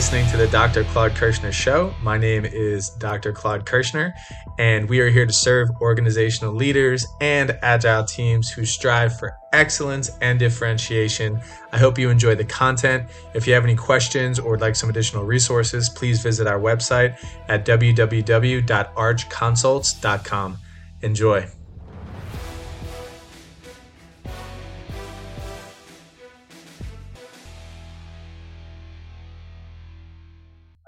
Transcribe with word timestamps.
listening 0.00 0.26
to 0.28 0.38
the 0.38 0.46
Dr. 0.46 0.84
Claude 0.84 1.12
Kershner 1.12 1.52
Show. 1.52 1.92
My 2.00 2.16
name 2.16 2.46
is 2.46 2.88
Dr. 2.88 3.34
Claude 3.34 3.66
Kershner, 3.66 4.14
and 4.56 4.88
we 4.88 5.00
are 5.00 5.10
here 5.10 5.26
to 5.26 5.32
serve 5.32 5.68
organizational 5.82 6.54
leaders 6.54 7.06
and 7.20 7.58
agile 7.60 8.04
teams 8.04 8.48
who 8.48 8.64
strive 8.64 9.18
for 9.18 9.36
excellence 9.52 10.10
and 10.22 10.38
differentiation. 10.38 11.38
I 11.70 11.76
hope 11.76 11.98
you 11.98 12.08
enjoy 12.08 12.34
the 12.34 12.46
content. 12.46 13.10
If 13.34 13.46
you 13.46 13.52
have 13.52 13.64
any 13.64 13.76
questions 13.76 14.38
or 14.38 14.52
would 14.52 14.62
like 14.62 14.74
some 14.74 14.88
additional 14.88 15.24
resources, 15.24 15.90
please 15.90 16.22
visit 16.22 16.46
our 16.46 16.58
website 16.58 17.22
at 17.48 17.66
www.archconsults.com. 17.66 20.58
Enjoy. 21.02 21.59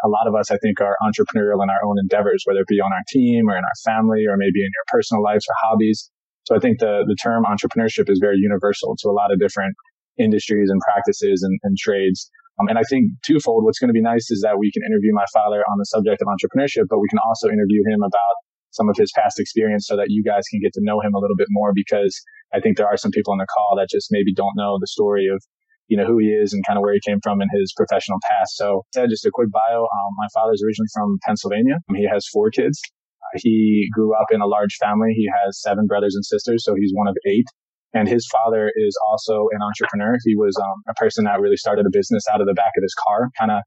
A 0.04 0.08
lot 0.08 0.26
of 0.26 0.34
us, 0.34 0.50
I 0.50 0.58
think, 0.58 0.80
are 0.80 0.96
entrepreneurial 1.02 1.62
in 1.62 1.70
our 1.70 1.82
own 1.86 1.96
endeavors, 1.98 2.42
whether 2.44 2.60
it 2.60 2.66
be 2.66 2.80
on 2.80 2.92
our 2.92 3.06
team 3.08 3.48
or 3.48 3.56
in 3.56 3.64
our 3.64 3.78
family 3.84 4.26
or 4.26 4.36
maybe 4.36 4.60
in 4.60 4.70
your 4.74 4.86
personal 4.88 5.22
lives 5.22 5.46
or 5.48 5.54
hobbies. 5.62 6.10
So 6.44 6.56
I 6.56 6.58
think 6.58 6.80
the, 6.80 7.06
the 7.06 7.16
term 7.22 7.44
entrepreneurship 7.44 8.10
is 8.10 8.18
very 8.20 8.38
universal 8.38 8.96
to 8.98 9.08
a 9.08 9.14
lot 9.14 9.32
of 9.32 9.38
different 9.38 9.74
industries 10.18 10.68
and 10.70 10.80
practices 10.80 11.42
and, 11.42 11.58
and 11.62 11.76
trades. 11.78 12.30
Um, 12.60 12.68
and 12.68 12.78
I 12.78 12.82
think 12.90 13.12
twofold, 13.24 13.64
what's 13.64 13.78
going 13.78 13.88
to 13.88 13.96
be 13.96 14.02
nice 14.02 14.30
is 14.30 14.42
that 14.42 14.58
we 14.58 14.70
can 14.72 14.82
interview 14.82 15.14
my 15.14 15.24
father 15.32 15.62
on 15.70 15.78
the 15.78 15.86
subject 15.86 16.20
of 16.20 16.28
entrepreneurship, 16.28 16.90
but 16.90 16.98
we 16.98 17.08
can 17.08 17.22
also 17.24 17.48
interview 17.48 17.82
him 17.86 18.02
about 18.02 18.36
some 18.72 18.88
of 18.88 18.96
his 18.96 19.12
past 19.14 19.38
experience 19.38 19.86
so 19.86 19.96
that 19.96 20.08
you 20.08 20.24
guys 20.24 20.42
can 20.50 20.60
get 20.60 20.72
to 20.72 20.80
know 20.82 21.00
him 21.00 21.14
a 21.14 21.18
little 21.18 21.36
bit 21.36 21.48
more 21.50 21.72
because 21.74 22.12
I 22.52 22.60
think 22.60 22.76
there 22.76 22.88
are 22.88 22.96
some 22.96 23.10
people 23.10 23.32
on 23.32 23.38
the 23.38 23.46
call 23.46 23.76
that 23.76 23.88
just 23.88 24.08
maybe 24.10 24.34
don't 24.34 24.56
know 24.56 24.78
the 24.80 24.86
story 24.86 25.28
of 25.32 25.44
you 25.92 25.98
know, 26.00 26.08
who 26.08 26.16
he 26.16 26.32
is 26.32 26.54
and 26.54 26.64
kind 26.64 26.78
of 26.78 26.82
where 26.82 26.94
he 26.94 27.04
came 27.04 27.20
from 27.22 27.42
in 27.42 27.48
his 27.52 27.70
professional 27.76 28.16
past. 28.24 28.56
So 28.56 28.80
yeah, 28.96 29.04
just 29.04 29.26
a 29.26 29.30
quick 29.30 29.50
bio. 29.52 29.82
Um, 29.84 30.10
my 30.16 30.26
father's 30.32 30.62
originally 30.64 30.88
from 30.94 31.18
Pennsylvania. 31.20 31.84
He 31.94 32.08
has 32.08 32.24
four 32.32 32.48
kids. 32.48 32.80
Uh, 33.20 33.36
he 33.36 33.90
grew 33.92 34.16
up 34.16 34.32
in 34.32 34.40
a 34.40 34.46
large 34.46 34.80
family. 34.80 35.12
He 35.12 35.28
has 35.44 35.60
seven 35.60 35.84
brothers 35.86 36.14
and 36.14 36.24
sisters. 36.24 36.64
So 36.64 36.72
he's 36.80 36.92
one 36.94 37.08
of 37.08 37.16
eight. 37.28 37.44
And 37.92 38.08
his 38.08 38.26
father 38.32 38.72
is 38.74 38.96
also 39.10 39.52
an 39.52 39.60
entrepreneur. 39.60 40.16
He 40.24 40.34
was 40.34 40.56
um, 40.56 40.80
a 40.88 40.94
person 40.94 41.24
that 41.24 41.42
really 41.44 41.60
started 41.60 41.84
a 41.84 41.92
business 41.92 42.24
out 42.32 42.40
of 42.40 42.46
the 42.46 42.54
back 42.54 42.72
of 42.72 42.82
his 42.82 42.96
car, 43.06 43.28
kind 43.38 43.50
of 43.50 43.60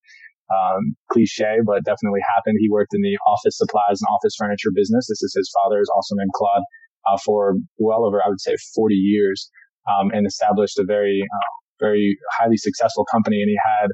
um, 0.49 0.97
cliche, 1.11 1.61
but 1.63 1.85
definitely 1.85 2.25
happened. 2.33 2.57
He 2.59 2.73
worked 2.73 2.97
in 2.97 3.01
the 3.01 3.17
office 3.29 3.61
supplies 3.61 4.01
and 4.01 4.09
office 4.09 4.33
furniture 4.33 4.73
business. 4.73 5.05
This 5.05 5.21
is 5.21 5.33
his 5.37 5.51
father's, 5.53 5.89
also 5.93 6.15
named 6.17 6.33
Claude, 6.33 6.65
uh, 7.05 7.17
for 7.23 7.53
well 7.77 8.03
over, 8.03 8.17
I 8.17 8.29
would 8.29 8.41
say, 8.41 8.55
40 8.73 8.95
years, 8.95 9.49
um, 9.85 10.09
and 10.09 10.25
established 10.25 10.79
a 10.79 10.85
very 10.85 11.21
uh, 11.21 11.53
very 11.79 12.17
highly 12.39 12.57
successful 12.57 13.05
company 13.05 13.41
and 13.41 13.49
he 13.49 13.59
had 13.79 13.89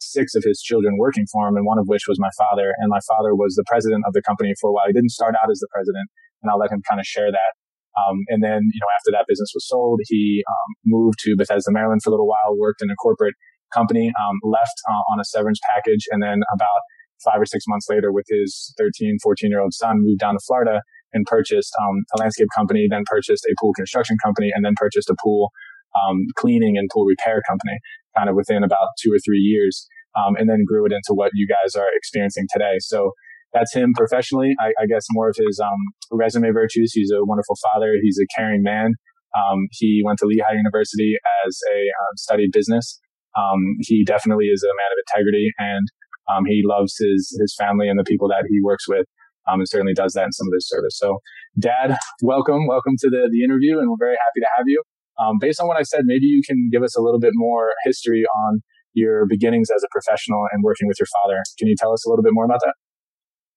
six 0.00 0.34
of 0.34 0.44
his 0.44 0.60
children 0.60 0.98
working 0.98 1.24
for 1.32 1.48
him 1.48 1.56
and 1.56 1.64
one 1.64 1.78
of 1.78 1.88
which 1.88 2.04
was 2.06 2.20
my 2.20 2.28
father. 2.36 2.74
And 2.78 2.90
my 2.90 3.00
father 3.08 3.34
was 3.34 3.54
the 3.54 3.64
president 3.66 4.04
of 4.06 4.12
the 4.12 4.20
company 4.20 4.52
for 4.60 4.68
a 4.68 4.72
while. 4.72 4.84
He 4.86 4.92
didn't 4.92 5.10
start 5.16 5.34
out 5.40 5.50
as 5.50 5.58
the 5.58 5.68
president 5.72 6.08
and 6.42 6.50
i'll 6.50 6.58
let 6.58 6.70
him 6.70 6.82
kind 6.88 7.00
of 7.00 7.06
share 7.06 7.30
that. 7.30 7.52
Um, 7.96 8.28
and 8.28 8.44
then 8.44 8.60
you 8.72 8.80
know 8.80 8.90
after 8.92 9.10
that 9.12 9.24
business 9.26 9.50
was 9.54 9.66
sold 9.66 10.00
he 10.04 10.44
um, 10.46 10.74
moved 10.84 11.18
to 11.24 11.34
bethesda 11.36 11.72
maryland 11.72 12.02
for 12.04 12.10
a 12.10 12.12
little 12.12 12.28
while 12.28 12.52
worked 12.58 12.82
in 12.82 12.90
a 12.90 12.94
corporate 12.96 13.34
company 13.72 14.12
um, 14.20 14.36
left 14.44 14.76
uh, 14.90 15.02
on 15.12 15.18
a 15.18 15.24
severance 15.24 15.58
package 15.74 16.04
and 16.10 16.22
then 16.22 16.42
about 16.52 16.80
five 17.24 17.40
or 17.40 17.46
six 17.46 17.64
months 17.66 17.86
later 17.88 18.12
with 18.12 18.26
his 18.28 18.74
13 18.76 19.16
14 19.22 19.50
year 19.50 19.60
old 19.60 19.72
son 19.72 20.04
moved 20.04 20.20
down 20.20 20.34
to 20.34 20.40
florida 20.46 20.82
and 21.14 21.24
purchased 21.24 21.72
um, 21.80 22.04
a 22.14 22.20
landscape 22.20 22.48
company 22.54 22.86
then 22.90 23.02
purchased 23.06 23.46
a 23.48 23.54
pool 23.58 23.72
construction 23.72 24.18
company 24.22 24.50
and 24.54 24.62
then 24.62 24.74
purchased 24.76 25.08
a 25.08 25.16
pool 25.24 25.48
um, 25.94 26.26
cleaning 26.36 26.76
and 26.76 26.88
pool 26.92 27.04
repair 27.04 27.42
company 27.48 27.78
kind 28.16 28.28
of 28.28 28.36
within 28.36 28.64
about 28.64 28.88
two 29.00 29.12
or 29.12 29.18
three 29.24 29.40
years. 29.40 29.86
Um, 30.16 30.34
and 30.36 30.48
then 30.48 30.64
grew 30.66 30.86
it 30.86 30.92
into 30.92 31.12
what 31.12 31.30
you 31.34 31.46
guys 31.46 31.74
are 31.74 31.88
experiencing 31.94 32.46
today. 32.50 32.76
So 32.78 33.12
that's 33.52 33.74
him 33.74 33.92
professionally. 33.94 34.54
I, 34.58 34.72
I 34.80 34.86
guess 34.86 35.04
more 35.10 35.28
of 35.28 35.36
his 35.36 35.60
um, 35.60 35.78
resume 36.10 36.50
virtues. 36.52 36.92
He's 36.94 37.10
a 37.10 37.24
wonderful 37.24 37.56
father. 37.72 37.92
He's 38.02 38.18
a 38.18 38.26
caring 38.34 38.62
man. 38.62 38.94
Um, 39.36 39.68
he 39.72 40.02
went 40.04 40.18
to 40.20 40.26
Lehigh 40.26 40.56
University 40.56 41.16
as 41.46 41.58
a 41.72 41.78
um, 41.78 42.16
studied 42.16 42.50
business. 42.52 42.98
Um, 43.36 43.60
he 43.80 44.04
definitely 44.04 44.46
is 44.46 44.62
a 44.62 44.72
man 44.72 44.92
of 44.92 44.98
integrity, 45.06 45.52
and 45.58 45.86
um, 46.32 46.44
he 46.46 46.62
loves 46.64 46.96
his 46.96 47.36
his 47.38 47.54
family 47.54 47.88
and 47.88 47.98
the 47.98 48.04
people 48.04 48.28
that 48.28 48.44
he 48.48 48.60
works 48.62 48.88
with. 48.88 49.06
Um, 49.48 49.60
and 49.60 49.68
certainly 49.68 49.94
does 49.94 50.12
that 50.14 50.24
in 50.24 50.32
some 50.32 50.48
of 50.48 50.54
his 50.54 50.66
service. 50.66 50.98
So, 50.98 51.18
Dad, 51.58 51.96
welcome, 52.22 52.66
welcome 52.66 52.94
to 53.00 53.10
the 53.10 53.28
the 53.30 53.44
interview, 53.44 53.78
and 53.78 53.90
we're 53.90 54.00
very 54.00 54.16
happy 54.16 54.40
to 54.40 54.48
have 54.56 54.64
you. 54.66 54.82
Um, 55.18 55.38
based 55.40 55.60
on 55.60 55.66
what 55.66 55.78
I 55.78 55.82
said, 55.82 56.04
maybe 56.04 56.26
you 56.26 56.42
can 56.44 56.68
give 56.70 56.82
us 56.82 56.96
a 56.96 57.00
little 57.00 57.20
bit 57.20 57.32
more 57.34 57.72
history 57.84 58.24
on 58.46 58.60
your 58.92 59.28
beginnings 59.28 59.68
as 59.68 59.84
a 59.84 59.90
professional 59.92 60.48
and 60.52 60.64
working 60.64 60.88
with 60.88 60.96
your 61.00 61.08
father. 61.20 61.40
Can 61.60 61.68
you 61.68 61.76
tell 61.76 61.92
us 61.92 62.04
a 62.04 62.08
little 62.08 62.24
bit 62.24 62.32
more 62.32 62.44
about 62.44 62.60
that? 62.64 62.76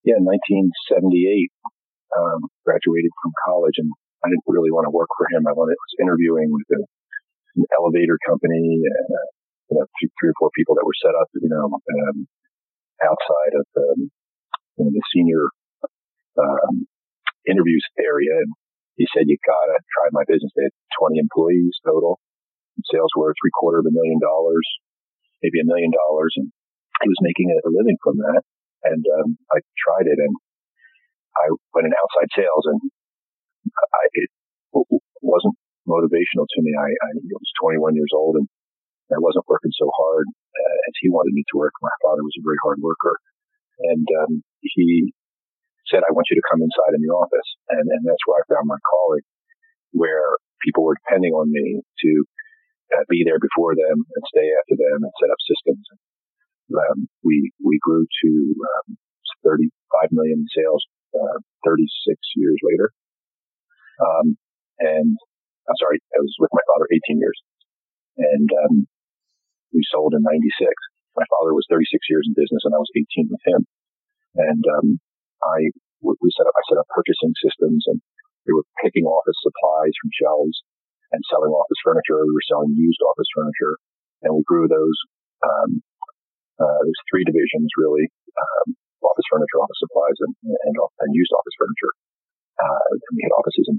Yeah, 0.03 0.19
1978, 0.19 1.51
um, 2.15 2.47
graduated 2.63 3.11
from 3.19 3.31
college, 3.43 3.75
and 3.79 3.91
I 4.23 4.31
didn't 4.31 4.47
really 4.47 4.71
want 4.71 4.87
to 4.87 4.93
work 4.95 5.11
for 5.15 5.27
him. 5.31 5.47
I 5.47 5.55
wanted, 5.55 5.75
was 5.75 5.95
interviewing 5.99 6.51
with 6.51 6.67
a, 6.75 6.81
an 7.59 7.63
elevator 7.75 8.15
company, 8.23 8.83
and 8.83 9.07
uh, 9.11 9.27
you 9.71 9.73
know, 9.79 9.85
three, 9.99 10.31
or 10.31 10.37
four 10.39 10.51
people 10.55 10.75
that 10.75 10.87
were 10.87 10.95
set 11.03 11.15
up, 11.19 11.27
you 11.35 11.51
know, 11.51 11.67
um, 11.71 12.17
outside 13.03 13.53
of 13.59 13.65
um, 13.75 13.99
you 14.79 14.81
know, 14.87 14.91
the 14.91 15.03
senior 15.11 15.43
um, 16.39 16.87
interviews 17.47 17.83
area, 17.99 18.39
and 18.39 18.51
he 18.99 19.07
said, 19.15 19.31
you 19.31 19.39
gotta 19.47 19.79
try 19.95 20.11
my 20.11 20.27
business. 20.27 20.51
They 20.59 20.67
had 20.67 20.75
20 20.99 21.23
employees 21.23 21.71
total. 21.87 22.19
Sales 22.91 23.15
were 23.15 23.31
three 23.31 23.55
quarter 23.55 23.79
of 23.79 23.87
a 23.87 23.95
million 23.95 24.19
dollars, 24.19 24.67
maybe 25.39 25.63
a 25.63 25.67
million 25.67 25.87
dollars. 25.87 26.35
And 26.35 26.51
he 26.99 27.07
was 27.07 27.23
making 27.23 27.47
a 27.55 27.63
living 27.63 27.95
from 28.03 28.19
that. 28.19 28.43
And, 28.83 29.03
um, 29.23 29.39
I 29.55 29.63
tried 29.79 30.11
it 30.11 30.19
and 30.19 30.35
I 31.31 31.47
went 31.71 31.87
in 31.87 31.95
outside 31.95 32.27
sales 32.35 32.67
and 32.67 32.79
I, 33.71 34.03
it 34.19 34.29
wasn't 35.23 35.55
motivational 35.87 36.43
to 36.43 36.59
me. 36.59 36.75
I, 36.75 36.91
I 36.91 37.09
was 37.23 37.51
21 37.63 37.95
years 37.95 38.11
old 38.11 38.35
and 38.35 38.47
I 39.15 39.19
wasn't 39.23 39.47
working 39.47 39.71
so 39.79 39.87
hard 39.95 40.27
uh, 40.27 40.77
as 40.91 40.95
he 40.99 41.07
wanted 41.07 41.31
me 41.35 41.47
to 41.47 41.55
work. 41.55 41.71
My 41.79 41.95
father 42.03 42.23
was 42.23 42.35
a 42.35 42.43
very 42.43 42.59
hard 42.63 42.83
worker 42.83 43.15
and, 43.95 44.07
um, 44.27 44.43
he 44.59 45.15
said, 45.89 46.05
I 46.05 46.13
want 46.13 46.29
you 46.29 46.37
to 46.37 46.49
come 46.49 46.61
inside 46.61 46.93
in 46.95 47.03
the 47.03 47.13
office. 47.13 47.49
And, 47.73 47.85
and 47.89 48.01
that's 48.05 48.23
where 48.25 48.39
I 48.39 48.49
found 48.49 48.69
my 48.69 48.79
calling, 48.85 49.25
where 49.91 50.37
people 50.61 50.85
were 50.85 50.97
depending 51.05 51.33
on 51.33 51.49
me 51.49 51.81
to 51.81 52.11
uh, 52.95 53.05
be 53.09 53.25
there 53.25 53.41
before 53.41 53.73
them 53.73 53.97
and 54.01 54.23
stay 54.33 54.47
after 54.49 54.75
them 54.77 55.05
and 55.05 55.13
set 55.17 55.33
up 55.33 55.41
systems. 55.45 55.85
Um, 56.69 57.09
we, 57.25 57.49
we 57.61 57.81
grew 57.81 58.05
to 58.05 58.31
um, 58.61 58.97
35 59.41 60.13
million 60.13 60.45
sales 60.53 60.85
uh, 61.17 61.41
36 61.65 61.89
years 62.37 62.59
later. 62.61 62.93
Um, 63.99 64.37
and 64.79 65.17
I'm 65.67 65.79
sorry, 65.81 65.99
I 66.13 66.21
was 66.21 66.33
with 66.39 66.53
my 66.53 66.65
father 66.73 66.87
18 66.89 67.17
years. 67.19 67.39
And 68.17 68.49
um, 68.65 68.75
we 69.73 69.81
sold 69.89 70.13
in 70.13 70.21
96. 70.21 70.69
My 71.17 71.25
father 71.37 71.53
was 71.53 71.65
36 71.69 71.89
years 72.09 72.25
in 72.29 72.37
business 72.37 72.63
and 72.65 72.73
I 72.73 72.81
was 72.81 72.91
18 72.95 73.29
with 73.29 73.43
him. 73.45 73.61
And 74.35 74.63
um, 74.65 74.87
I 75.43 75.71
we 76.01 76.29
set 76.35 76.47
up 76.47 76.55
I 76.55 76.63
set 76.71 76.79
up 76.79 76.87
purchasing 76.91 77.33
systems 77.43 77.83
and 77.87 77.99
we 78.47 78.55
were 78.55 78.65
picking 78.81 79.05
office 79.05 79.37
supplies 79.43 79.93
from 79.99 80.09
shelves 80.15 80.57
and 81.11 81.21
selling 81.29 81.53
office 81.53 81.81
furniture. 81.85 82.21
We 82.25 82.33
were 82.33 82.49
selling 82.49 82.73
used 82.77 83.01
office 83.05 83.29
furniture, 83.33 83.75
and 84.25 84.33
we 84.33 84.43
grew 84.45 84.69
those. 84.69 84.97
Um, 85.45 85.81
uh, 86.59 86.79
there's 86.83 87.03
three 87.09 87.25
divisions 87.25 87.69
really: 87.77 88.09
um, 88.37 88.75
office 89.05 89.27
furniture, 89.29 89.59
office 89.61 89.79
supplies, 89.79 90.17
and, 90.25 90.33
and, 90.43 90.75
and 90.75 91.09
used 91.15 91.33
office 91.33 91.55
furniture. 91.57 91.93
Uh, 92.59 92.83
and 92.91 93.13
we 93.15 93.23
had 93.23 93.33
offices 93.39 93.65
in 93.71 93.77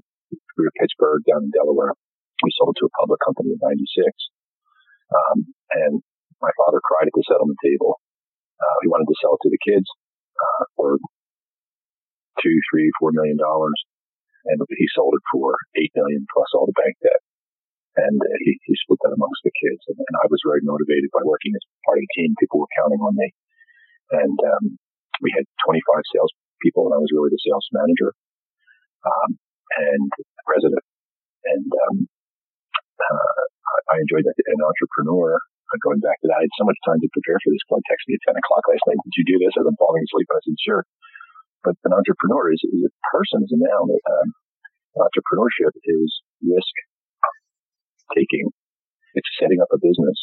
Pittsburgh, 0.81 1.21
down 1.29 1.45
in 1.49 1.53
Delaware. 1.53 1.93
We 2.41 2.51
sold 2.57 2.73
it 2.73 2.81
to 2.81 2.89
a 2.89 2.93
public 2.97 3.21
company 3.21 3.53
in 3.53 3.61
'96, 3.61 4.07
um, 5.13 5.37
and 5.77 5.93
my 6.41 6.53
father 6.57 6.81
cried 6.81 7.11
at 7.11 7.15
the 7.15 7.25
settlement 7.29 7.61
table. 7.61 8.01
Uh, 8.57 8.77
he 8.85 8.89
wanted 8.89 9.09
to 9.09 9.19
sell 9.21 9.37
it 9.37 9.43
to 9.45 9.53
the 9.53 9.61
kids 9.61 9.89
uh, 10.37 10.65
for 10.77 10.97
two, 12.41 12.57
three, 12.73 12.89
four 12.99 13.13
million 13.13 13.37
dollars, 13.37 13.77
and 14.49 14.61
he 14.73 14.87
sold 14.97 15.15
it 15.17 15.25
for 15.33 15.57
eight 15.77 15.93
million 15.97 16.25
plus 16.33 16.49
all 16.57 16.67
the 16.67 16.77
bank 16.77 16.97
debt. 17.05 17.23
And 17.99 18.17
uh, 18.23 18.37
he, 18.47 18.55
he 18.65 18.75
split 18.87 19.03
that 19.03 19.17
amongst 19.19 19.43
the 19.43 19.51
kids, 19.51 19.83
and, 19.91 19.99
and, 19.99 20.17
I 20.23 20.31
was 20.31 20.39
very 20.47 20.63
motivated 20.63 21.11
by 21.11 21.27
working 21.27 21.51
as 21.59 21.65
part 21.83 21.99
of 21.99 22.07
the 22.07 22.15
team. 22.15 22.39
People 22.39 22.63
were 22.63 22.79
counting 22.79 23.03
on 23.03 23.19
me, 23.19 23.35
and 24.15 24.39
um, 24.47 24.65
we 25.19 25.35
had 25.35 25.43
25 25.67 25.83
sales 26.15 26.31
people, 26.63 26.87
and 26.87 26.95
I 26.95 27.03
was 27.03 27.11
really 27.11 27.35
the 27.35 27.43
sales 27.43 27.67
manager 27.75 28.15
um, 29.05 29.31
and 29.91 30.07
president. 30.47 30.87
And 31.51 31.67
um, 31.67 31.97
uh, 33.01 33.43
I 33.91 33.97
enjoyed 33.99 34.23
that. 34.23 34.37
An 34.39 34.63
entrepreneur, 34.63 35.35
uh, 35.41 35.79
going 35.83 35.99
back 35.99 36.21
to 36.21 36.27
that, 36.29 36.41
I 36.41 36.47
had 36.47 36.57
so 36.59 36.67
much 36.69 36.79
time 36.85 37.01
to 37.01 37.09
prepare 37.11 37.39
for 37.41 37.51
this. 37.51 37.65
Glenn 37.67 37.85
texted 37.91 38.13
me 38.13 38.19
at 38.23 38.35
10 38.35 38.41
o'clock 38.41 38.65
last 38.71 38.85
night. 38.87 39.01
Did 39.03 39.17
you 39.19 39.27
do 39.35 39.39
this? 39.43 39.55
I'm 39.57 39.79
falling 39.79 40.05
asleep, 40.05 40.29
I 40.31 40.41
said, 40.45 40.59
sure. 40.63 40.83
But 41.63 41.77
an 41.85 41.93
entrepreneur 41.93 42.53
is, 42.53 42.61
is 42.65 42.89
a 42.89 42.93
person, 43.13 43.45
is 43.45 43.53
a 43.53 43.61
noun. 43.61 43.89
Um, 43.93 44.29
entrepreneurship 44.97 45.77
is 45.77 46.09
risk 46.41 46.75
taking. 48.17 48.49
It's 49.15 49.29
setting 49.39 49.61
up 49.61 49.69
a 49.71 49.79
business 49.79 50.19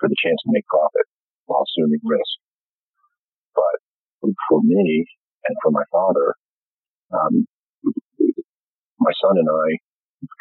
for 0.00 0.08
the 0.08 0.18
chance 0.18 0.40
to 0.46 0.52
make 0.52 0.66
profit 0.66 1.06
while 1.46 1.62
assuming 1.62 2.00
risk. 2.02 2.34
But 3.54 3.76
for 4.48 4.60
me 4.62 5.06
and 5.46 5.56
for 5.62 5.70
my 5.70 5.84
father, 5.92 6.34
um, 7.12 7.46
my 8.98 9.12
son 9.22 9.38
and 9.38 9.48
I 9.48 9.66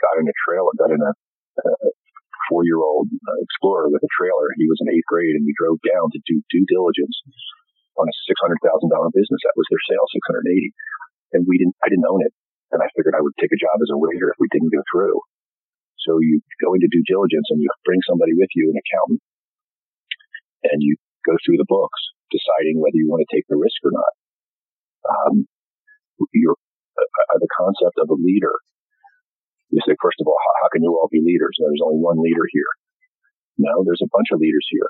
got 0.01 0.17
in 0.17 0.25
a 0.25 0.35
trailer, 0.47 0.71
got 0.77 0.91
in 0.91 1.01
a, 1.01 1.13
a 1.13 1.69
four-year-old 2.49 3.09
uh, 3.09 3.39
Explorer 3.41 3.89
with 3.89 4.01
a 4.01 4.11
trailer. 4.15 4.49
He 4.57 4.65
was 4.69 4.79
in 4.81 4.89
eighth 4.89 5.09
grade, 5.09 5.35
and 5.35 5.45
we 5.45 5.53
drove 5.57 5.77
down 5.85 6.09
to 6.13 6.19
do 6.25 6.41
due 6.49 6.65
diligence 6.69 7.17
on 7.97 8.05
a 8.07 8.15
six 8.27 8.37
hundred 8.39 8.59
thousand 8.61 8.89
dollar 8.91 9.11
business. 9.11 9.41
That 9.43 9.57
was 9.57 9.67
their 9.71 9.83
sale, 9.89 10.05
six 10.11 10.23
hundred 10.27 10.45
eighty, 10.51 10.71
and 11.35 11.43
we 11.47 11.59
didn't. 11.59 11.75
I 11.83 11.87
didn't 11.91 12.07
own 12.07 12.21
it, 12.23 12.33
and 12.75 12.79
I 12.79 12.87
figured 12.95 13.15
I 13.15 13.23
would 13.23 13.35
take 13.39 13.51
a 13.51 13.59
job 13.59 13.77
as 13.81 13.91
a 13.91 13.99
waiter 13.99 14.31
if 14.31 14.37
we 14.39 14.51
didn't 14.51 14.73
go 14.73 14.83
through. 14.89 15.17
So 16.03 16.21
you 16.21 16.41
go 16.61 16.75
into 16.77 16.91
due 16.91 17.05
diligence, 17.07 17.47
and 17.49 17.59
you 17.59 17.67
bring 17.83 18.01
somebody 18.05 18.37
with 18.37 18.51
you, 18.53 18.69
an 18.69 18.77
accountant, 18.77 19.21
and 20.69 20.79
you 20.83 20.99
go 21.25 21.33
through 21.41 21.57
the 21.57 21.69
books, 21.69 22.01
deciding 22.29 22.77
whether 22.77 22.97
you 22.99 23.09
want 23.09 23.25
to 23.25 23.31
take 23.33 23.47
the 23.49 23.57
risk 23.57 23.79
or 23.81 23.93
not. 23.93 24.13
Um, 25.05 25.35
your 26.33 26.55
uh, 26.55 27.39
the 27.41 27.51
concept 27.57 27.97
of 28.01 28.09
a 28.09 28.17
leader 28.17 28.55
you 29.75 29.83
say, 29.83 29.99
first 29.99 30.23
of 30.23 30.27
all, 30.27 30.39
how, 30.39 30.53
how 30.63 30.69
can 30.71 30.87
you 30.87 30.95
all 30.95 31.11
be 31.11 31.19
leaders? 31.19 31.57
No, 31.59 31.67
there's 31.67 31.83
only 31.83 31.99
one 31.99 32.21
leader 32.23 32.47
here. 32.47 32.71
No, 33.59 33.83
there's 33.83 34.03
a 34.03 34.07
bunch 34.07 34.31
of 34.31 34.39
leaders 34.39 34.63
here. 34.71 34.87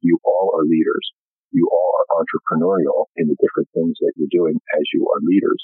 You 0.00 0.18
all 0.24 0.50
are 0.58 0.66
leaders. 0.66 1.06
You 1.54 1.70
all 1.70 1.92
are 2.02 2.18
entrepreneurial 2.18 3.06
in 3.14 3.30
the 3.30 3.38
different 3.38 3.70
things 3.70 3.94
that 4.02 4.18
you're 4.18 4.34
doing 4.34 4.58
as 4.74 4.84
you 4.90 5.06
are 5.06 5.22
leaders. 5.22 5.62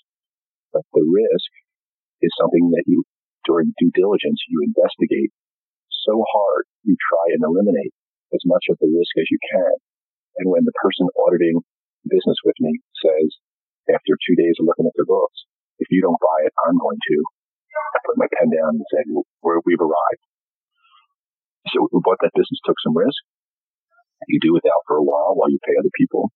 But 0.71 0.87
the 0.95 1.03
risk 1.03 1.51
is 2.23 2.31
something 2.39 2.71
that 2.71 2.87
you, 2.87 3.03
during 3.43 3.75
due 3.75 3.91
diligence, 3.91 4.39
you 4.47 4.63
investigate 4.63 5.35
so 6.07 6.23
hard, 6.23 6.65
you 6.87 6.95
try 6.95 7.35
and 7.35 7.43
eliminate 7.43 7.91
as 8.31 8.43
much 8.47 8.71
of 8.71 8.79
the 8.79 8.87
risk 8.87 9.13
as 9.19 9.29
you 9.35 9.41
can. 9.51 9.75
And 10.39 10.47
when 10.47 10.63
the 10.63 10.79
person 10.79 11.11
auditing 11.19 11.59
business 12.07 12.39
with 12.47 12.57
me 12.63 12.79
says, 13.03 13.29
after 13.91 14.15
two 14.15 14.39
days 14.39 14.55
of 14.63 14.71
looking 14.71 14.87
at 14.87 14.95
their 14.95 15.11
books, 15.11 15.43
if 15.83 15.91
you 15.91 16.01
don't 16.01 16.23
buy 16.23 16.47
it, 16.47 16.55
I'm 16.71 16.79
going 16.79 17.03
to, 17.03 17.17
I 17.19 17.99
put 18.07 18.21
my 18.21 18.31
pen 18.39 18.55
down 18.55 18.79
and 18.79 18.87
said, 18.95 19.05
We're, 19.43 19.59
we've 19.67 19.83
arrived. 19.83 20.25
So 21.75 21.89
we 21.91 21.99
bought 22.05 22.23
that 22.23 22.37
business, 22.39 22.63
took 22.65 22.79
some 22.81 22.97
risk. 22.97 23.21
You 24.29 24.41
do 24.43 24.53
without 24.53 24.85
for 24.85 25.01
a 25.01 25.07
while 25.07 25.33
while 25.33 25.49
you 25.49 25.61
pay 25.65 25.77
other 25.79 25.93
people. 25.97 26.29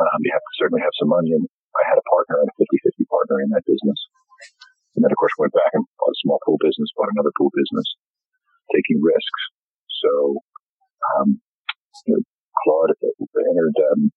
Um, 0.00 0.18
you 0.24 0.32
have 0.32 0.42
to 0.42 0.54
certainly 0.58 0.82
have 0.82 0.96
some 0.98 1.12
money. 1.12 1.36
And 1.36 1.44
I 1.46 1.82
had 1.88 2.00
a 2.00 2.06
partner, 2.08 2.42
a 2.42 2.48
50-50 2.48 3.06
partner 3.06 3.44
in 3.44 3.52
that 3.54 3.64
business. 3.68 4.00
And 4.96 5.00
then, 5.04 5.12
of 5.12 5.18
course, 5.20 5.32
went 5.40 5.56
back 5.56 5.72
and 5.72 5.84
bought 5.96 6.16
a 6.16 6.22
small 6.24 6.40
pool 6.44 6.60
business, 6.60 6.92
bought 6.96 7.12
another 7.12 7.32
pool 7.36 7.52
business, 7.52 7.88
taking 8.72 9.00
risks. 9.00 9.42
So, 10.04 10.10
um, 11.16 11.40
you 12.06 12.12
know, 12.16 12.22
Claude 12.64 12.92
entered 13.00 13.76
um, 13.92 14.12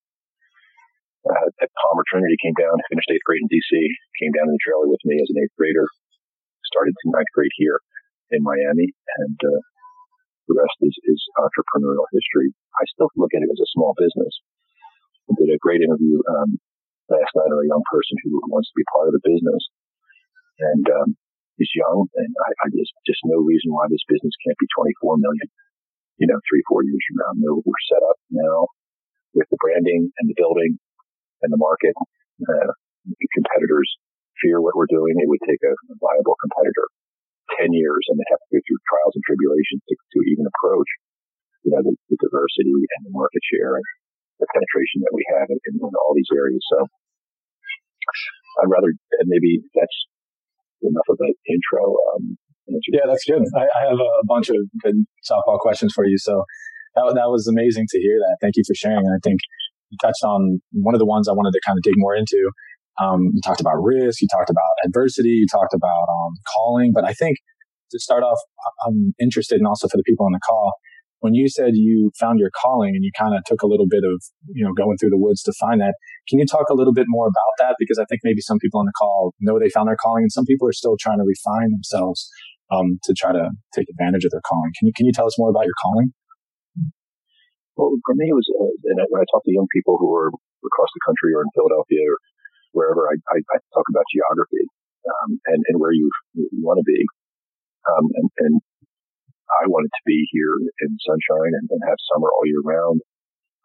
uh, 1.25 1.50
at 1.63 1.71
Palmer 1.79 2.03
Trinity, 2.12 2.35
came 2.44 2.57
down, 2.59 2.75
finished 2.91 3.09
eighth 3.09 3.23
grade 3.23 3.41
in 3.41 3.50
DC, 3.50 3.71
came 4.19 4.33
down 4.35 4.51
in 4.51 4.56
the 4.56 4.63
trailer 4.63 4.91
with 4.91 5.01
me 5.07 5.15
as 5.17 5.29
an 5.31 5.39
eighth 5.41 5.56
grader, 5.56 5.88
started 6.67 6.94
in 7.06 7.15
ninth 7.15 7.31
grade 7.33 7.56
here 7.56 7.79
in 8.35 8.44
Miami, 8.44 8.91
and 9.23 9.38
uh, 9.41 9.62
the 10.45 10.57
rest 10.57 10.77
is, 10.81 10.95
is 11.09 11.21
entrepreneurial 11.42 12.06
history. 12.13 12.53
I 12.77 12.83
still 12.94 13.09
look 13.18 13.33
at 13.33 13.42
it 13.42 13.50
as 13.50 13.62
a 13.62 13.74
small 13.74 13.97
business. 13.97 14.33
I 15.30 15.33
did 15.42 15.50
a 15.50 15.62
great 15.62 15.81
interview 15.81 16.21
um, 16.30 16.62
last 17.09 17.33
night 17.33 17.50
on 17.50 17.65
a 17.65 17.69
young 17.69 17.81
person 17.89 18.15
who 18.21 18.38
wants 18.53 18.69
to 18.69 18.77
be 18.77 18.86
part 18.94 19.09
of 19.09 19.18
the 19.18 19.25
business, 19.25 19.63
and 20.62 20.86
um, 21.01 21.09
he's 21.57 21.74
young, 21.74 22.06
and 22.13 22.31
I, 22.45 22.50
I 22.62 22.68
just 22.69 22.94
just 23.09 23.25
no 23.25 23.42
reason 23.42 23.74
why 23.74 23.89
this 23.89 24.06
business 24.06 24.38
can't 24.45 24.59
be 24.62 24.69
24 25.01 25.18
million. 25.18 25.50
You 26.21 26.30
know, 26.30 26.39
three 26.45 26.63
four 26.69 26.86
years 26.86 27.01
from 27.09 27.25
now. 27.25 27.31
No, 27.41 27.51
we're 27.65 27.86
set 27.89 28.06
up 28.06 28.21
now 28.30 28.69
with 29.33 29.50
the 29.50 29.59
branding 29.59 30.13
and 30.21 30.30
the 30.30 30.38
building 30.38 30.77
and 31.41 31.50
the 31.50 31.59
market. 31.59 31.98
Uh, 32.39 32.71
the 33.06 33.30
competitors 33.33 33.89
fear 34.41 34.62
what 34.62 34.75
we're 34.75 34.89
doing, 34.89 35.15
it 35.18 35.30
would 35.30 35.44
take 35.48 35.62
a, 35.63 35.74
a 35.74 35.95
viable 36.01 36.38
competitor 36.41 36.88
10 37.62 37.71
years 37.74 38.03
and 38.09 38.18
they 38.18 38.27
have 38.30 38.42
to 38.42 38.50
go 38.53 38.59
through 38.63 38.81
trials 38.89 39.13
and 39.13 39.24
tribulations 39.25 39.81
to, 39.86 39.94
to 39.94 40.19
even 40.33 40.45
approach, 40.50 40.89
you 41.63 41.71
know, 41.74 41.81
the, 41.86 41.94
the, 42.09 42.18
diversity 42.21 42.74
and 42.74 43.01
the 43.06 43.13
market 43.13 43.42
share 43.45 43.77
and 43.77 43.86
the 44.42 44.47
penetration 44.50 45.06
that 45.06 45.13
we 45.13 45.24
have 45.30 45.47
in, 45.50 45.59
in, 45.69 45.74
all 45.81 46.13
these 46.18 46.30
areas. 46.33 46.62
So 46.74 46.77
I'd 48.62 48.71
rather, 48.71 48.92
maybe 49.30 49.62
that's 49.77 49.97
enough 50.81 51.09
of 51.09 51.18
an 51.21 51.33
intro. 51.50 51.97
Um, 52.15 52.38
yeah, 52.89 53.06
that's 53.06 53.25
good. 53.25 53.45
I, 53.53 53.69
I, 53.69 53.81
have 53.89 54.01
a 54.01 54.25
bunch 54.25 54.50
of 54.50 54.57
good 54.81 54.98
softball 55.21 55.62
questions 55.62 55.94
for 55.94 56.06
you. 56.06 56.18
So 56.18 56.44
that, 56.98 57.06
that 57.13 57.30
was 57.30 57.45
amazing 57.48 57.86
to 57.89 57.98
hear 58.00 58.18
that. 58.18 58.38
Thank 58.41 58.57
you 58.57 58.63
for 58.65 58.74
sharing. 58.74 59.06
And 59.06 59.13
I 59.13 59.21
think 59.21 59.39
you 59.89 59.98
touched 60.01 60.24
on 60.24 60.62
one 60.71 60.95
of 60.95 61.00
the 61.00 61.06
ones 61.06 61.30
I 61.30 61.33
wanted 61.33 61.53
to 61.53 61.62
kind 61.65 61.77
of 61.77 61.83
dig 61.83 61.94
more 61.98 62.15
into 62.15 62.50
um, 63.01 63.31
you 63.33 63.42
talked 63.44 63.62
about 63.62 63.75
risk, 63.81 64.21
you 64.21 64.27
talked 64.31 64.50
about 64.50 64.74
adversity, 64.86 65.30
you 65.30 65.47
talked 65.51 65.74
about 65.74 66.07
um, 66.09 66.33
calling. 66.56 66.92
But 66.94 67.06
I 67.06 67.13
think 67.13 67.38
to 67.92 68.00
start 68.00 68.24
off, 68.24 68.39
I'm 68.88 69.13
interested, 69.19 69.57
and 69.57 69.68
also 69.68 69.88
for 69.88 69.97
the 69.97 70.03
people 70.03 70.25
on 70.25 70.31
the 70.31 70.39
call, 70.47 70.74
when 71.19 71.33
you 71.33 71.50
said 71.50 71.71
you 71.74 72.12
found 72.19 72.39
your 72.39 72.51
calling 72.53 72.94
and 72.95 73.03
you 73.03 73.12
kind 73.18 73.36
of 73.36 73.44
took 73.45 73.62
a 73.62 73.68
little 73.68 73.88
bit 73.89 74.03
of 74.03 74.21
you 74.53 74.63
know 74.63 74.74
going 74.74 74.97
through 74.97 75.09
the 75.09 75.18
woods 75.18 75.42
to 75.44 75.53
find 75.59 75.81
that, 75.81 75.95
can 76.30 76.39
you 76.39 76.45
talk 76.45 76.69
a 76.69 76.75
little 76.75 76.94
bit 76.94 77.06
more 77.07 77.27
about 77.27 77.53
that? 77.59 77.75
Because 77.80 78.00
I 78.00 78.06
think 78.09 78.21
maybe 78.24 78.42
some 78.42 78.59
people 78.59 78.80
on 78.80 78.86
the 78.86 78.94
call 78.98 79.33
know 79.39 79.59
they 79.59 79.69
found 79.69 79.88
their 79.88 80.00
calling, 80.00 80.24
and 80.24 80.31
some 80.31 80.45
people 80.45 80.68
are 80.68 80.74
still 80.75 80.95
trying 81.00 81.18
to 81.18 81.25
refine 81.25 81.71
themselves 81.71 82.30
um, 82.71 83.00
to 83.03 83.13
try 83.13 83.31
to 83.31 83.50
take 83.75 83.88
advantage 83.89 84.25
of 84.25 84.31
their 84.31 84.45
calling. 84.45 84.71
Can 84.80 84.88
you 84.88 84.94
can 84.95 85.06
you 85.06 85.12
tell 85.13 85.27
us 85.27 85.38
more 85.38 85.50
about 85.50 85.65
your 85.65 85.77
calling? 85.81 86.13
Well, 87.75 87.91
for 88.07 88.15
me, 88.15 88.31
it 88.31 88.38
was, 88.38 88.48
uh, 88.56 88.71
and 88.88 89.03
when 89.12 89.19
I 89.19 89.27
talk 89.27 89.44
to 89.44 89.51
young 89.51 89.68
people 89.68 90.00
who 90.00 90.07
are 90.15 90.31
across 90.31 90.91
the 90.95 91.03
country 91.03 91.36
or 91.36 91.44
in 91.44 91.51
Philadelphia 91.51 92.07
or 92.07 92.18
wherever 92.75 93.07
I, 93.07 93.16
I, 93.31 93.39
I 93.39 93.57
talk 93.72 93.88
about 93.88 94.04
geography 94.12 94.68
um, 95.07 95.39
and, 95.48 95.63
and 95.72 95.80
where 95.80 95.95
you, 95.95 96.12
you 96.36 96.60
want 96.60 96.83
to 96.83 96.88
be. 96.88 97.00
Um, 97.88 98.06
and, 98.19 98.30
and 98.44 98.56
I 99.63 99.72
wanted 99.72 99.94
to 99.95 100.04
be 100.04 100.27
here 100.36 100.60
in 100.60 100.92
sunshine 101.00 101.54
and, 101.56 101.66
and 101.72 101.81
have 101.88 102.01
summer 102.12 102.27
all 102.27 102.44
year 102.44 102.60
round. 102.60 103.00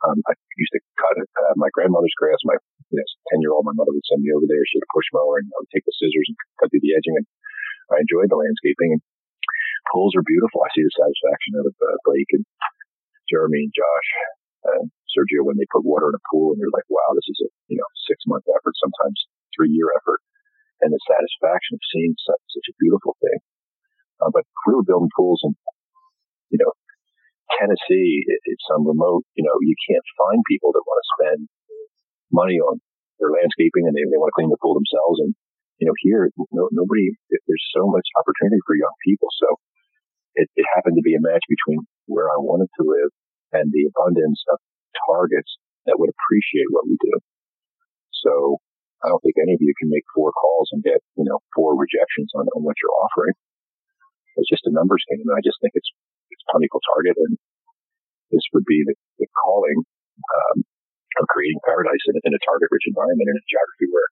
Um, 0.06 0.16
I 0.30 0.32
used 0.56 0.72
to 0.72 0.82
cut 0.96 1.16
uh, 1.20 1.54
my 1.60 1.68
grandmother's 1.76 2.14
grass. 2.16 2.40
My 2.46 2.56
you 2.88 2.96
know, 2.96 3.08
10 3.36 3.44
year 3.44 3.52
old, 3.52 3.68
my 3.68 3.76
mother 3.76 3.92
would 3.92 4.06
send 4.08 4.24
me 4.24 4.32
over 4.32 4.48
there. 4.48 4.64
She 4.64 4.80
had 4.80 4.86
a 4.86 4.94
push 4.94 5.08
mower 5.12 5.42
and 5.42 5.48
I 5.50 5.58
would 5.60 5.72
take 5.74 5.84
the 5.84 5.96
scissors 5.98 6.28
and 6.30 6.36
cut 6.56 6.72
through 6.72 6.84
the 6.84 6.96
edging. 6.96 7.20
And 7.20 7.26
I 7.92 8.00
enjoyed 8.00 8.32
the 8.32 8.40
landscaping. 8.40 8.96
And 8.96 9.02
pools 9.92 10.16
are 10.16 10.24
beautiful. 10.24 10.64
I 10.64 10.72
see 10.72 10.84
the 10.84 10.94
satisfaction 10.94 11.52
out 11.60 11.68
of 11.68 11.76
uh, 11.80 11.96
Blake 12.08 12.32
and 12.32 12.44
Jeremy 13.28 13.68
and 13.68 13.74
Josh 13.76 14.08
uh, 14.68 14.84
Sergio 15.12 15.46
when 15.46 15.58
they 15.58 15.68
put 15.68 15.86
water 15.86 16.10
in 16.10 16.18
a 16.18 16.24
pool 16.30 16.54
and 16.54 16.58
you're 16.58 16.74
like, 16.74 16.86
wow, 16.88 17.10
this 17.14 17.26
is 17.28 17.38
a, 17.44 17.48
you 17.68 17.78
know, 17.78 17.88
six 18.06 18.22
month 18.26 18.46
effort, 18.50 18.74
sometimes 18.78 19.18
three 19.54 19.70
year 19.70 19.90
effort. 19.98 20.20
And 20.80 20.94
the 20.94 21.02
satisfaction 21.04 21.76
of 21.76 21.82
seeing 21.92 22.16
such, 22.16 22.42
such 22.56 22.68
a 22.72 22.78
beautiful 22.80 23.12
thing. 23.20 23.40
Uh, 24.20 24.32
but 24.32 24.48
we 24.64 24.72
were 24.72 24.86
building 24.86 25.12
pools 25.12 25.40
in, 25.44 25.52
you 26.48 26.58
know, 26.60 26.72
Tennessee, 27.58 28.24
it, 28.24 28.40
it's 28.48 28.64
some 28.70 28.86
remote, 28.86 29.26
you 29.34 29.44
know, 29.44 29.56
you 29.60 29.76
can't 29.84 30.06
find 30.16 30.40
people 30.48 30.72
that 30.72 30.86
want 30.86 30.98
to 31.02 31.12
spend 31.18 31.40
money 32.32 32.56
on 32.62 32.80
their 33.18 33.34
landscaping 33.34 33.84
and 33.84 33.92
they, 33.92 34.06
they 34.08 34.16
want 34.16 34.32
to 34.32 34.38
clean 34.38 34.48
the 34.48 34.60
pool 34.62 34.78
themselves. 34.78 35.20
And, 35.20 35.34
you 35.82 35.86
know, 35.88 35.96
here, 36.00 36.30
no, 36.54 36.70
nobody, 36.72 37.12
there's 37.28 37.66
so 37.76 37.84
much 37.90 38.06
opportunity 38.16 38.60
for 38.64 38.78
young 38.78 38.94
people. 39.04 39.28
So 39.36 39.48
it, 40.38 40.48
it 40.56 40.66
happened 40.76 40.96
to 40.96 41.04
be 41.04 41.16
a 41.16 41.22
match 41.24 41.44
between 41.48 41.84
where 42.06 42.30
I 42.30 42.38
wanted 42.38 42.70
to 42.80 42.82
live 42.86 43.10
and 43.52 43.68
the 43.72 43.90
abundance 43.90 44.40
of 44.52 44.58
targets 45.08 45.58
that 45.86 45.96
would 45.98 46.12
appreciate 46.12 46.68
what 46.70 46.86
we 46.86 46.96
do. 47.00 47.14
So 48.24 48.60
I 49.00 49.08
don't 49.08 49.22
think 49.24 49.40
any 49.40 49.56
of 49.56 49.62
you 49.64 49.72
can 49.80 49.88
make 49.88 50.04
four 50.12 50.30
calls 50.32 50.68
and 50.72 50.84
get, 50.84 51.00
you 51.16 51.24
know, 51.24 51.40
four 51.56 51.72
rejections 51.76 52.30
on, 52.36 52.44
on 52.52 52.60
what 52.62 52.76
you're 52.80 52.98
offering. 53.00 53.34
It's 54.36 54.50
just 54.50 54.68
a 54.68 54.72
numbers 54.72 55.00
game. 55.08 55.24
And 55.24 55.32
I 55.32 55.40
just 55.40 55.56
think 55.64 55.72
it's, 55.72 55.88
it's 56.28 56.44
plentiful 56.52 56.84
target. 56.84 57.16
And 57.16 57.40
this 58.28 58.44
would 58.52 58.68
be 58.68 58.84
the, 58.84 58.94
the 59.18 59.28
calling, 59.40 59.80
um, 60.20 60.68
of 61.18 61.26
creating 61.26 61.58
paradise 61.66 62.04
in, 62.06 62.16
in 62.22 62.32
a 62.36 62.42
target 62.46 62.68
rich 62.70 62.86
environment 62.86 63.26
in 63.26 63.36
a 63.40 63.44
geography 63.50 63.88
where 63.90 64.08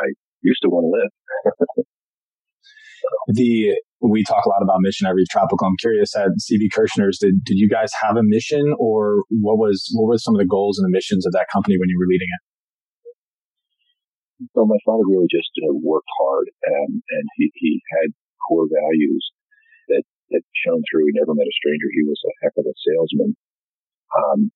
I 0.00 0.04
used 0.40 0.62
to 0.64 0.70
want 0.72 0.88
to 0.88 0.92
live. 0.96 1.12
the 3.36 3.76
we 4.00 4.24
talk 4.24 4.44
a 4.46 4.48
lot 4.48 4.64
about 4.64 4.80
mission 4.80 5.06
every 5.06 5.28
tropical. 5.28 5.68
I'm 5.68 5.76
curious 5.76 6.16
at 6.16 6.32
CB 6.32 6.72
Kershner's, 6.72 7.20
did, 7.20 7.44
did 7.44 7.60
you 7.60 7.68
guys 7.68 7.92
have 8.00 8.16
a 8.16 8.24
mission 8.24 8.72
or 8.80 9.28
what 9.28 9.60
was 9.60 9.84
what 9.92 10.08
were 10.08 10.16
some 10.16 10.34
of 10.34 10.40
the 10.40 10.48
goals 10.48 10.80
and 10.80 10.88
the 10.88 10.94
missions 10.96 11.28
of 11.28 11.32
that 11.36 11.52
company 11.52 11.76
when 11.76 11.92
you 11.92 12.00
were 12.00 12.08
leading 12.08 12.32
it? 12.32 12.42
So 14.56 14.64
my 14.64 14.80
father 14.88 15.04
really 15.04 15.28
just 15.28 15.52
uh, 15.60 15.76
worked 15.84 16.08
hard 16.16 16.48
and, 16.64 17.04
and 17.04 17.24
he, 17.36 17.52
he 17.60 17.84
had 18.00 18.16
core 18.48 18.64
values 18.72 19.20
that, 19.92 20.00
that 20.32 20.40
shone 20.64 20.80
through. 20.88 21.12
He 21.12 21.20
never 21.20 21.36
met 21.36 21.44
a 21.44 21.60
stranger. 21.60 21.92
He 21.92 22.08
was 22.08 22.16
a 22.24 22.32
heck 22.40 22.56
of 22.56 22.64
a 22.64 22.72
salesman. 22.72 23.36
Um, 24.16 24.48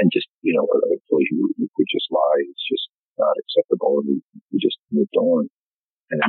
and 0.00 0.08
just, 0.08 0.26
you 0.40 0.56
know, 0.56 0.64
hopefully 0.64 1.28
he 1.28 1.36
would 1.36 1.92
just 1.92 2.08
lie. 2.08 2.40
It's 2.48 2.64
just 2.64 2.88
not 3.20 3.36
acceptable. 3.44 4.00
And 4.00 4.08
we, 4.08 4.16
we 4.52 4.56
just 4.56 4.80
moved 4.88 5.16
on. 5.20 5.52
And 6.08 6.24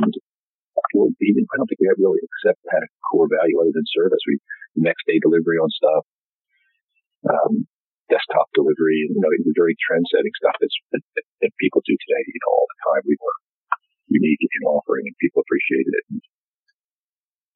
even, 0.94 1.42
I 1.48 1.54
don't 1.58 1.68
think 1.68 1.80
we 1.80 1.90
really 1.98 2.22
accept 2.22 2.60
had 2.70 2.82
a 2.82 2.90
core 3.08 3.28
value 3.28 3.58
other 3.60 3.74
than 3.74 3.86
service. 3.90 4.20
We 4.26 4.38
next 4.78 5.04
day 5.06 5.18
delivery 5.18 5.58
on 5.58 5.70
stuff. 5.70 6.04
Um, 7.26 7.66
desktop 8.08 8.48
delivery, 8.56 9.04
you 9.04 9.20
know, 9.20 9.28
very 9.52 9.76
trend 9.84 10.04
setting 10.08 10.32
stuff 10.40 10.56
that's, 10.60 10.78
that, 10.96 11.02
that, 11.44 11.52
people 11.60 11.84
do 11.84 11.92
today, 11.92 12.22
you 12.24 12.40
know, 12.40 12.52
all 12.56 12.66
the 12.68 12.78
time. 12.88 13.02
We 13.04 13.16
were 13.20 13.36
unique 14.08 14.40
in 14.40 14.64
offering 14.64 15.04
and 15.06 15.14
people 15.20 15.44
appreciated 15.44 15.92
it. 15.92 16.04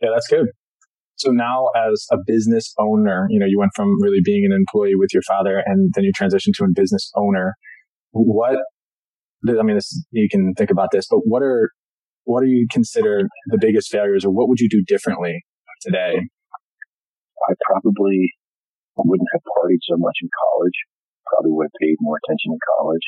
Yeah, 0.04 0.10
that's 0.12 0.28
good. 0.28 0.52
So 1.16 1.30
now 1.30 1.70
as 1.76 2.06
a 2.10 2.18
business 2.26 2.74
owner, 2.78 3.26
you 3.30 3.38
know, 3.38 3.46
you 3.46 3.58
went 3.58 3.72
from 3.74 4.00
really 4.02 4.20
being 4.24 4.44
an 4.44 4.52
employee 4.52 4.96
with 4.96 5.14
your 5.14 5.22
father 5.22 5.62
and 5.64 5.92
then 5.94 6.04
you 6.04 6.12
transitioned 6.12 6.58
to 6.58 6.64
a 6.64 6.72
business 6.74 7.10
owner. 7.16 7.54
What, 8.10 8.58
I 9.48 9.62
mean, 9.62 9.76
this, 9.76 10.04
you 10.10 10.28
can 10.30 10.54
think 10.54 10.70
about 10.70 10.88
this, 10.92 11.06
but 11.08 11.20
what 11.24 11.42
are, 11.42 11.70
what 12.24 12.42
do 12.42 12.48
you 12.48 12.66
consider 12.70 13.26
the 13.46 13.58
biggest 13.60 13.90
failures 13.90 14.24
or 14.24 14.30
what 14.30 14.48
would 14.48 14.60
you 14.60 14.68
do 14.68 14.82
differently 14.86 15.44
today? 15.80 16.14
I 17.48 17.52
probably 17.66 18.34
wouldn't 18.96 19.28
have 19.32 19.42
partied 19.42 19.82
so 19.82 19.96
much 19.98 20.18
in 20.22 20.28
college. 20.30 20.78
Probably 21.26 21.50
would 21.50 21.66
have 21.66 21.80
paid 21.80 21.96
more 21.98 22.18
attention 22.22 22.54
in 22.54 22.60
college. 22.78 23.06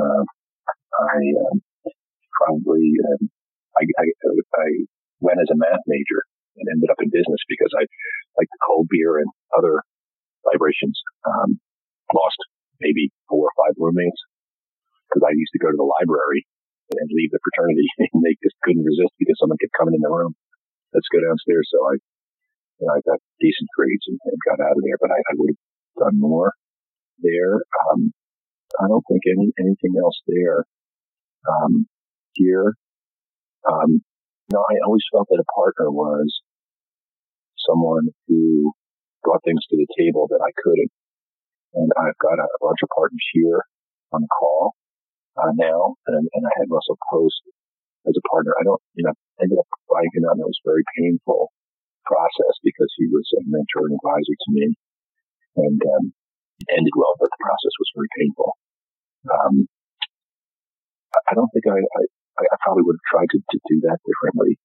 Uh, 0.00 0.22
I 1.00 1.18
um, 1.48 1.56
probably 2.36 2.84
um, 3.08 3.30
I, 3.78 3.82
I, 3.84 4.06
I 4.60 4.68
went 5.20 5.40
as 5.40 5.48
a 5.48 5.56
math 5.56 5.84
major 5.86 6.20
and 6.60 6.66
ended 6.68 6.90
up 6.90 7.00
in 7.00 7.08
business 7.08 7.40
because 7.48 7.72
I 7.74 7.86
like 8.36 8.50
the 8.50 8.62
cold 8.66 8.86
beer 8.90 9.18
and 9.18 9.30
other 9.56 9.82
vibrations. 10.52 11.00
Um, 11.24 11.58
lost 12.12 12.38
maybe 12.80 13.08
four 13.30 13.48
or 13.48 13.54
five 13.56 13.74
roommates 13.80 14.20
because 15.08 15.24
I 15.24 15.32
used 15.32 15.54
to 15.56 15.62
go 15.62 15.72
to 15.72 15.78
the 15.78 15.88
library 16.00 16.44
and 16.98 17.08
leave 17.12 17.32
the 17.34 17.42
fraternity 17.42 17.88
and 18.12 18.22
they 18.22 18.36
just 18.42 18.58
couldn't 18.62 18.86
resist 18.86 19.14
because 19.18 19.38
someone 19.38 19.60
kept 19.60 19.76
coming 19.76 19.96
in 19.96 20.04
the 20.04 20.12
room. 20.12 20.34
Let's 20.94 21.10
go 21.10 21.20
downstairs. 21.22 21.66
So 21.70 21.78
I, 21.82 21.94
you 22.78 22.84
know, 22.86 22.94
I 22.94 23.00
got 23.02 23.20
decent 23.42 23.68
grades 23.74 24.06
and, 24.08 24.18
and 24.30 24.38
got 24.46 24.62
out 24.62 24.78
of 24.78 24.82
there, 24.84 24.98
but 25.00 25.10
I, 25.10 25.18
I 25.18 25.32
would 25.38 25.50
have 25.54 25.62
done 26.08 26.18
more 26.20 26.54
there. 27.20 27.62
Um, 27.90 28.12
I 28.80 28.88
don't 28.88 29.04
think 29.06 29.22
any, 29.26 29.52
anything 29.58 29.94
else 29.98 30.18
there. 30.26 30.66
Um, 31.46 31.86
here, 32.34 32.74
um, 33.68 34.02
no, 34.52 34.60
I 34.60 34.74
always 34.86 35.04
felt 35.12 35.28
that 35.30 35.42
a 35.42 35.52
partner 35.54 35.90
was 35.90 36.42
someone 37.68 38.08
who 38.28 38.72
brought 39.22 39.42
things 39.44 39.64
to 39.70 39.76
the 39.76 39.88
table 39.98 40.26
that 40.28 40.40
I 40.42 40.52
couldn't. 40.62 40.92
And 41.74 41.90
I've 41.98 42.18
got 42.20 42.38
a, 42.38 42.46
bunch 42.60 42.80
of 42.82 42.88
partners 42.94 43.26
here 43.32 43.60
on 44.12 44.22
the 44.22 44.28
call 44.28 44.74
uh, 45.38 45.52
now, 45.58 45.98
and, 46.06 46.24
and 46.24 46.44
I 46.46 46.52
had 46.58 46.70
Russell 46.70 46.98
Post 47.10 47.42
as 48.06 48.14
a 48.14 48.24
partner. 48.30 48.54
I 48.58 48.64
don't, 48.64 48.82
you 48.94 49.04
know, 49.04 49.16
ended 49.40 49.58
up 49.58 49.68
finding 49.90 50.24
out 50.28 50.38
it 50.38 50.46
was 50.46 50.60
a 50.62 50.68
very 50.68 50.84
painful 50.98 51.50
process 52.04 52.54
because 52.62 52.92
he 53.00 53.08
was 53.08 53.24
a 53.34 53.42
mentor 53.48 53.88
and 53.88 53.96
advisor 53.96 54.36
to 54.36 54.48
me, 54.52 54.66
and 55.56 55.80
um, 55.98 56.04
it 56.60 56.68
ended 56.78 56.94
well, 56.94 57.14
but 57.18 57.32
the 57.32 57.42
process 57.42 57.74
was 57.80 57.90
very 57.96 58.10
painful. 58.20 58.50
Um, 59.24 59.54
I 61.30 61.32
don't 61.34 61.48
think 61.54 61.64
I, 61.66 61.78
I, 61.78 62.02
I 62.42 62.56
probably 62.60 62.84
would 62.84 62.98
have 62.98 63.10
tried 63.10 63.30
to, 63.32 63.38
to 63.38 63.58
do 63.70 63.76
that 63.88 64.02
differently 64.02 64.58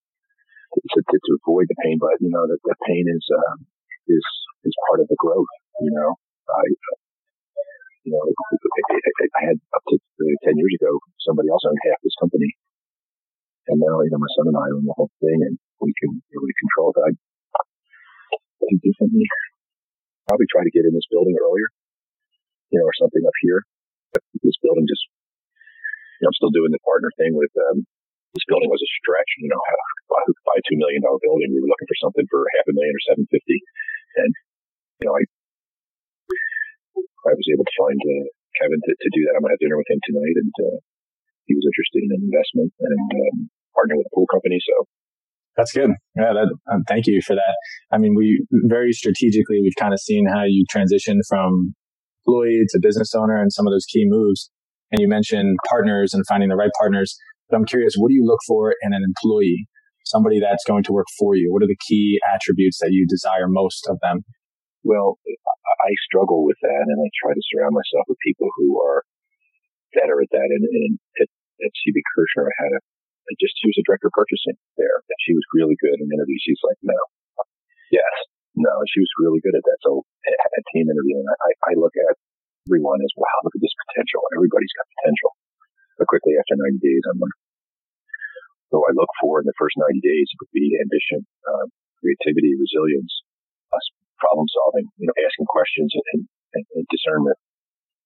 to, 0.74 1.00
to, 1.02 1.16
to 1.18 1.32
avoid 1.42 1.70
the 1.70 1.80
pain. 1.82 1.98
But 1.98 2.20
you 2.22 2.30
know 2.30 2.46
that 2.46 2.62
the 2.62 2.76
pain 2.86 3.06
is 3.10 3.26
um, 3.34 3.66
is 4.10 4.26
is 4.66 4.76
part 4.90 5.02
of 5.02 5.08
the 5.08 5.18
growth. 5.18 5.50
You 5.82 5.94
know, 5.94 6.18
I 6.50 6.66
you 8.10 8.18
know 8.18 8.24
I 8.26 9.42
had 9.54 9.58
up 9.78 9.84
to 9.86 9.96
ten 10.42 10.58
years 10.58 10.74
ago 10.82 10.92
somebody 11.22 11.54
else 11.54 11.62
owned 11.66 11.80
half 11.86 12.02
this 12.02 12.18
company, 12.18 12.50
and 13.70 13.78
now 13.78 14.02
you 14.02 14.10
know 14.10 14.22
my 14.22 14.32
son 14.34 14.50
and 14.50 14.58
I 14.58 14.68
own 14.74 14.86
the 14.90 14.98
whole 14.98 15.14
thing, 15.22 15.40
and 15.46 15.56
we 15.80 15.94
can 16.02 16.18
really 16.34 16.56
control 16.58 16.90
it. 16.98 17.02
I 17.06 17.12
think 18.66 18.82
differently. 18.82 19.26
Probably 20.28 20.50
try 20.50 20.62
to 20.62 20.74
get 20.74 20.86
in 20.86 20.94
this 20.94 21.10
building 21.10 21.34
earlier, 21.42 21.70
you 22.70 22.78
know, 22.78 22.86
or 22.86 22.94
something 23.02 23.26
up 23.26 23.38
here. 23.42 23.66
But 24.14 24.22
this 24.46 24.58
building 24.62 24.86
just 24.86 25.02
you 26.20 26.28
know, 26.28 26.36
I'm 26.36 26.38
still 26.38 26.52
doing 26.52 26.76
the 26.76 26.84
partner 26.84 27.08
thing 27.16 27.32
with, 27.32 27.52
um, 27.72 27.88
this 28.36 28.46
building 28.46 28.68
was 28.70 28.84
a 28.84 28.92
stretch, 29.00 29.32
you 29.40 29.50
know, 29.50 29.58
how 29.58 29.80
buy 30.46 30.58
a 30.60 30.64
$2 30.68 30.78
million 30.78 31.02
building. 31.02 31.50
We 31.50 31.64
were 31.64 31.72
looking 31.72 31.90
for 31.90 32.00
something 32.04 32.28
for 32.30 32.46
half 32.60 32.68
a 32.68 32.76
million 32.76 32.94
or 32.94 33.04
750. 33.16 33.26
And, 34.20 34.32
you 35.02 35.06
know, 35.10 35.16
I, 35.18 35.24
I 37.28 37.36
was 37.36 37.48
able 37.52 37.68
to 37.68 37.76
find, 37.76 38.00
uh, 38.00 38.26
Kevin 38.62 38.80
to, 38.80 38.92
to 38.96 39.10
do 39.12 39.22
that. 39.28 39.36
I'm 39.36 39.44
going 39.44 39.52
to 39.52 39.56
have 39.60 39.64
dinner 39.64 39.80
with 39.80 39.90
him 39.92 40.02
tonight 40.08 40.38
and, 40.40 40.54
uh, 40.64 40.78
he 41.50 41.58
was 41.58 41.66
interested 41.66 42.06
in 42.06 42.12
an 42.14 42.22
investment 42.30 42.72
and, 42.80 43.08
um, 43.20 43.36
partnering 43.74 44.00
with 44.00 44.10
a 44.12 44.16
pool 44.16 44.30
company. 44.30 44.60
So 44.62 44.86
that's 45.58 45.74
good. 45.74 45.92
Yeah, 46.16 46.32
that, 46.32 46.50
um, 46.72 46.84
thank 46.88 47.08
you 47.08 47.22
for 47.22 47.36
that. 47.36 47.56
I 47.92 47.98
mean, 47.98 48.16
we 48.16 48.46
very 48.70 48.94
strategically, 48.94 49.60
we've 49.62 49.76
kind 49.80 49.94
of 49.94 50.00
seen 50.00 50.28
how 50.30 50.44
you 50.46 50.64
transition 50.70 51.20
from 51.28 51.76
employee 52.26 52.64
to 52.70 52.80
business 52.82 53.14
owner 53.16 53.42
and 53.42 53.52
some 53.52 53.68
of 53.68 53.74
those 53.74 53.86
key 53.86 54.06
moves. 54.08 54.52
And 54.92 55.02
you 55.02 55.08
mentioned 55.08 55.58
partners 55.68 56.14
and 56.14 56.24
finding 56.28 56.50
the 56.50 56.56
right 56.56 56.72
partners. 56.80 57.18
But 57.50 57.58
I'm 57.58 57.66
curious, 57.66 57.96
what 57.98 58.10
do 58.10 58.16
you 58.16 58.26
look 58.26 58.40
for 58.48 58.74
in 58.82 58.94
an 58.94 59.02
employee? 59.04 59.68
Somebody 60.06 60.40
that's 60.40 60.64
going 60.66 60.84
to 60.84 60.94
work 60.94 61.08
for 61.20 61.36
you. 61.36 61.52
What 61.52 61.62
are 61.62 61.68
the 61.68 61.78
key 61.88 62.20
attributes 62.34 62.80
that 62.80 62.90
you 62.92 63.06
desire 63.08 63.48
most 63.48 63.88
of 63.90 63.98
them? 64.02 64.22
Well, 64.84 65.20
I 65.26 65.92
struggle 66.08 66.48
with 66.48 66.58
that, 66.64 66.86
and 66.88 67.00
I 67.00 67.10
try 67.20 67.36
to 67.36 67.44
surround 67.52 67.76
myself 67.76 68.08
with 68.08 68.20
people 68.24 68.48
who 68.56 68.80
are 68.80 69.04
better 69.92 70.22
at 70.24 70.32
that. 70.32 70.50
And, 70.50 70.64
and 70.64 70.94
at, 71.20 71.30
at 71.68 71.72
CB 71.84 72.00
Kershner, 72.16 72.48
I 72.48 72.56
had 72.64 72.74
a 72.78 72.82
I 73.30 73.38
just 73.38 73.54
she 73.62 73.70
was 73.70 73.78
a 73.78 73.86
director 73.86 74.10
of 74.10 74.18
purchasing 74.18 74.58
there, 74.74 75.06
and 75.06 75.20
she 75.22 75.38
was 75.38 75.46
really 75.54 75.78
good 75.78 76.02
in 76.02 76.10
interviews. 76.10 76.42
She's 76.42 76.64
like, 76.66 76.82
no, 76.82 76.98
yes, 77.94 78.14
no, 78.58 78.74
she 78.90 79.06
was 79.06 79.12
really 79.22 79.38
good 79.46 79.54
at 79.54 79.62
that. 79.62 79.80
So 79.86 80.02
at 80.26 80.64
team 80.74 80.90
interviewing, 80.90 81.30
I, 81.30 81.52
I 81.70 81.74
look 81.78 81.94
at 81.94 82.18
everyone 82.66 83.06
is, 83.06 83.14
wow, 83.14 83.38
look 83.46 83.54
at 83.54 83.62
this 83.62 83.76
potential. 83.86 84.26
Everybody's 84.34 84.74
got 84.74 84.90
potential. 84.98 85.38
But 86.02 86.10
quickly 86.10 86.42
after 86.42 86.58
90 86.58 86.82
days, 86.82 87.04
I'm 87.06 87.22
like, 87.22 87.38
so 88.74 88.82
I 88.86 88.98
look 88.98 89.10
for 89.22 89.42
in 89.42 89.46
the 89.46 89.58
first 89.58 89.78
90 89.78 90.02
days 90.02 90.28
would 90.42 90.54
be 90.54 90.78
ambition, 90.82 91.26
uh, 91.46 91.66
creativity, 92.02 92.58
resilience, 92.58 93.14
problem 94.20 94.46
solving, 94.52 94.86
you 95.00 95.08
know, 95.08 95.16
asking 95.18 95.48
questions 95.50 95.92
and, 95.96 96.28
and, 96.56 96.64
and 96.76 96.86
discernment. 96.92 97.40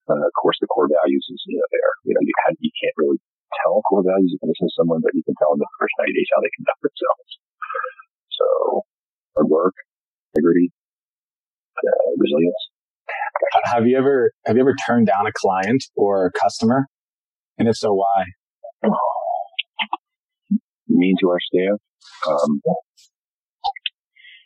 Uh, 0.08 0.20
of 0.20 0.36
course, 0.36 0.60
the 0.60 0.68
core 0.68 0.88
values 0.88 1.26
is, 1.32 1.40
you 1.48 1.58
know, 1.58 1.68
there. 1.72 1.92
You 2.08 2.14
know, 2.16 2.24
you, 2.24 2.34
you 2.60 2.72
can't 2.80 2.96
really 3.00 3.20
tell 3.64 3.82
core 3.88 4.04
values. 4.04 4.32
You 4.36 4.40
can 4.40 4.52
listen 4.52 4.68
to 4.68 4.76
someone, 4.76 5.00
but 5.00 5.16
you 5.16 5.24
can 5.24 5.36
tell 5.40 5.56
in 5.56 5.60
the 5.64 5.70
first 5.80 5.96
90 6.00 6.12
days 6.12 6.30
how 6.36 6.40
they 6.44 6.52
conduct 6.60 6.82
themselves. 6.84 7.30
So 8.36 8.48
hard 9.38 9.48
work, 9.48 9.76
integrity, 10.36 10.76
uh, 11.80 12.12
resilience, 12.20 12.64
have 13.66 13.88
you 13.88 13.98
ever 13.98 14.32
have 14.46 14.56
you 14.56 14.62
ever 14.62 14.76
turned 14.86 15.08
down 15.08 15.28
a 15.28 15.32
client 15.36 15.84
or 15.96 16.28
a 16.28 16.32
customer? 16.32 16.88
And 17.58 17.68
if 17.68 17.76
so, 17.76 17.94
why? 17.94 18.26
Mean 20.88 21.16
to 21.22 21.30
our 21.30 21.40
staff. 21.40 21.80
Um, 22.28 22.62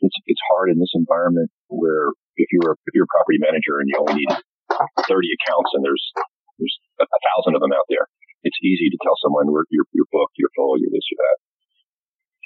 it's 0.01 0.18
it's 0.25 0.44
hard 0.54 0.70
in 0.70 0.77
this 0.77 0.94
environment 0.94 1.50
where 1.68 2.13
if 2.38 2.48
you're 2.54 2.77
if 2.86 2.94
you're 2.94 3.10
a 3.10 3.13
property 3.13 3.42
manager 3.42 3.82
and 3.82 3.88
you 3.89 3.96
only 3.98 4.24
need 4.24 4.32
30 4.32 5.38
accounts 5.42 5.72
and 5.74 5.82
there's 5.82 6.06
there's 6.58 6.75
a, 7.01 7.06
a 7.06 7.20
thousand 7.34 7.58
of 7.58 7.62
them 7.62 7.74
out 7.74 7.86
there, 7.89 8.06
it's 8.44 8.58
easy 8.62 8.89
to 8.89 9.00
tell 9.01 9.18
someone 9.22 9.50
you're 9.70 9.88
you're 9.94 10.12
booked, 10.13 10.38
you're 10.38 10.54
full, 10.54 10.77
you're 10.77 10.94
this 10.94 11.08
or 11.13 11.18
that. 11.22 11.38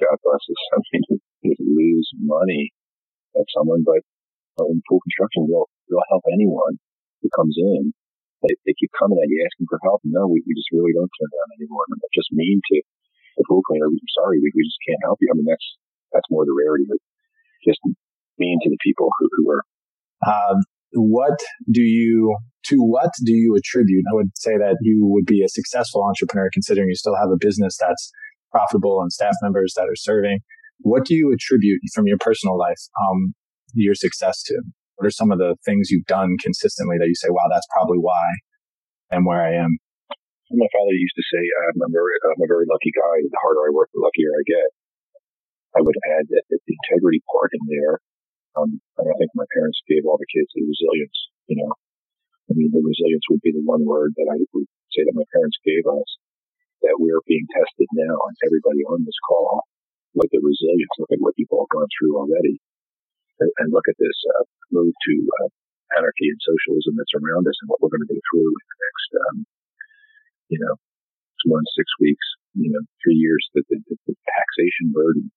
God 0.01 0.17
bless 0.25 0.43
us. 0.49 0.61
I 0.73 0.77
mean, 0.93 1.21
you 1.45 1.53
lose 1.61 2.09
money 2.17 2.73
at 3.37 3.47
someone, 3.53 3.85
but 3.85 4.01
uh, 4.59 4.67
in 4.67 4.81
pool 4.89 4.99
construction, 5.05 5.47
they'll, 5.47 5.69
they'll 5.87 6.11
help 6.11 6.25
anyone 6.33 6.81
who 7.21 7.29
comes 7.37 7.55
in. 7.55 7.93
They, 8.41 8.57
they 8.65 8.73
keep 8.73 8.89
coming 8.97 9.21
at 9.21 9.29
you 9.29 9.45
asking 9.45 9.69
for 9.69 9.77
help. 9.85 10.01
No, 10.01 10.25
we, 10.25 10.41
we 10.49 10.57
just 10.57 10.73
really 10.73 10.97
don't 10.97 11.11
turn 11.13 11.29
down 11.29 11.55
anyone. 11.61 11.87
And 11.93 12.01
they're 12.01 12.17
just 12.17 12.33
mean 12.33 12.57
to 12.57 12.77
the 13.37 13.45
pool 13.45 13.61
cleaner. 13.61 13.85
I'm 13.85 14.13
sorry, 14.17 14.41
we, 14.41 14.49
we 14.57 14.65
just 14.65 14.81
can't 14.81 15.05
help 15.05 15.21
you. 15.21 15.29
I 15.29 15.37
mean, 15.37 15.45
that's, 15.45 15.67
that's 16.09 16.27
more 16.33 16.43
the 16.43 16.57
rarity, 16.57 16.89
but 16.89 16.97
just 17.65 17.79
mean 18.37 18.59
to 18.63 18.69
the 18.69 18.77
people 18.83 19.09
who, 19.19 19.29
who 19.37 19.51
are. 19.51 19.63
Um, 20.25 20.63
what 20.93 21.39
do 21.71 21.81
you, 21.81 22.35
to 22.65 22.75
what 22.77 23.11
do 23.23 23.33
you 23.33 23.55
attribute? 23.55 24.03
I 24.11 24.15
would 24.15 24.31
say 24.35 24.57
that 24.57 24.77
you 24.81 25.07
would 25.07 25.25
be 25.25 25.43
a 25.43 25.49
successful 25.49 26.03
entrepreneur 26.03 26.49
considering 26.53 26.89
you 26.89 26.95
still 26.95 27.15
have 27.15 27.29
a 27.31 27.39
business 27.39 27.77
that's 27.79 28.11
profitable 28.51 28.99
and 29.01 29.11
staff 29.11 29.33
members 29.41 29.73
that 29.77 29.87
are 29.87 29.95
serving. 29.95 30.39
What 30.79 31.05
do 31.05 31.15
you 31.15 31.31
attribute 31.31 31.81
from 31.93 32.07
your 32.07 32.17
personal 32.19 32.57
life? 32.57 32.79
Um, 32.99 33.33
your 33.73 33.95
success 33.95 34.43
to? 34.43 34.61
What 34.95 35.07
are 35.07 35.15
some 35.15 35.31
of 35.31 35.39
the 35.39 35.55
things 35.65 35.89
you've 35.89 36.05
done 36.05 36.35
consistently 36.43 36.97
that 36.99 37.07
you 37.07 37.15
say, 37.15 37.29
wow, 37.31 37.47
that's 37.49 37.65
probably 37.71 37.97
why 37.97 38.25
I'm 39.11 39.25
where 39.25 39.41
I 39.41 39.55
am? 39.55 39.77
My 40.51 40.67
father 40.67 40.91
used 40.99 41.15
to 41.15 41.25
say, 41.31 41.39
I'm 41.39 41.79
a 41.79 41.87
very, 41.87 42.11
I'm 42.27 42.43
a 42.43 42.49
very 42.51 42.67
lucky 42.67 42.91
guy. 42.91 43.23
The 43.23 43.39
harder 43.39 43.63
I 43.63 43.71
work, 43.71 43.87
the 43.95 44.03
luckier 44.03 44.35
I 44.35 44.43
get. 44.43 44.69
I 45.77 45.81
would 45.81 45.95
add 46.19 46.27
that 46.31 46.45
the 46.49 46.59
integrity 46.67 47.23
part 47.31 47.51
in 47.55 47.63
there. 47.67 48.03
Um, 48.59 48.83
and 48.99 49.07
I 49.07 49.15
think 49.15 49.31
my 49.31 49.47
parents 49.55 49.79
gave 49.87 50.03
all 50.03 50.19
the 50.19 50.27
kids 50.27 50.51
the 50.51 50.67
resilience, 50.67 51.17
you 51.47 51.55
know. 51.63 51.71
I 52.51 52.51
mean, 52.51 52.67
the 52.75 52.83
resilience 52.83 53.23
would 53.31 53.39
be 53.39 53.55
the 53.55 53.63
one 53.63 53.87
word 53.87 54.11
that 54.19 54.27
I 54.27 54.35
would 54.35 54.67
say 54.91 55.07
that 55.07 55.15
my 55.15 55.23
parents 55.31 55.55
gave 55.63 55.87
us 55.87 56.09
that 56.83 56.99
we're 56.99 57.23
being 57.23 57.47
tested 57.47 57.87
now 57.95 58.17
and 58.27 58.35
everybody 58.43 58.83
on 58.91 59.07
this 59.07 59.15
call 59.23 59.63
with 60.11 60.27
the 60.35 60.43
resilience. 60.43 60.91
Look 60.99 61.15
at 61.15 61.23
what 61.23 61.39
people 61.39 61.63
have 61.63 61.71
gone 61.71 61.87
through 61.95 62.19
already 62.19 62.59
and 63.39 63.71
look 63.71 63.87
at 63.87 63.97
this 63.97 64.17
uh, 64.35 64.43
move 64.75 64.91
to 64.91 65.13
uh, 65.41 65.49
anarchy 65.97 66.27
and 66.29 66.41
socialism 66.43 66.99
that's 66.99 67.15
around 67.15 67.47
us 67.47 67.57
and 67.63 67.71
what 67.71 67.79
we're 67.79 67.93
going 67.93 68.05
to 68.05 68.11
go 68.11 68.19
through 68.19 68.51
in 68.51 68.65
the 68.67 68.79
next, 68.83 69.09
um, 69.15 69.37
you 70.51 70.59
know, 70.59 70.75
months, 71.47 71.71
six 71.73 71.87
weeks, 71.97 72.27
you 72.53 72.69
know, 72.69 72.83
three 73.01 73.17
years, 73.17 73.41
the, 73.55 73.63
the, 73.71 73.79
the 73.87 74.15
taxation 74.27 74.93
burden, 74.93 75.31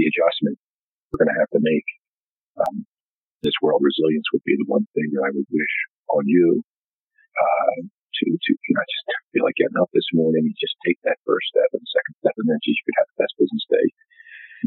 the 0.00 0.08
adjustment 0.08 0.56
we're 1.12 1.20
going 1.20 1.34
to 1.36 1.40
have 1.44 1.52
to 1.52 1.60
make. 1.60 1.88
Um, 2.56 2.88
this 3.44 3.56
world 3.60 3.84
resilience 3.84 4.24
would 4.32 4.44
be 4.48 4.56
the 4.56 4.68
one 4.68 4.88
thing 4.96 5.12
that 5.12 5.24
I 5.24 5.32
would 5.32 5.48
wish 5.52 5.74
on 6.12 6.24
you 6.24 6.64
uh, 7.36 7.76
to 7.84 8.24
to 8.26 8.50
you 8.52 8.74
know 8.76 8.84
just 8.84 9.04
feel 9.32 9.44
like 9.44 9.56
getting 9.56 9.80
up 9.80 9.92
this 9.92 10.08
morning 10.12 10.44
and 10.44 10.56
just 10.60 10.76
take 10.84 11.00
that 11.04 11.20
first 11.24 11.48
step 11.52 11.68
and 11.72 11.84
second 11.84 12.14
step, 12.20 12.36
and 12.36 12.48
then 12.48 12.60
geez, 12.64 12.76
you 12.76 12.84
could 12.88 13.00
have 13.00 13.10
the 13.12 13.20
best 13.24 13.34
business 13.40 13.64
day. 13.68 13.86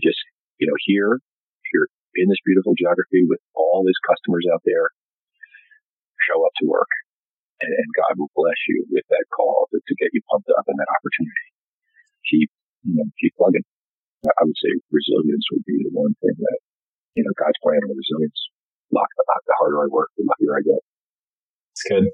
just 0.01 0.21
you 0.57 0.65
know 0.65 0.77
here 0.85 1.21
here 1.69 1.85
in 2.17 2.29
this 2.29 2.41
beautiful 2.45 2.77
geography 2.77 3.25
with 3.25 3.41
all 3.57 3.81
these 3.85 3.97
customers 4.05 4.45
out 4.53 4.61
there, 4.65 4.93
show 6.29 6.41
up 6.45 6.53
to 6.61 6.69
work, 6.69 6.89
and, 7.61 7.73
and 7.73 7.89
God 7.93 8.21
will 8.21 8.33
bless 8.37 8.57
you 8.69 8.85
with 8.89 9.05
that 9.09 9.25
call 9.33 9.69
to, 9.73 9.77
to 9.81 9.93
get 9.97 10.13
you 10.13 10.21
pumped 10.29 10.49
up 10.53 10.65
and 10.65 10.77
that 10.77 10.91
opportunity. 10.97 11.47
Keep 12.25 12.49
you 12.89 12.93
know 12.97 13.07
keep 13.21 13.37
plugging. 13.37 13.65
I 14.25 14.43
would 14.43 14.59
say 14.59 14.71
resilience 14.91 15.45
would 15.51 15.65
be 15.67 15.77
the 15.83 15.93
one 15.93 16.15
thing 16.23 16.35
that 16.37 16.57
you 17.15 17.23
know 17.23 17.33
God's 17.35 17.59
plan 17.59 17.79
on 17.83 17.91
resilience. 17.95 18.39
Lock 18.91 19.09
the 19.17 19.55
harder 19.57 19.83
I 19.83 19.87
work, 19.89 20.09
the 20.17 20.23
luckier 20.27 20.53
I 20.53 20.61
get. 20.61 20.81
It's 21.73 21.85
good. 21.89 22.05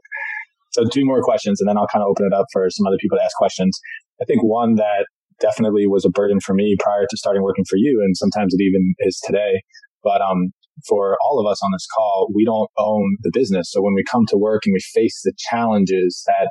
So 0.71 0.85
two 0.85 1.03
more 1.03 1.21
questions 1.21 1.59
and 1.59 1.67
then 1.67 1.77
I'll 1.77 1.91
kind 1.91 2.03
of 2.03 2.07
open 2.07 2.25
it 2.25 2.33
up 2.33 2.45
for 2.53 2.69
some 2.69 2.87
other 2.87 2.97
people 3.01 3.17
to 3.17 3.23
ask 3.23 3.35
questions. 3.35 3.77
I 4.21 4.25
think 4.25 4.43
one 4.43 4.75
that 4.75 5.05
definitely 5.39 5.87
was 5.87 6.05
a 6.05 6.09
burden 6.09 6.39
for 6.39 6.53
me 6.53 6.75
prior 6.79 7.05
to 7.09 7.17
starting 7.17 7.43
working 7.43 7.65
for 7.67 7.75
you. 7.75 8.01
And 8.03 8.15
sometimes 8.15 8.53
it 8.53 8.61
even 8.61 8.93
is 8.99 9.19
today. 9.25 9.61
But, 10.03 10.21
um, 10.21 10.51
for 10.87 11.17
all 11.21 11.39
of 11.39 11.51
us 11.51 11.59
on 11.61 11.71
this 11.73 11.85
call, 11.93 12.29
we 12.33 12.45
don't 12.45 12.69
own 12.77 13.17
the 13.21 13.31
business. 13.33 13.69
So 13.71 13.81
when 13.81 13.93
we 13.93 14.03
come 14.09 14.25
to 14.27 14.37
work 14.37 14.61
and 14.65 14.73
we 14.73 14.79
face 14.93 15.21
the 15.23 15.33
challenges 15.37 16.23
that 16.25 16.49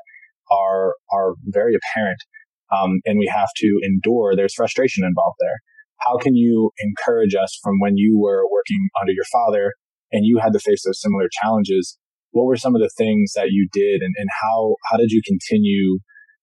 are, 0.50 0.95
are 1.11 1.35
very 1.47 1.75
apparent, 1.75 2.19
um, 2.75 3.00
and 3.04 3.18
we 3.18 3.30
have 3.32 3.48
to 3.56 3.80
endure, 3.82 4.34
there's 4.37 4.54
frustration 4.54 5.04
involved 5.04 5.37
there. 5.40 5.58
How 6.00 6.16
can 6.18 6.34
you 6.34 6.70
encourage 6.80 7.34
us 7.34 7.58
from 7.62 7.80
when 7.80 7.96
you 7.96 8.18
were 8.18 8.44
working 8.50 8.88
under 9.00 9.12
your 9.12 9.25
father 9.32 9.75
and 10.12 10.25
you 10.25 10.38
had 10.38 10.52
to 10.52 10.60
face 10.60 10.82
those 10.84 11.00
similar 11.00 11.28
challenges 11.42 11.98
what 12.32 12.44
were 12.44 12.56
some 12.56 12.75
of 12.75 12.80
the 12.80 12.90
things 12.96 13.32
that 13.34 13.48
you 13.50 13.68
did 13.72 14.02
and, 14.02 14.14
and 14.16 14.28
how, 14.42 14.76
how 14.90 14.96
did 14.96 15.10
you 15.10 15.22
continue 15.25 15.98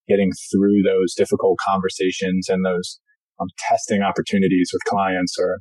getting 0.07 0.31
through 0.51 0.81
those 0.83 1.13
difficult 1.13 1.57
conversations 1.65 2.49
and 2.49 2.65
those 2.65 2.99
um, 3.39 3.47
testing 3.57 4.01
opportunities 4.01 4.69
with 4.73 4.81
clients 4.83 5.35
or 5.39 5.59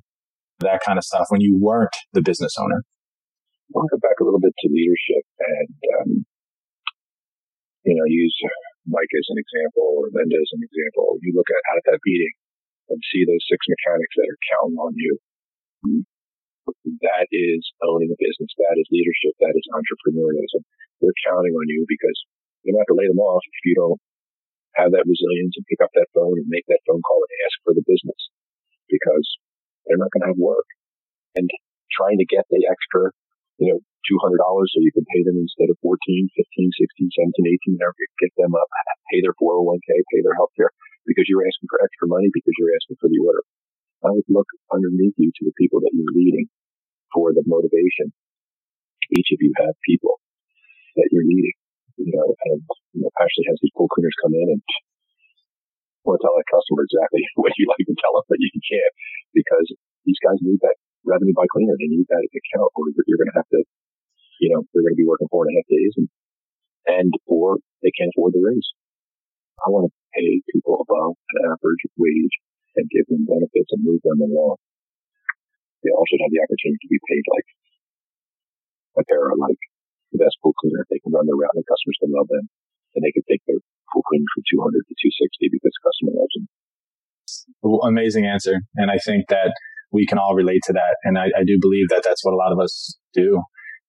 that 0.60 0.80
kind 0.84 0.98
of 0.98 1.04
stuff 1.04 1.26
when 1.28 1.40
you 1.40 1.58
weren't 1.60 1.94
the 2.12 2.22
business 2.22 2.54
owner? 2.58 2.82
I 2.82 3.72
want 3.72 3.88
to 3.90 3.96
go 3.96 4.00
back 4.00 4.20
a 4.20 4.24
little 4.24 4.40
bit 4.40 4.52
to 4.58 4.68
leadership 4.72 5.24
and, 5.40 5.68
um, 6.00 6.26
you 7.84 7.94
know, 7.96 8.04
use 8.06 8.36
Mike 8.86 9.12
as 9.16 9.28
an 9.32 9.40
example 9.40 9.84
or 9.98 10.12
Linda 10.12 10.36
as 10.36 10.52
an 10.54 10.62
example. 10.64 11.18
You 11.24 11.32
look 11.32 11.48
at 11.48 11.78
of 11.80 11.84
that 11.88 12.04
meeting 12.04 12.34
and 12.92 13.00
see 13.10 13.24
those 13.24 13.44
six 13.48 13.64
mechanics 13.64 14.14
that 14.20 14.28
are 14.28 14.42
counting 14.54 14.78
on 14.78 14.92
you 14.96 15.14
that 17.04 17.28
is 17.28 17.62
owning 17.84 18.08
a 18.08 18.16
business. 18.16 18.52
That 18.56 18.80
is 18.80 18.88
leadership. 18.88 19.36
That 19.40 19.52
is 19.52 19.66
entrepreneurialism. 19.68 20.64
They're 21.00 21.24
counting 21.28 21.52
on 21.52 21.66
you 21.68 21.84
because 21.84 22.16
you're 22.64 22.76
not 22.76 22.88
going 22.88 22.96
to 22.96 23.02
lay 23.04 23.10
them 23.12 23.20
off 23.20 23.44
if 23.44 23.62
you 23.68 23.76
don't 23.76 24.00
have 24.80 24.90
that 24.96 25.06
resilience 25.06 25.54
and 25.60 25.68
pick 25.68 25.84
up 25.84 25.92
that 25.94 26.10
phone 26.16 26.40
and 26.40 26.48
make 26.48 26.64
that 26.72 26.82
phone 26.88 27.04
call 27.04 27.20
and 27.20 27.44
ask 27.46 27.56
for 27.62 27.76
the 27.76 27.84
business 27.84 28.20
because 28.88 29.26
they're 29.84 30.00
not 30.00 30.10
going 30.10 30.24
to 30.24 30.32
have 30.32 30.40
work. 30.40 30.66
And 31.36 31.46
trying 31.92 32.18
to 32.18 32.26
get 32.26 32.48
the 32.48 32.64
extra, 32.66 33.12
you 33.58 33.70
know, 33.70 33.78
$200 34.04 34.36
so 34.36 34.84
you 34.84 34.92
can 34.92 35.06
pay 35.08 35.24
them 35.24 35.40
instead 35.40 35.72
of 35.72 35.80
14, 35.80 35.96
15, 35.96 36.36
16, 36.36 37.08
17, 37.40 37.56
18, 37.72 37.80
whatever, 37.80 37.96
get 38.20 38.32
them 38.36 38.52
up, 38.52 38.68
pay 39.08 39.24
their 39.24 39.36
401k, 39.40 39.88
pay 40.12 40.20
their 40.20 40.36
health 40.36 40.52
care 40.58 40.70
because 41.08 41.24
you're 41.28 41.44
asking 41.44 41.68
for 41.72 41.80
extra 41.80 42.08
money 42.08 42.28
because 42.32 42.52
you're 42.60 42.74
asking 42.76 43.00
for 43.00 43.08
the 43.08 43.20
order. 43.24 43.42
I 44.04 44.12
would 44.12 44.28
look 44.28 44.48
underneath 44.68 45.16
you 45.16 45.32
to 45.32 45.44
the 45.48 45.56
people 45.56 45.80
that 45.80 45.92
you're 45.96 46.12
leading 46.12 46.52
for 47.16 47.32
the 47.32 47.44
motivation. 47.48 48.12
Each 49.16 49.32
of 49.32 49.40
you 49.40 49.52
have 49.64 49.76
people 49.84 50.20
that 51.00 51.08
you're 51.08 51.24
leading, 51.24 51.56
you 51.96 52.12
know, 52.12 52.36
and, 52.52 52.60
you 52.92 53.00
know, 53.00 53.12
Ashley 53.16 53.48
has 53.48 53.56
these 53.64 53.72
pool 53.72 53.88
cleaners 53.88 54.16
come 54.20 54.36
in 54.36 54.48
and 54.58 54.60
want 56.04 56.20
to 56.20 56.22
tell 56.24 56.36
that 56.36 56.52
customer 56.52 56.84
exactly 56.84 57.24
what 57.40 57.56
you 57.56 57.64
like 57.68 57.84
to 57.88 57.96
tell 57.96 58.12
them, 58.20 58.28
but 58.28 58.40
you 58.40 58.52
can't 58.52 58.94
because 59.32 59.68
these 60.04 60.20
guys 60.20 60.36
need 60.44 60.60
that 60.60 60.76
revenue 61.04 61.36
by 61.36 61.46
cleaner. 61.52 61.76
They 61.76 61.88
need 61.92 62.08
that 62.08 62.24
account 62.24 62.70
or 62.74 62.88
you're 63.06 63.20
going 63.20 63.32
to 63.32 63.38
have 63.38 63.50
to, 63.52 63.60
you 64.40 64.48
know, 64.52 64.64
they're 64.72 64.84
going 64.84 64.96
to 64.96 65.00
be 65.00 65.08
working 65.08 65.28
four 65.28 65.44
and 65.46 65.52
a 65.52 65.56
half 65.60 65.68
days 65.68 65.92
and, 66.00 66.08
and 66.88 67.10
or 67.28 67.60
they 67.84 67.92
can't 67.92 68.12
afford 68.16 68.32
the 68.32 68.44
raise. 68.44 68.68
I 69.62 69.70
want 69.70 69.88
to 69.88 69.92
pay 70.16 70.42
people 70.50 70.82
above 70.82 71.14
an 71.38 71.54
average 71.54 71.84
wage 71.96 72.36
and 72.74 72.90
give 72.90 73.06
them 73.06 73.24
benefits 73.24 73.70
and 73.70 73.86
move 73.86 74.02
them 74.02 74.20
along. 74.20 74.58
They 75.84 75.92
all 75.92 76.08
should 76.08 76.20
have 76.24 76.32
the 76.32 76.42
opportunity 76.42 76.80
to 76.80 76.90
be 76.90 77.00
paid 77.06 77.24
like 77.28 77.48
a 78.98 79.02
pair 79.04 79.28
of 79.30 79.38
like 79.38 79.60
the 80.10 80.18
best 80.18 80.40
pool 80.42 80.56
cleaner. 80.58 80.82
They 80.88 80.98
can 81.04 81.12
run 81.12 81.28
their 81.28 81.36
route 81.38 81.52
and 81.54 81.62
the 81.62 81.70
customers 81.70 82.00
can 82.00 82.10
love 82.10 82.28
them, 82.32 82.48
and 82.96 83.04
they 83.04 83.12
can 83.12 83.22
take 83.28 83.44
their 83.46 83.60
pool 83.92 84.02
cleaning 84.08 84.30
from 84.32 84.42
200 84.48 84.80
to 84.80 84.94
260 84.96 85.52
because 85.52 85.74
the 85.76 85.84
customer 85.84 86.12
loves 86.16 86.34
them. 86.34 86.46
Amazing 87.84 88.24
answer. 88.26 88.64
And 88.76 88.90
I 88.90 88.98
think 88.98 89.28
that 89.28 89.52
we 89.94 90.04
can 90.04 90.18
all 90.18 90.34
relate 90.34 90.60
to 90.66 90.72
that. 90.72 90.98
And 91.04 91.16
I, 91.16 91.26
I 91.38 91.44
do 91.46 91.56
believe 91.60 91.88
that 91.88 92.02
that's 92.04 92.24
what 92.24 92.34
a 92.34 92.36
lot 92.36 92.50
of 92.52 92.58
us 92.58 92.98
do. 93.14 93.40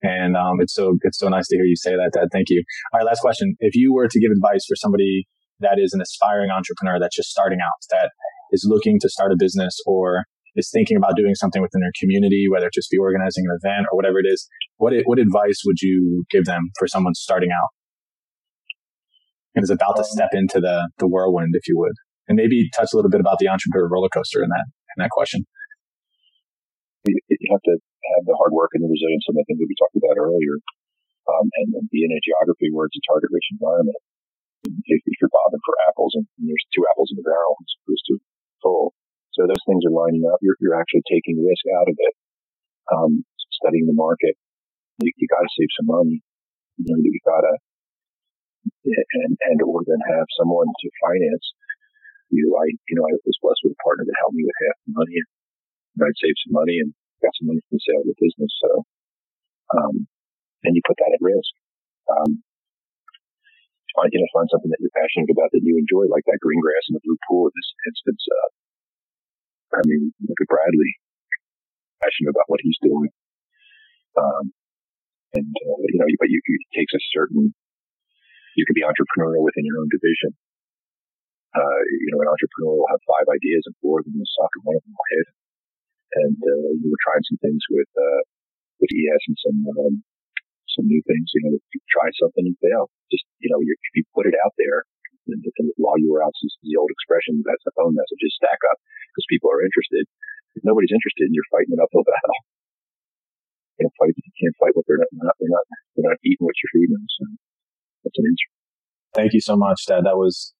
And 0.03 0.37
um, 0.37 0.61
it's 0.61 0.73
so 0.73 0.95
it's 1.01 1.17
so 1.17 1.27
nice 1.27 1.47
to 1.47 1.57
hear 1.57 1.65
you 1.65 1.75
say 1.75 1.91
that. 1.91 2.11
Dad, 2.13 2.29
thank 2.31 2.49
you. 2.49 2.63
All 2.93 2.99
right, 2.99 3.05
last 3.05 3.21
question. 3.21 3.55
If 3.59 3.75
you 3.75 3.91
were 3.91 4.07
to 4.07 4.19
give 4.19 4.29
advice 4.29 4.63
for 4.69 4.75
somebody 4.75 5.25
that 5.59 5.79
is 5.81 5.93
an 5.93 6.01
aspiring 6.01 6.51
entrepreneur 6.51 6.99
that's 6.99 7.15
just 7.15 7.29
starting 7.29 7.59
out, 7.59 7.79
that 7.89 8.11
is 8.51 8.67
looking 8.69 8.99
to 9.01 9.09
start 9.09 9.31
a 9.31 9.35
business 9.39 9.75
or 9.87 10.25
is 10.55 10.69
thinking 10.71 10.95
about 10.95 11.15
doing 11.17 11.33
something 11.33 11.61
within 11.61 11.81
their 11.81 11.95
community, 11.99 12.45
whether 12.51 12.67
it 12.67 12.73
just 12.73 12.91
be 12.91 12.97
organizing 12.97 13.45
an 13.49 13.57
event 13.63 13.87
or 13.91 13.97
whatever 13.97 14.19
it 14.19 14.27
is, 14.29 14.47
what 14.77 14.93
what 15.05 15.17
advice 15.17 15.63
would 15.65 15.81
you 15.81 16.23
give 16.29 16.45
them 16.45 16.69
for 16.77 16.87
someone 16.87 17.15
starting 17.15 17.49
out 17.49 17.69
and 19.55 19.63
is 19.63 19.71
about 19.71 19.95
to 19.95 20.03
um, 20.03 20.11
step 20.11 20.29
into 20.33 20.59
the 20.59 20.89
the 20.99 21.07
whirlwind, 21.07 21.55
if 21.55 21.67
you 21.67 21.77
would, 21.77 21.95
and 22.27 22.35
maybe 22.35 22.69
touch 22.75 22.89
a 22.93 22.95
little 22.95 23.09
bit 23.09 23.21
about 23.21 23.39
the 23.39 23.47
entrepreneur 23.47 23.89
roller 23.89 24.09
coaster 24.13 24.43
in 24.43 24.49
that 24.49 24.65
in 24.97 25.03
that 25.03 25.09
question. 25.09 25.45
You 27.05 27.49
have 27.53 27.65
to 27.69 27.75
have 27.77 28.23
the 28.25 28.37
hard 28.37 28.53
work 28.53 28.73
and 28.73 28.81
the 28.81 28.89
resilience, 28.89 29.25
and 29.29 29.37
I 29.37 29.45
think 29.45 29.61
that 29.61 29.69
we 29.69 29.77
talked 29.77 29.97
about 29.97 30.17
earlier, 30.17 30.57
um, 31.29 31.45
and, 31.61 31.69
and 31.77 31.85
be 31.93 32.01
in 32.01 32.13
a 32.13 32.21
geography 32.25 32.73
where 32.73 32.89
it's 32.89 32.97
a 32.97 33.05
target-rich 33.05 33.49
environment 33.53 33.97
if, 34.65 35.01
if 35.05 35.15
you're 35.21 35.29
bobbing 35.29 35.61
for 35.61 35.77
apples 35.85 36.17
and, 36.17 36.25
and 36.41 36.49
there's 36.49 36.67
two 36.73 36.85
apples 36.89 37.13
in 37.13 37.21
the 37.21 37.27
barrel 37.27 37.53
as 37.61 37.71
opposed 37.85 38.05
to 38.09 38.15
full. 38.65 38.97
So 39.37 39.45
those 39.45 39.61
things 39.69 39.85
are 39.85 39.93
lining 39.93 40.25
up. 40.25 40.41
You're, 40.41 40.57
you're 40.57 40.79
actually 40.79 41.05
taking 41.05 41.37
risk 41.37 41.65
out 41.77 41.85
of 41.85 41.93
it. 41.93 42.13
Um, 42.89 43.25
studying 43.61 43.89
the 43.89 43.97
market. 43.97 44.37
You, 45.01 45.09
you 45.17 45.27
got 45.29 45.41
to 45.41 45.51
save 45.57 45.71
some 45.77 45.89
money. 45.89 46.21
You 46.77 46.85
know, 46.91 46.99
you 47.01 47.21
got 47.25 47.41
to, 47.45 47.53
and, 48.85 49.33
and 49.33 49.57
or 49.65 49.81
then 49.85 50.01
have 50.17 50.27
someone 50.37 50.67
to 50.69 50.87
finance 51.01 51.45
you. 52.29 52.53
I, 52.57 52.65
you 52.89 52.95
know, 52.97 53.05
I 53.07 53.15
was 53.15 53.39
blessed 53.41 53.63
with 53.63 53.77
a 53.77 53.81
partner 53.83 54.05
that 54.05 54.21
helped 54.21 54.37
me 54.37 54.45
with 54.45 54.59
half 54.65 54.77
the 54.85 54.93
money 54.97 55.15
and 55.17 55.29
I'd 56.03 56.19
save 56.19 56.37
some 56.43 56.55
money 56.55 56.81
and 56.83 56.91
got 57.23 57.35
some 57.39 57.47
money 57.47 57.63
from 57.65 57.79
the 57.79 57.85
sale 57.85 58.03
of 58.03 58.09
the 58.09 58.19
business. 58.19 58.51
So, 58.59 58.71
um, 59.79 59.95
you 60.65 60.81
put 60.83 60.97
that 60.99 61.15
at 61.15 61.23
risk. 61.23 61.53
Um, 62.11 62.43
find, 63.95 64.11
you 64.11 64.19
know, 64.19 64.31
find 64.35 64.49
something 64.51 64.67
that 64.69 64.81
you're 64.83 64.93
passionate 64.93 65.31
about 65.31 65.55
that 65.55 65.63
you 65.63 65.79
enjoy, 65.79 66.11
like 66.11 66.27
that 66.27 66.43
green 66.43 66.59
grass 66.59 66.85
and 66.91 66.99
the 66.99 67.05
blue 67.05 67.15
pool 67.25 67.47
in 67.47 67.53
this 67.55 67.69
instance. 67.87 68.23
Uh, 68.27 68.49
I 69.79 69.81
mean, 69.87 70.11
look 70.27 70.39
at 70.39 70.51
Bradley, 70.51 70.91
passionate 72.03 72.35
about 72.35 72.51
what 72.51 72.59
he's 72.59 72.79
doing. 72.83 73.11
Um, 74.19 74.51
and, 75.35 75.47
uh, 75.47 75.79
you 75.91 75.99
know, 75.99 76.07
but 76.19 76.31
you, 76.31 76.39
it 76.39 76.71
takes 76.75 76.95
a 76.95 77.01
certain, 77.11 77.51
you 78.55 78.63
can 78.67 78.75
be 78.75 78.83
entrepreneurial 78.83 79.43
within 79.43 79.67
your 79.67 79.79
own 79.79 79.91
division. 79.91 80.31
Uh, 81.55 81.81
you 82.03 82.11
know, 82.11 82.19
an 82.19 82.31
entrepreneur 82.31 82.83
will 82.83 82.91
have 82.91 82.99
five 83.07 83.27
ideas 83.31 83.63
and 83.63 83.75
four 83.79 84.03
of 84.03 84.05
them 84.07 84.15
will 84.19 84.27
suck 84.27 84.51
and 84.59 84.63
one 84.67 84.75
of 84.75 84.83
them 84.83 84.91
will 84.91 85.11
hit. 85.15 85.27
And, 86.15 86.39
uh, 86.39 86.67
we 86.79 86.87
were 86.87 87.03
trying 87.03 87.25
some 87.27 87.39
things 87.43 87.61
with, 87.67 87.91
uh, 87.95 88.21
with 88.79 88.91
ES 88.91 89.21
and 89.27 89.37
some, 89.43 89.59
um, 89.75 89.93
some 90.75 90.87
new 90.87 91.03
things. 91.07 91.27
You 91.35 91.41
know, 91.47 91.53
you 91.55 91.79
try 91.91 92.11
something 92.19 92.43
and 92.43 92.57
fail, 92.59 92.91
just 93.11 93.23
you 93.39 93.49
know, 93.51 93.59
if 93.59 93.93
you 93.95 94.03
put 94.11 94.27
it 94.27 94.35
out 94.43 94.55
there, 94.59 94.83
and, 95.27 95.41
and 95.41 95.67
while 95.79 95.97
you 95.97 96.11
were 96.11 96.21
out, 96.21 96.35
is 96.43 96.53
the 96.61 96.77
old 96.77 96.91
expression 96.91 97.41
that's 97.41 97.63
the 97.65 97.73
phone 97.73 97.95
messages 97.95 98.31
stack 98.37 98.61
up 98.69 98.77
because 99.11 99.25
people 99.29 99.49
are 99.49 99.63
interested. 99.63 100.05
If 100.55 100.63
nobody's 100.63 100.93
interested, 100.93 101.31
you're 101.33 101.51
fighting 101.51 101.75
an 101.75 101.81
uphill 101.83 102.05
battle. 102.05 102.39
You 103.75 103.87
can't 103.87 103.95
fight. 103.99 104.13
You 104.15 104.35
can't 104.39 104.57
fight 104.59 104.73
what 104.75 104.87
they're 104.87 105.01
not. 105.01 105.35
They're 105.39 105.51
not. 105.51 105.65
They're 105.95 106.07
not 106.07 106.19
eating 106.23 106.45
what 106.45 106.55
you're 106.61 106.73
feeding 106.75 106.95
them. 106.95 107.07
So 107.11 107.23
that's 108.05 108.19
an 108.19 108.25
answer. 108.29 108.49
Thank 109.15 109.31
you 109.35 109.43
so 109.43 109.55
much, 109.55 109.83
Dad. 109.87 110.07
That 110.07 110.15
was 110.15 110.54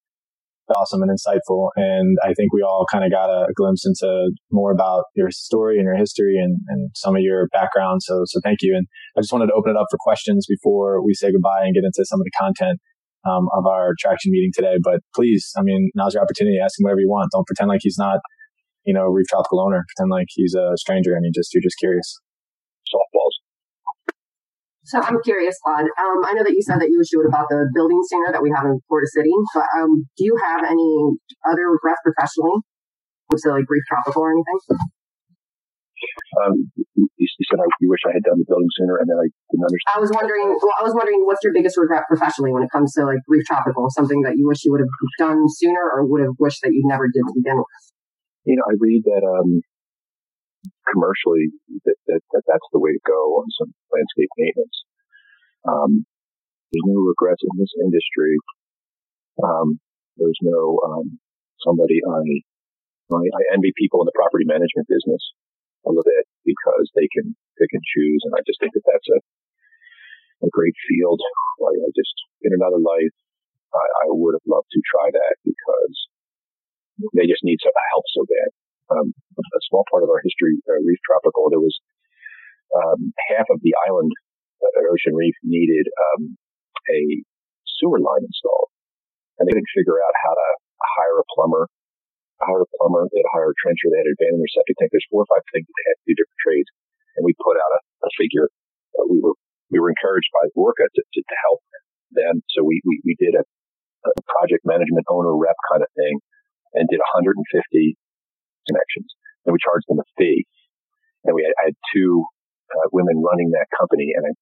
awesome 0.74 1.02
and 1.02 1.10
insightful. 1.10 1.70
And 1.76 2.16
I 2.22 2.34
think 2.34 2.52
we 2.52 2.62
all 2.62 2.86
kind 2.90 3.04
of 3.04 3.10
got 3.10 3.30
a 3.30 3.46
glimpse 3.54 3.86
into 3.86 4.30
more 4.50 4.72
about 4.72 5.04
your 5.14 5.30
story 5.30 5.76
and 5.76 5.84
your 5.84 5.96
history 5.96 6.36
and, 6.42 6.58
and 6.68 6.90
some 6.94 7.14
of 7.14 7.22
your 7.22 7.48
background. 7.52 8.02
So, 8.02 8.22
so 8.26 8.40
thank 8.42 8.58
you. 8.62 8.74
And 8.76 8.86
I 9.16 9.20
just 9.20 9.32
wanted 9.32 9.46
to 9.46 9.54
open 9.54 9.70
it 9.70 9.76
up 9.76 9.86
for 9.90 9.98
questions 10.00 10.46
before 10.48 11.04
we 11.04 11.14
say 11.14 11.30
goodbye 11.32 11.64
and 11.64 11.74
get 11.74 11.84
into 11.84 12.04
some 12.04 12.20
of 12.20 12.24
the 12.24 12.32
content. 12.38 12.80
Um, 13.26 13.48
of 13.58 13.66
our 13.66 13.90
traction 13.98 14.30
meeting 14.30 14.52
today, 14.54 14.76
but 14.80 15.00
please, 15.12 15.50
I 15.58 15.62
mean, 15.62 15.90
now's 15.96 16.14
your 16.14 16.22
opportunity. 16.22 16.58
Ask 16.62 16.78
him 16.78 16.84
whatever 16.84 17.00
you 17.00 17.08
want. 17.08 17.26
Don't 17.32 17.44
pretend 17.44 17.66
like 17.66 17.80
he's 17.82 17.98
not, 17.98 18.20
you 18.84 18.94
know, 18.94 19.02
Reef 19.02 19.26
Tropical 19.26 19.58
owner. 19.58 19.82
Pretend 19.96 20.12
like 20.12 20.28
he's 20.30 20.54
a 20.54 20.76
stranger 20.76 21.12
and 21.16 21.24
you 21.26 21.32
just 21.34 21.52
you're 21.52 21.60
just 21.60 21.74
curious. 21.80 22.20
Softballs. 22.86 23.35
So 24.86 25.02
I'm 25.02 25.18
curious, 25.26 25.58
Claude. 25.58 25.90
Um, 25.98 26.22
I 26.22 26.30
know 26.38 26.46
that 26.46 26.54
you 26.54 26.62
said 26.62 26.78
that 26.78 26.86
you 26.86 27.02
wish 27.02 27.10
you 27.10 27.18
would 27.18 27.26
about 27.26 27.50
the 27.50 27.66
building 27.74 27.98
standard 28.06 28.30
that 28.38 28.42
we 28.42 28.54
have 28.54 28.62
in 28.70 28.78
Florida 28.86 29.10
City, 29.10 29.34
but 29.50 29.66
um, 29.82 30.06
do 30.14 30.22
you 30.22 30.38
have 30.46 30.62
any 30.62 31.18
other 31.42 31.74
regrets 31.74 31.98
professionally, 32.06 32.62
so 33.34 33.50
like 33.50 33.66
Reef 33.66 33.82
Tropical 33.90 34.22
or 34.22 34.30
anything? 34.30 34.58
Um, 36.38 36.70
you, 36.94 37.26
said 37.50 37.58
I, 37.58 37.66
you 37.82 37.90
wish 37.90 37.98
I 38.06 38.14
had 38.14 38.22
done 38.22 38.38
the 38.38 38.46
building 38.46 38.70
sooner, 38.78 39.02
and 39.02 39.10
then 39.10 39.18
I 39.18 39.26
didn't 39.50 39.66
understand. 39.66 39.94
I 39.96 39.98
was 39.98 40.12
wondering. 40.14 40.54
Well, 40.54 40.76
I 40.78 40.86
was 40.86 40.94
wondering, 40.94 41.26
what's 41.26 41.42
your 41.42 41.50
biggest 41.50 41.74
regret 41.74 42.06
professionally 42.06 42.54
when 42.54 42.62
it 42.62 42.70
comes 42.70 42.94
to 42.94 43.02
like 43.10 43.18
Reef 43.26 43.42
Tropical? 43.42 43.90
Something 43.90 44.22
that 44.22 44.38
you 44.38 44.46
wish 44.46 44.62
you 44.62 44.70
would 44.70 44.86
have 44.86 44.94
done 45.18 45.50
sooner, 45.50 45.82
or 45.82 46.06
would 46.06 46.22
have 46.22 46.38
wished 46.38 46.62
that 46.62 46.70
you 46.70 46.86
never 46.86 47.10
did 47.10 47.26
to 47.26 47.32
begin 47.34 47.58
with? 47.58 47.82
You 48.46 48.54
know, 48.54 48.64
I 48.70 48.78
read 48.78 49.02
that 49.02 49.26
um, 49.26 49.66
commercially 50.90 51.52
that, 51.84 51.98
that, 52.06 52.22
that 52.32 52.44
that's 52.46 52.68
the 52.72 52.82
way 52.82 52.92
to 52.92 53.02
go 53.06 53.42
on 53.42 53.46
some 53.58 53.70
landscape 53.92 54.30
maintenance. 54.38 54.78
Um, 55.66 56.06
there's 56.70 56.88
no 56.88 57.00
regrets 57.02 57.42
in 57.42 57.54
this 57.58 57.72
industry. 57.78 58.36
Um, 59.42 59.78
there's 60.16 60.40
no 60.42 60.80
um, 60.86 61.18
somebody 61.62 62.00
I, 62.02 62.20
I 63.14 63.22
I 63.22 63.42
envy 63.54 63.72
people 63.76 64.00
in 64.02 64.08
the 64.08 64.16
property 64.16 64.48
management 64.48 64.88
business 64.88 65.22
a 65.86 65.90
little 65.90 66.06
bit 66.06 66.24
because 66.42 66.90
they 66.94 67.06
can 67.12 67.36
pick 67.58 67.70
and 67.70 67.84
choose, 67.84 68.22
and 68.26 68.34
I 68.34 68.42
just 68.46 68.58
think 68.58 68.74
that 68.74 68.86
that's 68.86 69.10
a 69.12 69.18
a 70.44 70.50
great 70.52 70.76
field. 70.88 71.20
I, 71.64 71.72
I 71.72 71.88
just 71.96 72.12
in 72.44 72.52
another 72.52 72.80
life 72.80 73.14
I, 73.76 74.08
would 74.08 74.34
have 74.34 74.48
loved 74.48 74.70
to 74.72 74.80
try 74.84 75.10
that 75.12 75.34
because 75.44 75.96
they 77.12 77.28
just 77.28 77.44
need 77.44 77.60
some 77.60 77.76
help 77.92 78.04
so 78.08 78.22
bad 78.24 78.50
um, 78.96 79.08
small 79.68 79.84
part 79.90 80.02
of 80.02 80.10
our 80.10 80.22
history, 80.22 80.58
uh, 80.66 80.80
Reef 80.82 81.00
Tropical, 81.04 81.50
there 81.50 81.62
was 81.62 81.74
um, 82.74 83.12
half 83.30 83.46
of 83.50 83.62
the 83.62 83.74
island, 83.86 84.10
uh, 84.62 84.90
Ocean 84.90 85.14
Reef, 85.14 85.34
needed 85.42 85.86
um, 85.94 86.34
a 86.90 87.00
sewer 87.78 88.00
line 88.00 88.24
installed, 88.24 88.70
and 89.38 89.46
they 89.46 89.54
didn't 89.54 89.70
figure 89.74 89.98
out 90.00 90.14
how 90.22 90.34
to 90.34 90.48
hire 90.82 91.18
a 91.20 91.26
plumber. 91.34 91.68
Hire 92.36 92.68
a 92.68 92.70
plumber, 92.76 93.08
they 93.08 93.24
had 93.24 93.28
to 93.32 93.34
hire 93.34 93.48
a 93.48 93.58
trencher, 93.64 93.88
they 93.88 93.96
had 93.96 94.08
to 94.12 94.16
abandon 94.20 94.44
their 94.44 94.52
septic 94.52 94.76
tank. 94.76 94.92
There's 94.92 95.08
four 95.08 95.24
or 95.24 95.30
five 95.32 95.40
things 95.56 95.64
that 95.64 95.72
they 95.72 95.86
had 95.88 95.96
to 95.96 96.04
do 96.04 96.14
different 96.20 96.42
trades, 96.44 96.70
and 97.16 97.24
we 97.24 97.32
put 97.40 97.56
out 97.56 97.72
a, 97.72 97.80
a 98.04 98.10
figure. 98.20 98.52
Uh, 98.92 99.08
we 99.08 99.24
were 99.24 99.36
we 99.72 99.80
were 99.80 99.88
encouraged 99.88 100.28
by 100.36 100.46
Orca 100.52 100.84
to, 100.84 101.00
to, 101.00 101.20
to 101.24 101.36
help 101.48 101.64
them, 102.12 102.44
so 102.52 102.60
we 102.60 102.84
we, 102.84 103.00
we 103.08 103.16
did 103.16 103.40
a, 103.40 103.44
a 104.04 104.12
project 104.28 104.68
management 104.68 105.08
owner 105.08 105.32
rep 105.32 105.56
kind 105.72 105.80
of 105.80 105.88
thing, 105.96 106.20
and 106.76 106.84
did 106.92 107.00
150 107.00 107.40
connections, 108.68 109.08
and 109.46 109.54
we 109.54 109.62
charged 109.62 109.86
them 109.86 110.02
a 110.02 110.06
fee. 110.18 110.44
And 111.24 111.34
we 111.34 111.46
had, 111.46 111.54
I 111.62 111.70
had 111.70 111.78
two 111.94 112.26
uh, 112.74 112.90
women 112.90 113.22
running 113.22 113.54
that 113.54 113.70
company, 113.70 114.10
and 114.14 114.26
I, 114.26 114.32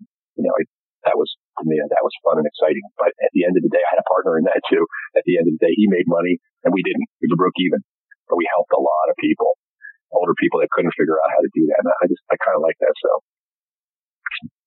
you 0.40 0.44
know, 0.48 0.52
I, 0.56 0.64
that 1.04 1.20
was 1.20 1.28
to 1.60 1.64
me 1.68 1.76
that 1.76 2.04
was 2.04 2.16
fun 2.24 2.40
and 2.40 2.48
exciting. 2.48 2.82
But 2.96 3.12
at 3.20 3.32
the 3.36 3.44
end 3.44 3.60
of 3.60 3.62
the 3.62 3.72
day, 3.72 3.84
I 3.84 3.92
had 3.96 4.00
a 4.00 4.08
partner 4.08 4.40
in 4.40 4.48
that 4.48 4.64
too. 4.68 4.84
At 5.16 5.24
the 5.28 5.36
end 5.36 5.46
of 5.48 5.54
the 5.56 5.62
day, 5.62 5.72
he 5.76 5.84
made 5.86 6.08
money, 6.08 6.40
and 6.64 6.72
we 6.72 6.80
didn't. 6.80 7.04
We 7.20 7.28
were 7.28 7.40
broke 7.40 7.60
even, 7.60 7.84
but 8.28 8.40
we 8.40 8.48
helped 8.56 8.72
a 8.72 8.80
lot 8.80 9.06
of 9.12 9.16
people, 9.20 9.52
older 10.16 10.36
people 10.40 10.64
that 10.64 10.72
couldn't 10.72 10.96
figure 10.96 11.20
out 11.20 11.32
how 11.36 11.44
to 11.44 11.52
do 11.52 11.68
that. 11.68 11.84
And 11.84 11.92
I 11.92 12.04
just 12.08 12.24
I 12.32 12.40
kind 12.40 12.56
of 12.56 12.64
like 12.64 12.80
that. 12.80 12.96
So 12.96 13.10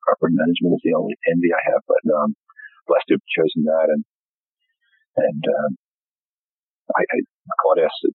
property 0.05 0.37
management 0.37 0.77
is 0.77 0.83
the 0.85 0.95
only 0.95 1.17
envy 1.27 1.49
I 1.51 1.61
have, 1.73 1.81
but 1.89 2.01
um, 2.13 2.37
blessed 2.85 3.09
to 3.11 3.17
have 3.17 3.33
chosen 3.33 3.65
that. 3.65 3.89
And 3.89 4.01
and 5.17 5.43
um, 5.49 5.71
I, 6.93 7.01
I 7.01 7.17
Claude 7.65 7.81
asked 7.81 8.05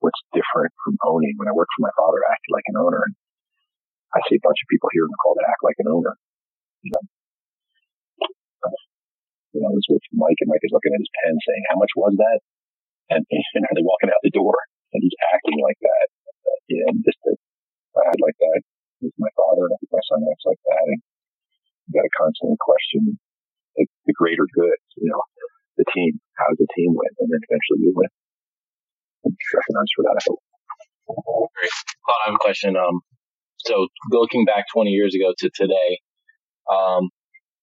what's 0.00 0.22
different 0.32 0.72
from 0.80 0.96
owning. 1.04 1.36
When 1.36 1.50
I 1.50 1.56
worked 1.56 1.74
for 1.76 1.84
my 1.84 1.94
father, 1.98 2.24
I 2.24 2.32
acted 2.32 2.52
like 2.54 2.68
an 2.72 2.80
owner, 2.80 3.02
and 3.04 3.14
I 4.16 4.24
see 4.28 4.40
a 4.40 4.44
bunch 4.44 4.60
of 4.62 4.70
people 4.72 4.88
here 4.96 5.04
in 5.04 5.12
the 5.12 5.20
call 5.20 5.36
that 5.36 5.50
act 5.50 5.60
like 5.60 5.76
an 5.82 5.92
owner. 5.92 6.14
You 6.80 6.92
know, 6.96 7.04
you 9.52 9.60
know, 9.60 9.68
I 9.68 9.76
was 9.76 9.88
with 9.92 10.04
Mike, 10.16 10.40
and 10.40 10.48
Mike 10.48 10.64
is 10.64 10.72
looking 10.72 10.96
at 10.96 11.02
his 11.02 11.12
pen, 11.20 11.36
saying, 11.36 11.64
"How 11.68 11.76
much 11.76 11.92
was 11.92 12.16
that?" 12.16 12.38
And, 13.12 13.22
and 13.28 13.76
they 13.76 13.84
walking 13.84 14.08
out 14.08 14.22
the 14.24 14.32
door? 14.32 14.56
And 14.92 15.00
he's 15.00 15.16
acting 15.32 15.56
like 15.60 15.80
that. 15.80 16.06
Uh, 16.44 16.88
and 16.88 17.00
just 17.00 17.16
to, 17.24 17.32
I 17.96 18.12
act 18.12 18.20
like 18.20 18.36
that 18.36 18.60
with 19.00 19.16
my 19.16 19.32
father, 19.32 19.68
and 19.68 19.72
I 19.72 19.76
think 19.80 19.92
my 19.92 20.04
son 20.04 20.24
acts 20.28 20.44
like 20.44 20.60
that. 20.68 20.84
And 20.88 21.00
you 21.88 21.92
got 21.96 22.04
to 22.04 22.12
constantly 22.16 22.60
question 22.60 23.16
the, 23.76 23.84
the 24.08 24.16
greater 24.16 24.44
good. 24.52 24.78
You 24.96 25.12
know, 25.12 25.20
the 25.76 25.88
team. 25.92 26.20
How 26.36 26.48
does 26.48 26.60
the 26.60 26.70
team 26.76 26.96
win? 26.96 27.12
And 27.20 27.28
then 27.28 27.40
eventually 27.44 27.88
you 27.88 27.92
win 27.92 28.08
for 29.22 30.02
that. 30.04 30.22
Great. 31.06 31.70
Claude, 32.04 32.22
I 32.26 32.30
have 32.30 32.34
a 32.34 32.38
question. 32.38 32.76
Um, 32.76 33.00
so 33.58 33.86
looking 34.10 34.44
back 34.44 34.64
20 34.74 34.90
years 34.90 35.14
ago 35.14 35.32
to 35.38 35.50
today, 35.54 35.98
um, 36.70 37.10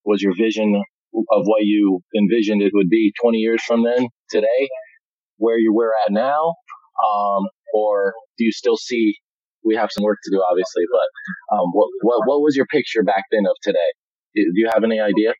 was 0.06 0.22
your 0.22 0.36
vision 0.36 0.76
of 0.76 1.42
what 1.46 1.62
you 1.62 2.02
envisioned 2.16 2.62
it 2.62 2.72
would 2.74 2.90
be 2.90 3.12
20 3.22 3.38
years 3.38 3.62
from 3.64 3.84
then 3.84 4.08
today, 4.30 4.70
where 5.38 5.58
you 5.58 5.74
were 5.74 5.94
at 6.06 6.12
now? 6.12 6.56
Um, 7.00 7.48
or 7.74 8.14
do 8.38 8.46
you 8.46 8.52
still 8.52 8.78
see 8.78 9.16
we 9.66 9.76
have 9.76 9.90
some 9.92 10.04
work 10.04 10.20
to 10.24 10.32
do, 10.32 10.42
obviously, 10.50 10.84
but, 10.88 11.56
um, 11.56 11.68
what, 11.74 11.90
what, 12.02 12.28
what 12.28 12.40
was 12.42 12.56
your 12.56 12.66
picture 12.68 13.04
back 13.04 13.26
then 13.32 13.46
of 13.46 13.56
today? 13.62 13.92
Do, 14.36 14.42
do 14.42 14.56
you 14.56 14.70
have 14.72 14.84
any 14.84 15.00
idea? 15.00 15.34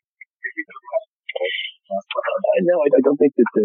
no, 2.62 2.74
I, 2.84 2.88
I 2.92 3.00
don't 3.02 3.16
think 3.16 3.32
that 3.36 3.48
the, 3.54 3.64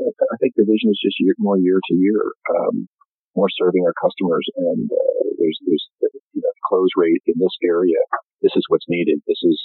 I 0.00 0.36
think 0.40 0.54
the 0.56 0.68
vision 0.68 0.92
is 0.92 1.00
just 1.00 1.16
year, 1.20 1.34
more 1.38 1.58
year 1.58 1.80
to 1.80 1.94
year, 1.94 2.32
um, 2.52 2.88
more 3.34 3.48
serving 3.52 3.84
our 3.84 3.96
customers. 3.96 4.44
And 4.56 4.90
uh, 4.92 5.24
there's 5.38 5.58
there's 5.64 5.86
you 6.32 6.42
know, 6.44 6.54
close 6.68 6.92
rate 6.96 7.22
in 7.26 7.34
this 7.38 7.56
area. 7.64 8.00
This 8.42 8.52
is 8.56 8.64
what's 8.68 8.88
needed. 8.88 9.20
This 9.26 9.40
is 9.42 9.56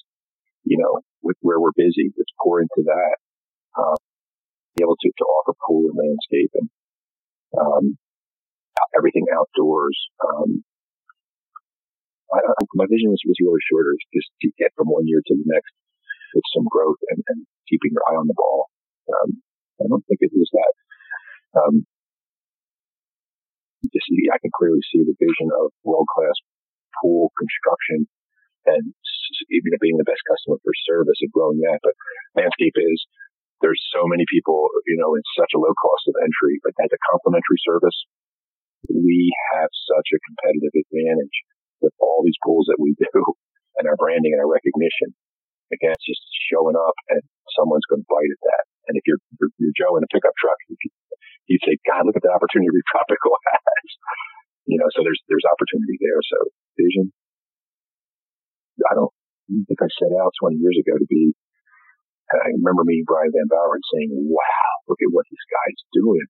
you 0.64 0.78
know 0.80 1.02
with 1.22 1.38
where 1.42 1.60
we're 1.60 1.76
busy. 1.76 2.12
Let's 2.16 2.32
pour 2.42 2.62
into 2.62 2.84
that. 2.86 3.16
Um, 3.78 4.00
be 4.76 4.84
able 4.84 5.00
to 5.00 5.10
to 5.12 5.26
offer 5.26 5.54
pool 5.68 5.92
and 5.92 6.00
landscape 6.00 6.52
and 6.56 6.70
um, 7.60 7.98
everything 8.96 9.28
outdoors. 9.36 9.98
Um, 10.24 10.64
I, 12.32 12.40
I, 12.40 12.64
my 12.80 12.88
vision 12.88 13.12
was, 13.12 13.20
really 13.28 13.60
shorter, 13.68 13.92
just 14.16 14.32
to 14.40 14.48
get 14.56 14.72
from 14.80 14.88
one 14.88 15.04
year 15.04 15.20
to 15.20 15.34
the 15.36 15.44
next 15.52 15.76
with 16.32 16.48
some 16.56 16.64
growth 16.72 17.00
and, 17.12 17.20
and 17.28 17.40
keeping 17.68 17.92
your 17.92 18.08
eye 18.08 18.16
on 18.16 18.28
the 18.28 18.40
ball. 18.40 18.72
Um, 19.12 19.44
I 19.82 19.90
don't 19.90 20.06
think 20.06 20.22
it 20.22 20.32
was 20.34 20.52
that. 20.54 20.74
Um, 21.58 21.76
just, 23.90 24.08
I 24.30 24.40
can 24.40 24.54
clearly 24.54 24.82
see 24.94 25.02
the 25.04 25.18
vision 25.18 25.50
of 25.52 25.74
world 25.84 26.08
class 26.14 26.38
pool 27.02 27.34
construction 27.34 28.06
and 28.70 28.94
even 29.50 29.74
being 29.82 29.98
the 29.98 30.06
best 30.06 30.22
customer 30.30 30.62
for 30.62 30.74
service 30.86 31.18
and 31.26 31.34
growing 31.34 31.58
that. 31.66 31.82
But 31.82 31.98
landscape 32.38 32.78
is 32.78 33.00
there's 33.66 33.82
so 33.94 34.06
many 34.06 34.26
people, 34.30 34.70
you 34.86 34.98
know, 35.02 35.18
in 35.18 35.24
such 35.38 35.54
a 35.58 35.62
low 35.62 35.74
cost 35.74 36.06
of 36.10 36.18
entry, 36.22 36.62
but 36.62 36.78
as 36.82 36.94
a 36.94 37.06
complimentary 37.10 37.62
service, 37.66 37.98
we 38.90 39.34
have 39.54 39.70
such 39.70 40.08
a 40.14 40.24
competitive 40.30 40.74
advantage 40.74 41.38
with 41.82 41.94
all 42.02 42.22
these 42.26 42.38
pools 42.46 42.70
that 42.70 42.82
we 42.82 42.94
do 43.02 43.22
and 43.82 43.90
our 43.90 43.98
branding 43.98 44.34
and 44.34 44.42
our 44.42 44.50
recognition. 44.50 45.14
Again, 45.74 45.96
it's 45.96 46.06
just 46.06 46.22
showing 46.52 46.76
up 46.76 46.98
and 47.10 47.22
someone's 47.58 47.88
going 47.88 48.04
to 48.04 48.10
bite 48.12 48.34
at 48.34 48.44
that. 48.46 48.64
And 48.90 48.98
if 48.98 49.04
you're, 49.06 49.22
you're, 49.38 49.54
you're 49.62 49.78
Joe 49.78 49.98
in 49.98 50.06
a 50.06 50.12
pickup 50.12 50.34
truck, 50.38 50.58
you, 50.68 50.76
would 50.78 51.66
say, 51.66 51.78
God, 51.86 52.08
look 52.08 52.18
at 52.18 52.26
the 52.26 52.34
opportunity 52.34 52.70
Tropical 52.90 53.34
has. 53.54 53.88
You 54.70 54.78
know, 54.78 54.90
so 54.94 55.06
there's, 55.06 55.22
there's 55.30 55.46
opportunity 55.46 55.98
there. 56.02 56.22
So 56.26 56.38
vision. 56.78 57.14
I 58.82 58.98
don't 58.98 59.14
think 59.70 59.78
I 59.78 59.90
set 59.94 60.14
out 60.18 60.34
20 60.42 60.58
years 60.58 60.78
ago 60.82 60.98
to 60.98 61.06
be, 61.06 61.38
I 62.34 62.50
remember 62.56 62.88
meeting 62.88 63.06
Brian 63.06 63.30
Van 63.30 63.46
Bauer 63.52 63.78
and 63.78 63.86
saying, 63.94 64.10
wow, 64.16 64.72
look 64.90 64.98
at 65.04 65.14
what 65.14 65.28
this 65.30 65.46
guy's 65.52 65.82
doing. 65.94 66.26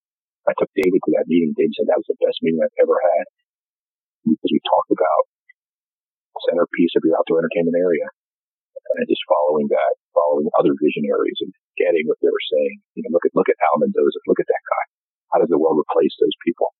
I 0.50 0.58
took 0.58 0.74
David 0.74 1.00
to 1.00 1.12
that 1.16 1.30
meeting. 1.30 1.54
David 1.54 1.72
said 1.78 1.88
that 1.88 2.02
was 2.02 2.10
the 2.10 2.20
best 2.20 2.42
meeting 2.42 2.60
I've 2.60 2.82
ever 2.82 2.98
had 2.98 3.26
because 4.26 4.52
we 4.52 4.60
talked 4.66 4.92
about 4.92 5.22
centerpiece 6.50 6.94
of 6.98 7.06
your 7.06 7.18
outdoor 7.22 7.46
entertainment 7.46 7.78
area 7.78 8.08
and 8.98 9.08
just 9.08 9.24
following 9.28 9.68
that, 9.72 9.94
following 10.12 10.48
other 10.60 10.76
visionaries 10.76 11.40
and 11.44 11.52
getting 11.80 12.06
what 12.08 12.20
they 12.20 12.32
were 12.32 12.48
saying. 12.52 12.78
You 12.98 13.02
know, 13.06 13.12
look 13.16 13.26
at 13.28 13.36
look 13.36 13.48
at 13.48 13.60
Al 13.72 13.80
Mendoza, 13.80 14.20
look 14.28 14.42
at 14.42 14.50
that 14.50 14.64
guy. 14.68 14.86
How 15.32 15.38
does 15.40 15.52
the 15.52 15.62
world 15.62 15.80
replace 15.80 16.12
those 16.20 16.36
people? 16.44 16.72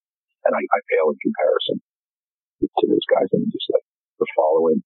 And 0.44 0.52
I, 0.52 0.62
I 0.62 0.80
pale 0.92 1.14
in 1.14 1.18
comparison 1.22 1.78
to 2.64 2.86
those 2.90 3.08
guys. 3.08 3.30
And 3.32 3.48
just 3.48 3.70
like 3.72 3.86
we're 4.20 4.36
following 4.36 4.84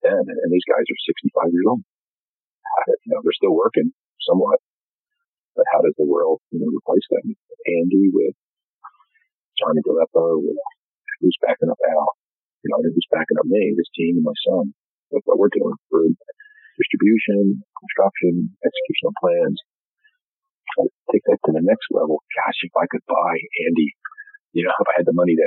them, 0.00 0.24
and, 0.24 0.38
and 0.38 0.50
these 0.50 0.64
guys 0.64 0.86
are 0.86 1.00
65 1.44 1.52
years 1.52 1.68
old. 1.68 1.82
You 3.04 3.12
know, 3.12 3.20
they're 3.20 3.36
still 3.36 3.52
working 3.52 3.92
somewhat, 4.24 4.56
but 5.52 5.68
how 5.76 5.84
does 5.84 5.92
the 6.00 6.08
world, 6.08 6.40
you 6.54 6.62
know, 6.62 6.70
replace 6.72 7.04
them? 7.12 7.36
Andy 7.62 8.10
with 8.10 8.34
Johnny 9.60 9.84
Galeppo 9.84 10.40
who's 11.22 11.38
backing 11.38 11.70
up 11.70 11.78
Al, 11.78 12.18
you 12.66 12.68
know, 12.74 12.82
who's 12.82 13.06
backing 13.14 13.38
up 13.38 13.46
me, 13.46 13.72
this 13.78 13.88
team, 13.94 14.18
and 14.18 14.26
my 14.26 14.34
son. 14.42 14.74
With 15.14 15.22
what 15.28 15.38
we're 15.38 15.52
doing 15.52 15.76
for 15.92 16.08
distribution, 16.78 17.60
construction, 17.78 18.52
executional 18.62 19.14
plans. 19.20 19.58
Take 21.12 21.24
that 21.28 21.40
to 21.44 21.52
the 21.52 21.64
next 21.64 21.92
level. 21.92 22.24
Gosh, 22.32 22.58
if 22.64 22.72
I 22.72 22.88
could 22.88 23.04
buy 23.04 23.32
Andy, 23.68 23.92
you 24.56 24.64
know, 24.64 24.72
if 24.72 24.88
I 24.88 25.04
had 25.04 25.08
the 25.08 25.16
money 25.16 25.36
to 25.36 25.46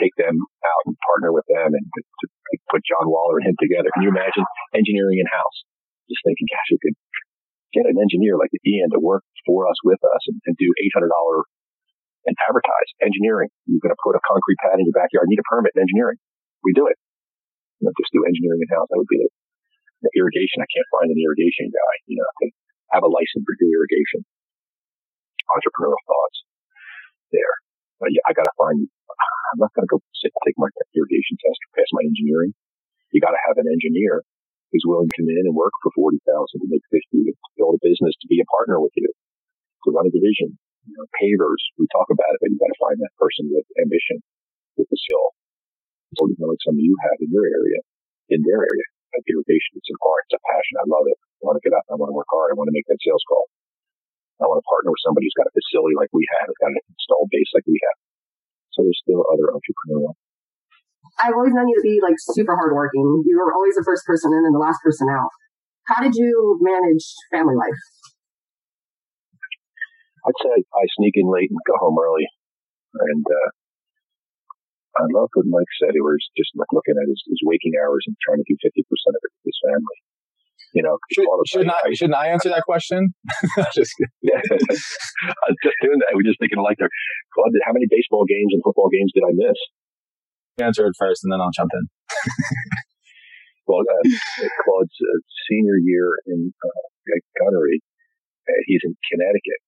take 0.00 0.12
them 0.20 0.36
out 0.36 0.82
and 0.84 0.96
partner 1.08 1.32
with 1.32 1.48
them 1.48 1.72
and 1.72 1.84
to, 1.84 2.00
to 2.04 2.24
put 2.68 2.84
John 2.84 3.08
Waller 3.08 3.40
and 3.40 3.52
him 3.52 3.58
together. 3.58 3.88
Can 3.96 4.04
you 4.04 4.12
imagine 4.12 4.44
engineering 4.76 5.18
in 5.20 5.28
house? 5.28 5.58
Just 6.06 6.22
thinking, 6.22 6.46
gosh, 6.52 6.68
we 6.70 6.80
could 6.84 6.96
get 7.74 7.88
an 7.88 7.98
engineer 7.98 8.38
like 8.38 8.52
the 8.52 8.62
Ian 8.62 8.92
to 8.94 9.00
work 9.00 9.24
for 9.44 9.66
us 9.66 9.78
with 9.82 10.00
us 10.00 10.22
and, 10.30 10.38
and 10.46 10.54
do 10.56 10.68
$800 10.96 11.08
and 12.26 12.34
advertise 12.46 12.88
engineering. 13.02 13.50
You're 13.66 13.82
going 13.82 13.94
to 13.94 14.02
put 14.02 14.18
a 14.18 14.22
concrete 14.22 14.60
pad 14.62 14.78
in 14.78 14.86
your 14.86 14.96
backyard, 14.96 15.26
need 15.26 15.42
a 15.42 15.48
permit 15.48 15.74
in 15.74 15.82
engineering. 15.82 16.18
We 16.62 16.74
do 16.74 16.86
it. 16.86 16.98
You 17.80 17.88
know, 17.88 17.94
just 17.98 18.12
do 18.14 18.24
engineering 18.24 18.62
in 18.62 18.70
house. 18.72 18.88
That 18.90 18.98
would 18.98 19.10
be 19.10 19.20
the, 19.20 19.28
the 20.02 20.12
irrigation. 20.16 20.60
I 20.60 20.68
can't 20.68 20.90
find 20.92 21.08
an 21.08 21.20
irrigation 21.20 21.72
guy, 21.72 21.92
you 22.08 22.16
know, 22.18 22.28
to 22.42 22.46
have 22.92 23.04
a 23.04 23.10
license 23.10 23.44
for 23.44 23.56
do 23.56 23.68
irrigation. 23.68 24.24
Entrepreneurial 25.46 26.02
thoughts 26.04 26.38
there. 27.30 27.54
But 28.02 28.12
yeah, 28.12 28.24
I 28.28 28.36
got 28.36 28.44
to 28.44 28.56
find, 28.60 28.76
I'm 28.82 29.60
not 29.62 29.72
going 29.72 29.88
to 29.88 29.92
go 29.92 30.02
sit 30.20 30.34
and 30.34 30.42
take 30.44 30.58
my 30.60 30.68
irrigation 30.92 31.38
test 31.40 31.58
or 31.64 31.80
pass 31.80 31.88
my 31.96 32.04
engineering. 32.04 32.52
You 33.14 33.22
got 33.22 33.32
to 33.32 33.44
have 33.48 33.56
an 33.56 33.70
engineer 33.70 34.20
who's 34.74 34.84
willing 34.84 35.08
to 35.08 35.16
come 35.16 35.30
in 35.30 35.46
and 35.46 35.56
work 35.56 35.72
for 35.80 35.94
40,000 35.94 36.18
to 36.18 36.66
make 36.68 36.82
50 36.90 37.30
to 37.30 37.32
build 37.56 37.78
a 37.78 37.80
business, 37.80 38.18
to 38.20 38.28
be 38.28 38.42
a 38.42 38.48
partner 38.50 38.82
with 38.82 38.92
you, 38.98 39.08
to 39.08 39.88
run 39.94 40.10
a 40.10 40.12
division, 40.12 40.58
you 40.84 40.94
know, 40.98 41.06
pavers, 41.18 41.62
we 41.78 41.86
talk 41.94 42.10
about 42.10 42.34
it, 42.34 42.42
but 42.42 42.50
you 42.50 42.58
got 42.58 42.70
to 42.70 42.82
find 42.82 42.98
that 42.98 43.14
person 43.16 43.48
with 43.50 43.66
ambition, 43.78 44.18
with 44.74 44.90
the 44.90 44.98
skill. 44.98 45.32
So, 46.18 46.26
you 46.26 46.36
know, 46.38 46.50
like 46.50 46.62
some 46.66 46.78
of 46.78 46.82
you 46.82 46.94
have 47.06 47.18
in 47.22 47.30
your 47.30 47.46
area, 47.46 47.80
in 48.30 48.42
their 48.42 48.66
area, 48.66 48.86
like 49.14 49.26
irrigation, 49.28 49.78
it's 49.78 49.90
an 49.92 49.98
art, 50.00 50.24
it's 50.30 50.38
a 50.38 50.42
passion. 50.42 50.74
I 50.82 50.86
love 50.88 51.06
it. 51.06 51.18
I 51.18 51.42
want 51.46 51.56
to 51.60 51.64
get 51.64 51.76
up. 51.76 51.84
I 51.90 51.94
want 51.94 52.10
to 52.10 52.16
work 52.16 52.30
hard. 52.32 52.50
I 52.50 52.56
want 52.58 52.68
to 52.70 52.76
make 52.76 52.88
that 52.90 53.00
sales 53.02 53.22
call. 53.28 53.46
I 54.40 54.48
want 54.48 54.60
to 54.60 54.66
partner 54.68 54.92
with 54.92 55.00
somebody 55.04 55.28
who's 55.28 55.38
got 55.38 55.48
a 55.48 55.54
facility 55.54 55.96
like 55.96 56.12
we 56.12 56.26
have, 56.36 56.50
who's 56.50 56.60
got 56.60 56.74
an 56.74 56.80
installed 56.92 57.30
base 57.32 57.50
like 57.56 57.64
we 57.64 57.80
have. 57.80 57.98
So 58.76 58.84
there's 58.84 59.00
still 59.00 59.24
other 59.32 59.48
entrepreneurial. 59.48 60.12
I've 61.16 61.32
always 61.32 61.56
known 61.56 61.72
you 61.72 61.80
to 61.80 61.86
be 61.86 61.96
like 62.04 62.20
super 62.20 62.52
hardworking. 62.52 63.24
You 63.24 63.40
were 63.40 63.54
always 63.56 63.72
the 63.72 63.86
first 63.86 64.04
person 64.04 64.36
in 64.36 64.44
and 64.44 64.52
the 64.52 64.60
last 64.60 64.84
person 64.84 65.08
out. 65.08 65.32
How 65.88 66.04
did 66.04 66.12
you 66.12 66.60
manage 66.60 67.04
family 67.32 67.56
life? 67.56 67.80
I'd 70.26 70.40
say 70.42 70.54
I 70.60 70.84
sneak 70.98 71.14
in 71.16 71.30
late 71.30 71.48
and 71.48 71.62
go 71.64 71.78
home 71.80 71.96
early. 71.96 72.26
And 72.92 73.24
uh, 73.24 73.48
I 74.96 75.04
love 75.12 75.28
what 75.36 75.46
Mike 75.46 75.68
said. 75.76 75.92
He 75.92 76.00
was 76.00 76.24
just 76.36 76.56
like 76.56 76.72
looking 76.72 76.96
at 76.96 77.08
his, 77.08 77.20
his 77.28 77.40
waking 77.44 77.76
hours 77.76 78.04
and 78.08 78.16
trying 78.24 78.40
to 78.40 78.48
do 78.48 78.56
50% 78.56 78.80
of 78.80 79.20
it 79.20 79.32
with 79.36 79.46
his 79.52 79.60
family. 79.60 79.98
You 80.74 80.82
know, 80.84 80.96
should, 81.12 81.24
shouldn't, 81.46 81.72
I, 81.72 81.92
shouldn't 81.92 82.20
I 82.20 82.28
answer 82.28 82.48
that 82.52 82.64
question? 82.64 83.14
just 83.76 83.92
yeah, 84.20 84.40
I 84.50 85.46
was 85.48 85.60
just 85.64 85.78
doing 85.80 86.00
that. 86.04 86.12
We're 86.12 86.26
just 86.26 86.40
thinking 86.40 86.60
like, 86.60 86.76
Claude, 87.32 87.54
how 87.64 87.72
many 87.72 87.88
baseball 87.88 88.28
games 88.28 88.52
and 88.52 88.60
football 88.64 88.92
games 88.92 89.12
did 89.14 89.24
I 89.24 89.32
miss? 89.32 89.56
Answer 90.60 90.88
it 90.88 90.96
first, 90.98 91.24
and 91.24 91.32
then 91.32 91.40
I'll 91.40 91.54
jump 91.54 91.70
in. 91.72 91.84
well, 93.68 93.84
uh, 93.84 94.04
Claude's 94.64 94.96
uh, 95.00 95.20
senior 95.48 95.76
year 95.80 96.12
in 96.26 96.52
uh, 96.52 96.84
gunnery, 97.40 97.80
uh, 98.48 98.60
he's 98.66 98.80
in 98.84 98.96
Connecticut, 99.12 99.60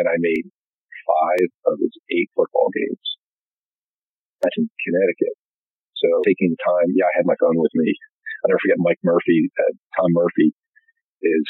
and 0.00 0.08
I 0.08 0.16
made 0.20 0.48
five 1.04 1.48
of 1.72 1.76
his 1.80 1.92
eight 2.12 2.30
football 2.36 2.68
games. 2.72 3.04
That's 4.44 4.60
in 4.60 4.68
Connecticut. 4.68 5.34
So 5.96 6.08
taking 6.28 6.52
the 6.52 6.60
time, 6.60 6.92
yeah, 6.92 7.08
I 7.08 7.16
had 7.16 7.24
my 7.24 7.38
phone 7.40 7.56
with 7.56 7.72
me. 7.72 7.96
I 8.44 8.52
never 8.52 8.60
forget 8.60 8.76
Mike 8.76 9.00
Murphy, 9.00 9.48
uh, 9.56 9.72
Tom 9.96 10.12
Murphy 10.12 10.52
is 11.24 11.46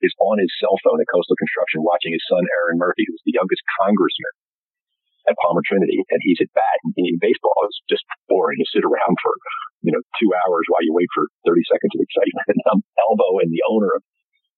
is 0.00 0.12
on 0.20 0.40
his 0.40 0.52
cell 0.60 0.76
phone 0.84 1.00
at 1.00 1.08
Coastal 1.08 1.36
Construction 1.36 1.84
watching 1.84 2.12
his 2.12 2.24
son 2.28 2.44
Aaron 2.60 2.80
Murphy, 2.80 3.04
who's 3.08 3.24
the 3.24 3.36
youngest 3.36 3.60
congressman 3.80 4.34
at 5.28 5.36
Palmer 5.40 5.64
Trinity, 5.64 6.00
and 6.08 6.20
he's 6.24 6.40
at 6.40 6.52
bat. 6.52 6.78
And 6.84 6.96
in 6.96 7.20
baseball, 7.20 7.56
it's 7.68 7.80
just 7.88 8.04
boring. 8.28 8.60
You 8.60 8.68
sit 8.72 8.84
around 8.88 9.14
for 9.20 9.32
you 9.84 9.92
know 9.92 10.00
two 10.16 10.30
hours 10.32 10.64
while 10.72 10.84
you 10.84 10.96
wait 10.96 11.08
for 11.12 11.28
30 11.44 11.60
seconds 11.68 11.92
of 11.96 12.00
excitement. 12.00 12.48
And 12.56 12.60
I'm 12.72 12.82
elbowing 13.08 13.52
the 13.52 13.64
owner 13.68 13.92
of 13.96 14.02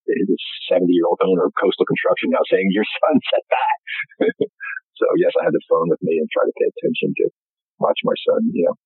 this 0.06 0.44
70 0.70 0.90
year 0.90 1.06
old 1.06 1.22
owner 1.22 1.46
of 1.46 1.54
coastal 1.58 1.86
construction 1.86 2.34
now 2.34 2.42
saying 2.50 2.70
your 2.74 2.86
son's 2.86 3.26
at 3.38 3.44
bat. 3.46 3.78
so 4.98 5.06
yes, 5.18 5.34
I 5.38 5.46
had 5.46 5.54
the 5.54 5.66
phone 5.70 5.90
with 5.90 6.02
me 6.02 6.18
and 6.18 6.28
try 6.30 6.42
to 6.46 6.54
pay 6.58 6.68
attention 6.70 7.10
to 7.22 7.24
watch 7.82 8.00
my 8.06 8.16
son, 8.22 8.48
you 8.54 8.64
know, 8.64 8.76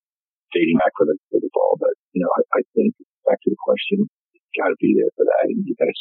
fading 0.50 0.80
back 0.80 0.96
for 0.96 1.04
the, 1.04 1.14
for 1.28 1.38
the 1.38 1.52
ball. 1.52 1.76
But, 1.76 1.94
you 2.16 2.24
know, 2.24 2.30
I, 2.32 2.61
I 2.61 2.61
think 2.72 2.96
back 3.28 3.38
to 3.44 3.50
the 3.52 3.61
question, 3.61 4.09
you 4.09 4.52
got 4.56 4.72
to 4.72 4.78
be 4.80 4.96
there 4.96 5.12
for 5.14 5.28
that 5.28 5.52
and 5.52 5.61
you 5.62 5.76
got 5.76 5.87
to, 5.87 5.96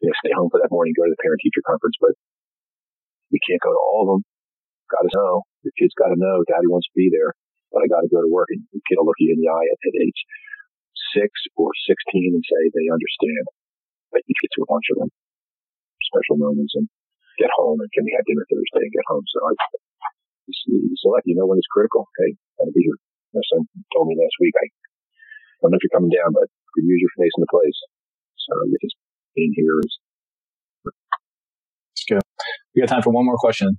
you 0.00 0.06
know, 0.08 0.16
stay 0.22 0.32
home 0.32 0.48
for 0.48 0.62
that 0.62 0.70
morning, 0.70 0.94
go 0.94 1.04
to 1.04 1.12
the 1.12 1.22
parent 1.22 1.42
teacher 1.42 1.64
conference, 1.66 1.98
but 1.98 2.14
you 3.34 3.42
can't 3.42 3.62
go 3.62 3.74
to 3.74 3.82
all 3.82 4.06
of 4.06 4.08
them. 4.14 4.22
Got 4.86 5.10
to 5.10 5.12
know. 5.18 5.42
Your 5.66 5.74
kid's 5.74 5.98
got 5.98 6.14
to 6.14 6.18
know 6.18 6.46
daddy 6.46 6.70
wants 6.70 6.86
to 6.86 6.94
be 6.94 7.10
there, 7.10 7.34
but 7.74 7.82
I 7.82 7.90
got 7.90 8.06
to 8.06 8.10
go 8.12 8.22
to 8.22 8.30
work 8.30 8.46
and 8.54 8.62
the 8.70 8.78
kid 8.86 9.02
will 9.02 9.10
look 9.10 9.18
you 9.18 9.34
in 9.34 9.42
the 9.42 9.50
eye 9.50 9.66
at, 9.66 9.82
at 9.82 9.98
age 9.98 10.20
six 11.10 11.34
or 11.58 11.74
16 11.74 12.38
and 12.38 12.44
say 12.46 12.62
they 12.70 12.86
understand 12.86 13.50
but 14.16 14.24
you 14.24 14.34
get 14.40 14.48
to 14.56 14.64
a 14.64 14.70
bunch 14.70 14.88
of 14.94 14.96
them, 15.02 15.10
special 16.08 16.40
moments, 16.40 16.72
and 16.78 16.88
get 17.36 17.52
home 17.52 17.76
and 17.84 17.90
can 17.92 18.06
we 18.08 18.16
have 18.16 18.24
dinner 18.24 18.46
Thursday 18.48 18.88
and 18.88 18.94
get 18.96 19.04
home. 19.12 19.24
So 19.28 19.38
I 19.44 19.52
you 20.46 20.94
select, 21.02 21.26
you 21.26 21.34
know 21.34 21.46
when 21.46 21.58
it's 21.58 21.70
critical. 21.70 22.06
Hey, 22.18 22.34
gotta 22.58 22.72
be 22.72 22.82
here. 22.82 22.98
My 23.34 23.44
son 23.52 23.66
told 23.92 24.08
me 24.08 24.16
last 24.16 24.36
week, 24.40 24.54
I 24.56 24.66
don't 25.60 25.70
know 25.72 25.78
if 25.78 25.84
you're 25.84 25.96
coming 25.96 26.12
down, 26.12 26.32
but 26.32 26.48
you 26.78 26.86
use 26.86 27.02
your 27.02 27.14
face 27.18 27.34
in 27.36 27.42
the 27.42 27.52
place. 27.52 27.78
So 28.48 28.52
you 28.70 28.76
just 28.80 28.96
being 29.34 29.52
here 29.54 29.76
is. 29.84 29.92
Let's 30.86 32.04
go. 32.08 32.18
We 32.74 32.82
got 32.82 32.92
time 32.92 33.02
for 33.02 33.10
one 33.10 33.26
more 33.26 33.40
question. 33.40 33.76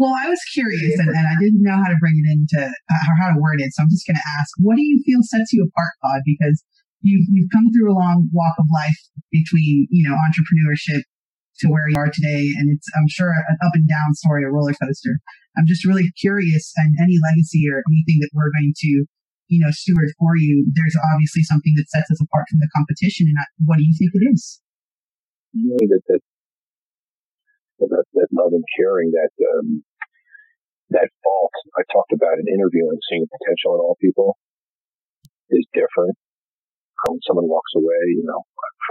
Well, 0.00 0.12
I 0.12 0.28
was 0.28 0.40
curious 0.52 0.96
and, 1.00 1.08
and, 1.08 1.26
I 1.26 1.36
didn't 1.40 1.60
know 1.60 1.76
how 1.76 1.88
to 1.88 2.00
bring 2.00 2.16
it 2.16 2.28
into 2.32 2.60
uh, 2.64 3.04
or 3.08 3.14
how 3.20 3.32
to 3.32 3.40
word 3.40 3.60
it. 3.60 3.72
So 3.72 3.84
I'm 3.84 3.92
just 3.92 4.06
going 4.06 4.16
to 4.16 4.28
ask, 4.40 4.48
what 4.60 4.76
do 4.76 4.84
you 4.84 5.00
feel 5.04 5.20
sets 5.20 5.52
you 5.52 5.64
apart, 5.64 5.92
Claude? 6.00 6.24
Because 6.24 6.64
you've, 7.00 7.28
you've 7.28 7.52
come 7.52 7.68
through 7.72 7.92
a 7.92 7.96
long 7.96 8.28
walk 8.32 8.56
of 8.56 8.68
life 8.72 9.00
between, 9.32 9.88
you 9.90 10.08
know, 10.08 10.16
entrepreneurship 10.16 11.04
to 11.60 11.68
where 11.68 11.88
you 11.88 11.96
are 11.96 12.10
today. 12.12 12.52
And 12.58 12.68
it's, 12.70 12.88
I'm 12.96 13.08
sure, 13.08 13.32
an 13.32 13.56
up 13.64 13.74
and 13.74 13.88
down 13.88 14.14
story, 14.14 14.44
a 14.44 14.50
roller 14.50 14.74
coaster. 14.76 15.18
I'm 15.56 15.66
just 15.66 15.86
really 15.86 16.12
curious 16.20 16.72
and 16.76 16.92
any 17.00 17.16
legacy 17.22 17.64
or 17.70 17.80
anything 17.88 18.20
that 18.20 18.30
we're 18.36 18.52
going 18.52 18.74
to, 18.76 18.92
you 19.48 19.60
know, 19.64 19.72
steward 19.72 20.12
for 20.18 20.36
you. 20.36 20.68
There's 20.74 20.96
obviously 21.12 21.42
something 21.48 21.72
that 21.76 21.88
sets 21.88 22.10
us 22.12 22.20
apart 22.20 22.44
from 22.50 22.60
the 22.60 22.68
competition. 22.76 23.26
And 23.28 23.38
what 23.64 23.78
do 23.80 23.84
you 23.84 23.96
think 23.96 24.12
it 24.12 24.24
is? 24.36 24.60
You 25.56 25.72
know, 25.72 25.80
that, 25.80 26.02
that, 26.12 26.22
that, 27.88 28.04
that 28.12 28.30
love 28.36 28.52
and 28.52 28.64
caring, 28.76 29.12
that, 29.16 29.32
um, 29.56 29.84
that 30.90 31.08
fault 31.24 31.54
I 31.74 31.82
talked 31.88 32.12
about 32.12 32.36
in 32.36 32.46
interviewing, 32.52 33.00
seeing 33.08 33.24
potential 33.26 33.74
in 33.74 33.80
all 33.80 33.96
people 34.00 34.36
is 35.48 35.64
different 35.72 36.18
when 37.04 37.20
someone 37.28 37.48
walks 37.48 37.72
away, 37.76 38.00
you 38.16 38.24
know, 38.24 38.40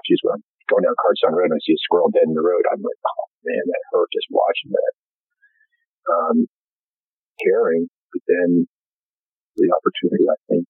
geez, 0.06 0.22
when 0.22 0.38
I'm 0.38 0.44
going 0.70 0.86
down 0.86 0.98
Cardston 1.02 1.34
Road 1.34 1.50
and 1.50 1.58
I 1.58 1.62
see 1.66 1.74
a 1.74 1.82
squirrel 1.82 2.14
dead 2.14 2.30
in 2.30 2.38
the 2.38 2.46
road, 2.46 2.62
I'm 2.70 2.82
like, 2.82 3.02
oh 3.02 3.26
man, 3.46 3.64
that 3.66 3.90
hurt 3.92 4.10
just 4.14 4.30
watching 4.30 4.72
that. 4.74 4.94
Um, 6.06 6.38
caring, 7.42 7.90
but 8.14 8.22
then 8.30 8.70
the 9.58 9.70
opportunity, 9.74 10.30
I 10.30 10.38
think, 10.46 10.68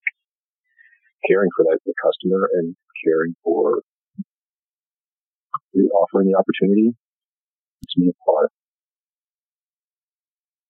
caring 1.27 1.51
for 1.51 1.67
that, 1.67 1.83
the 1.83 1.93
customer 1.99 2.47
and 2.61 2.75
caring 3.03 3.35
for 3.43 3.83
the 5.75 5.91
offering 5.91 6.31
the 6.31 6.39
opportunity, 6.39 6.95
it's 7.83 7.97
me 7.97 8.15
apart. 8.15 8.51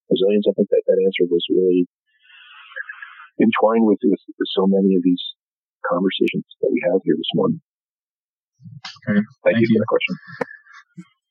Resilience, 0.10 0.50
I 0.50 0.54
think 0.58 0.70
that 0.70 0.86
that 0.86 1.02
answer 1.02 1.30
was 1.30 1.46
really 1.50 1.86
entwined 3.42 3.86
with, 3.86 4.00
with 4.02 4.50
so 4.56 4.66
many 4.66 4.96
of 4.96 5.04
these 5.04 5.22
conversations 5.92 6.46
that 6.62 6.70
we 6.72 6.80
have 6.92 7.00
here 7.04 7.18
this 7.18 7.32
morning. 7.36 7.60
Okay. 9.06 9.22
Thank, 9.22 9.26
Thank 9.44 9.56
you, 9.62 9.68
you 9.70 9.78
for 9.78 9.84
the 9.84 9.92
question. 9.92 10.14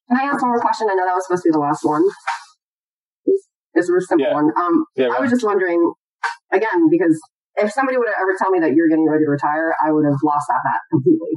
Can 0.08 0.16
I 0.20 0.24
ask 0.30 0.38
one 0.42 0.52
more 0.52 0.62
question? 0.62 0.86
I 0.90 0.94
know 0.94 1.06
that 1.06 1.16
was 1.16 1.26
supposed 1.26 1.42
to 1.44 1.48
be 1.50 1.56
the 1.56 1.64
last 1.64 1.82
one. 1.82 2.04
It's 3.74 3.90
a 3.90 4.00
simple 4.06 4.30
yeah. 4.30 4.38
one. 4.38 4.54
Um, 4.54 4.86
yeah, 4.94 5.10
I 5.10 5.18
was 5.18 5.34
just 5.34 5.42
wondering, 5.42 5.82
again, 6.54 6.86
because 6.86 7.18
if 7.58 7.70
somebody 7.70 7.98
would 7.98 8.06
have 8.06 8.18
ever 8.18 8.34
tell 8.38 8.50
me 8.50 8.58
that 8.62 8.74
you're 8.74 8.90
getting 8.90 9.06
ready 9.06 9.26
to 9.26 9.30
retire, 9.30 9.74
I 9.82 9.90
would 9.90 10.06
have 10.06 10.18
lost 10.22 10.46
that 10.50 10.62
bet 10.62 10.82
completely. 10.90 11.34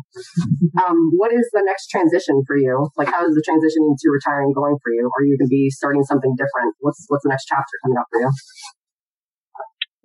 um, 0.85 0.97
what 1.17 1.33
is 1.33 1.45
the 1.53 1.61
next 1.65 1.89
transition 1.89 2.41
for 2.45 2.57
you? 2.57 2.89
Like, 2.97 3.09
how 3.09 3.25
is 3.25 3.33
the 3.33 3.45
transition 3.45 3.85
into 3.85 4.09
retiring 4.13 4.53
going 4.53 4.77
for 4.81 4.93
you? 4.93 5.09
Are 5.17 5.25
you 5.25 5.37
going 5.37 5.49
to 5.49 5.53
be 5.53 5.69
starting 5.69 6.05
something 6.05 6.33
different? 6.37 6.77
What's 6.81 7.05
what's 7.09 7.25
the 7.25 7.33
next 7.33 7.45
chapter 7.45 7.73
coming 7.85 7.97
up 7.97 8.09
for 8.09 8.21
you? 8.21 8.29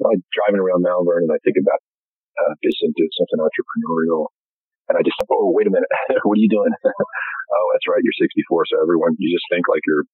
Well, 0.01 0.13
I'm 0.17 0.25
driving 0.33 0.61
around 0.61 0.85
Malvern 0.85 1.29
and 1.29 1.33
I 1.33 1.41
think 1.45 1.57
about 1.61 1.81
uh, 2.39 2.55
business, 2.61 2.93
do 2.97 3.07
something 3.17 3.41
entrepreneurial. 3.41 4.33
And 4.91 4.99
I 4.99 5.03
just, 5.05 5.17
oh, 5.31 5.53
wait 5.55 5.69
a 5.69 5.73
minute, 5.73 5.89
what 6.27 6.37
are 6.37 6.45
you 6.45 6.51
doing? 6.51 6.73
oh, 6.85 7.67
that's 7.73 7.87
right, 7.89 8.03
you're 8.03 8.17
64. 8.17 8.69
So 8.69 8.83
everyone, 8.83 9.17
you 9.19 9.31
just 9.33 9.47
think 9.49 9.69
like 9.69 9.85
you're, 9.87 10.05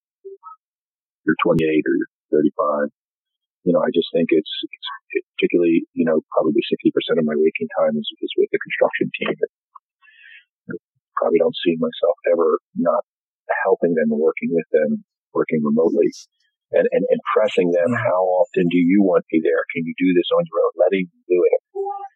you're 1.25 1.39
28 1.43 1.59
or 1.63 1.93
you're 1.97 2.13
35. 2.31 2.93
You 3.67 3.75
know, 3.75 3.83
I 3.83 3.91
just 3.91 4.07
think 4.15 4.31
it's, 4.31 4.53
it's 4.71 5.27
particularly, 5.35 5.83
you 5.91 6.07
know, 6.07 6.23
probably 6.31 6.63
60% 6.63 7.19
of 7.19 7.25
my 7.27 7.35
waking 7.35 7.69
time 7.75 7.97
is, 7.99 8.07
is 8.07 8.31
with 8.39 8.49
the 8.55 8.61
construction 8.61 9.11
team. 9.19 9.35
I 9.35 10.79
probably 11.19 11.43
don't 11.43 11.57
see 11.59 11.75
myself 11.75 12.15
ever 12.31 12.63
not 12.79 13.03
helping 13.67 13.97
them 13.97 14.15
and 14.15 14.21
working 14.21 14.53
with 14.55 14.69
them, 14.71 15.03
working 15.35 15.59
remotely 15.59 16.07
and, 16.71 16.85
and, 16.93 17.03
and 17.09 17.19
pressing 17.33 17.71
them, 17.73 17.89
how 17.97 18.21
often 18.45 18.69
do 18.69 18.77
you 18.77 19.01
want 19.01 19.25
me 19.33 19.41
there? 19.41 19.65
Can 19.73 19.85
you 19.85 19.93
do 19.97 20.13
this 20.13 20.29
on 20.37 20.45
your 20.45 20.59
own? 20.61 20.73
Letting 20.77 21.09
do 21.25 21.38
it. 21.38 21.38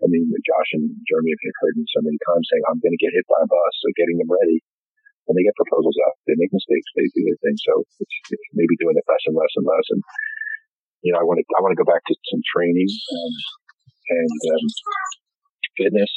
I 0.03 0.11
mean, 0.11 0.27
Josh 0.43 0.69
and 0.75 0.91
Jeremy 1.07 1.31
have 1.31 1.59
heard 1.63 1.75
me 1.79 1.87
so 1.87 2.03
many 2.03 2.19
times 2.27 2.43
saying, 2.51 2.63
I'm 2.67 2.83
going 2.83 2.91
to 2.91 2.99
get 2.99 3.15
hit 3.15 3.23
by 3.31 3.39
a 3.39 3.47
bus. 3.47 3.73
So 3.79 3.87
getting 3.95 4.19
them 4.19 4.27
ready. 4.27 4.59
When 5.23 5.39
they 5.39 5.47
get 5.47 5.55
proposals 5.55 5.95
out, 6.03 6.19
they 6.27 6.35
make 6.35 6.51
mistakes, 6.51 6.83
they 6.99 7.07
do 7.15 7.23
their 7.23 7.39
thing. 7.39 7.55
So 7.63 7.87
it's, 8.03 8.15
it's 8.27 8.47
maybe 8.51 8.75
doing 8.75 8.99
it 8.99 9.07
less 9.07 9.23
and 9.23 9.39
less 9.39 9.55
and 9.55 9.63
less. 9.63 9.87
And, 9.95 10.03
you 10.99 11.15
know, 11.15 11.19
I 11.19 11.25
want 11.25 11.39
to, 11.39 11.47
I 11.55 11.63
want 11.63 11.71
to 11.71 11.79
go 11.79 11.87
back 11.87 12.03
to 12.03 12.15
some 12.27 12.43
training, 12.43 12.91
um, 12.91 13.33
and, 14.19 14.39
um, 14.51 14.63
fitness 15.79 16.11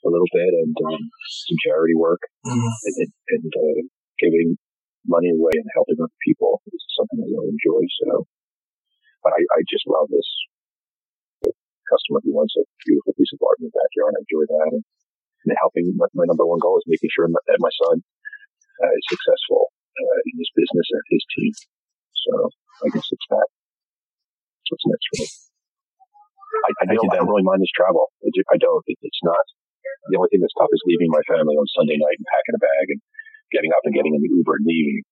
a 0.00 0.08
little 0.08 0.32
bit 0.32 0.48
and, 0.56 0.72
um, 0.88 1.04
some 1.44 1.60
charity 1.68 1.92
work 1.92 2.24
mm-hmm. 2.48 2.64
and, 2.64 3.12
and, 3.36 3.52
uh, 3.52 3.84
giving 4.16 4.56
money 5.04 5.36
away 5.36 5.52
and 5.52 5.68
helping 5.76 6.00
other 6.00 6.08
people 6.24 6.64
is 6.72 6.80
something 6.96 7.20
I 7.20 7.28
really 7.28 7.52
enjoy. 7.52 7.84
So, 8.08 8.24
but 9.20 9.36
I, 9.36 9.40
I 9.52 9.60
just 9.68 9.84
love 9.84 10.08
this 10.08 10.24
customer 11.88 12.20
who 12.22 12.34
wants 12.34 12.54
a 12.58 12.64
beautiful 12.84 13.14
piece 13.14 13.32
of 13.32 13.40
art 13.42 13.58
in 13.62 13.70
the 13.70 13.74
backyard. 13.74 14.14
I 14.14 14.22
enjoy 14.22 14.44
that. 14.46 14.68
And, 14.74 14.82
and 15.46 15.54
helping, 15.62 15.94
my, 15.94 16.10
my, 16.14 16.26
number 16.26 16.42
one 16.42 16.58
goal 16.58 16.78
is 16.78 16.86
making 16.90 17.10
sure 17.14 17.30
that 17.30 17.62
my 17.62 17.72
son 17.86 18.02
uh, 18.02 18.92
is 18.98 19.04
successful 19.06 19.70
uh, 19.70 20.18
in 20.26 20.34
his 20.42 20.50
business 20.58 20.86
and 20.90 21.04
his 21.06 21.24
team. 21.38 21.52
So 22.26 22.32
I 22.82 22.86
guess 22.90 23.06
it's 23.06 23.28
that. 23.30 23.48
What's 24.66 24.86
next 24.90 25.06
for 25.14 25.18
me? 25.22 25.26
I, 26.56 26.70
I, 26.82 26.84
don't, 26.98 27.10
I 27.14 27.22
don't 27.22 27.30
really 27.30 27.46
mind 27.46 27.62
this 27.62 27.70
travel. 27.70 28.10
I 28.26 28.58
don't. 28.58 28.82
It, 28.90 28.98
it's 29.02 29.22
not. 29.22 29.44
The 30.10 30.18
only 30.18 30.30
thing 30.34 30.42
that's 30.42 30.54
tough 30.58 30.70
is 30.70 30.82
leaving 30.86 31.10
my 31.10 31.22
family 31.30 31.54
on 31.54 31.66
Sunday 31.78 31.98
night 31.98 32.18
and 32.18 32.26
packing 32.26 32.58
a 32.58 32.62
bag 32.62 32.86
and 32.94 33.00
getting 33.54 33.70
up 33.70 33.86
and 33.86 33.94
getting 33.94 34.14
in 34.14 34.22
the 34.22 34.32
Uber 34.42 34.58
and 34.58 34.66
leaving. 34.66 35.06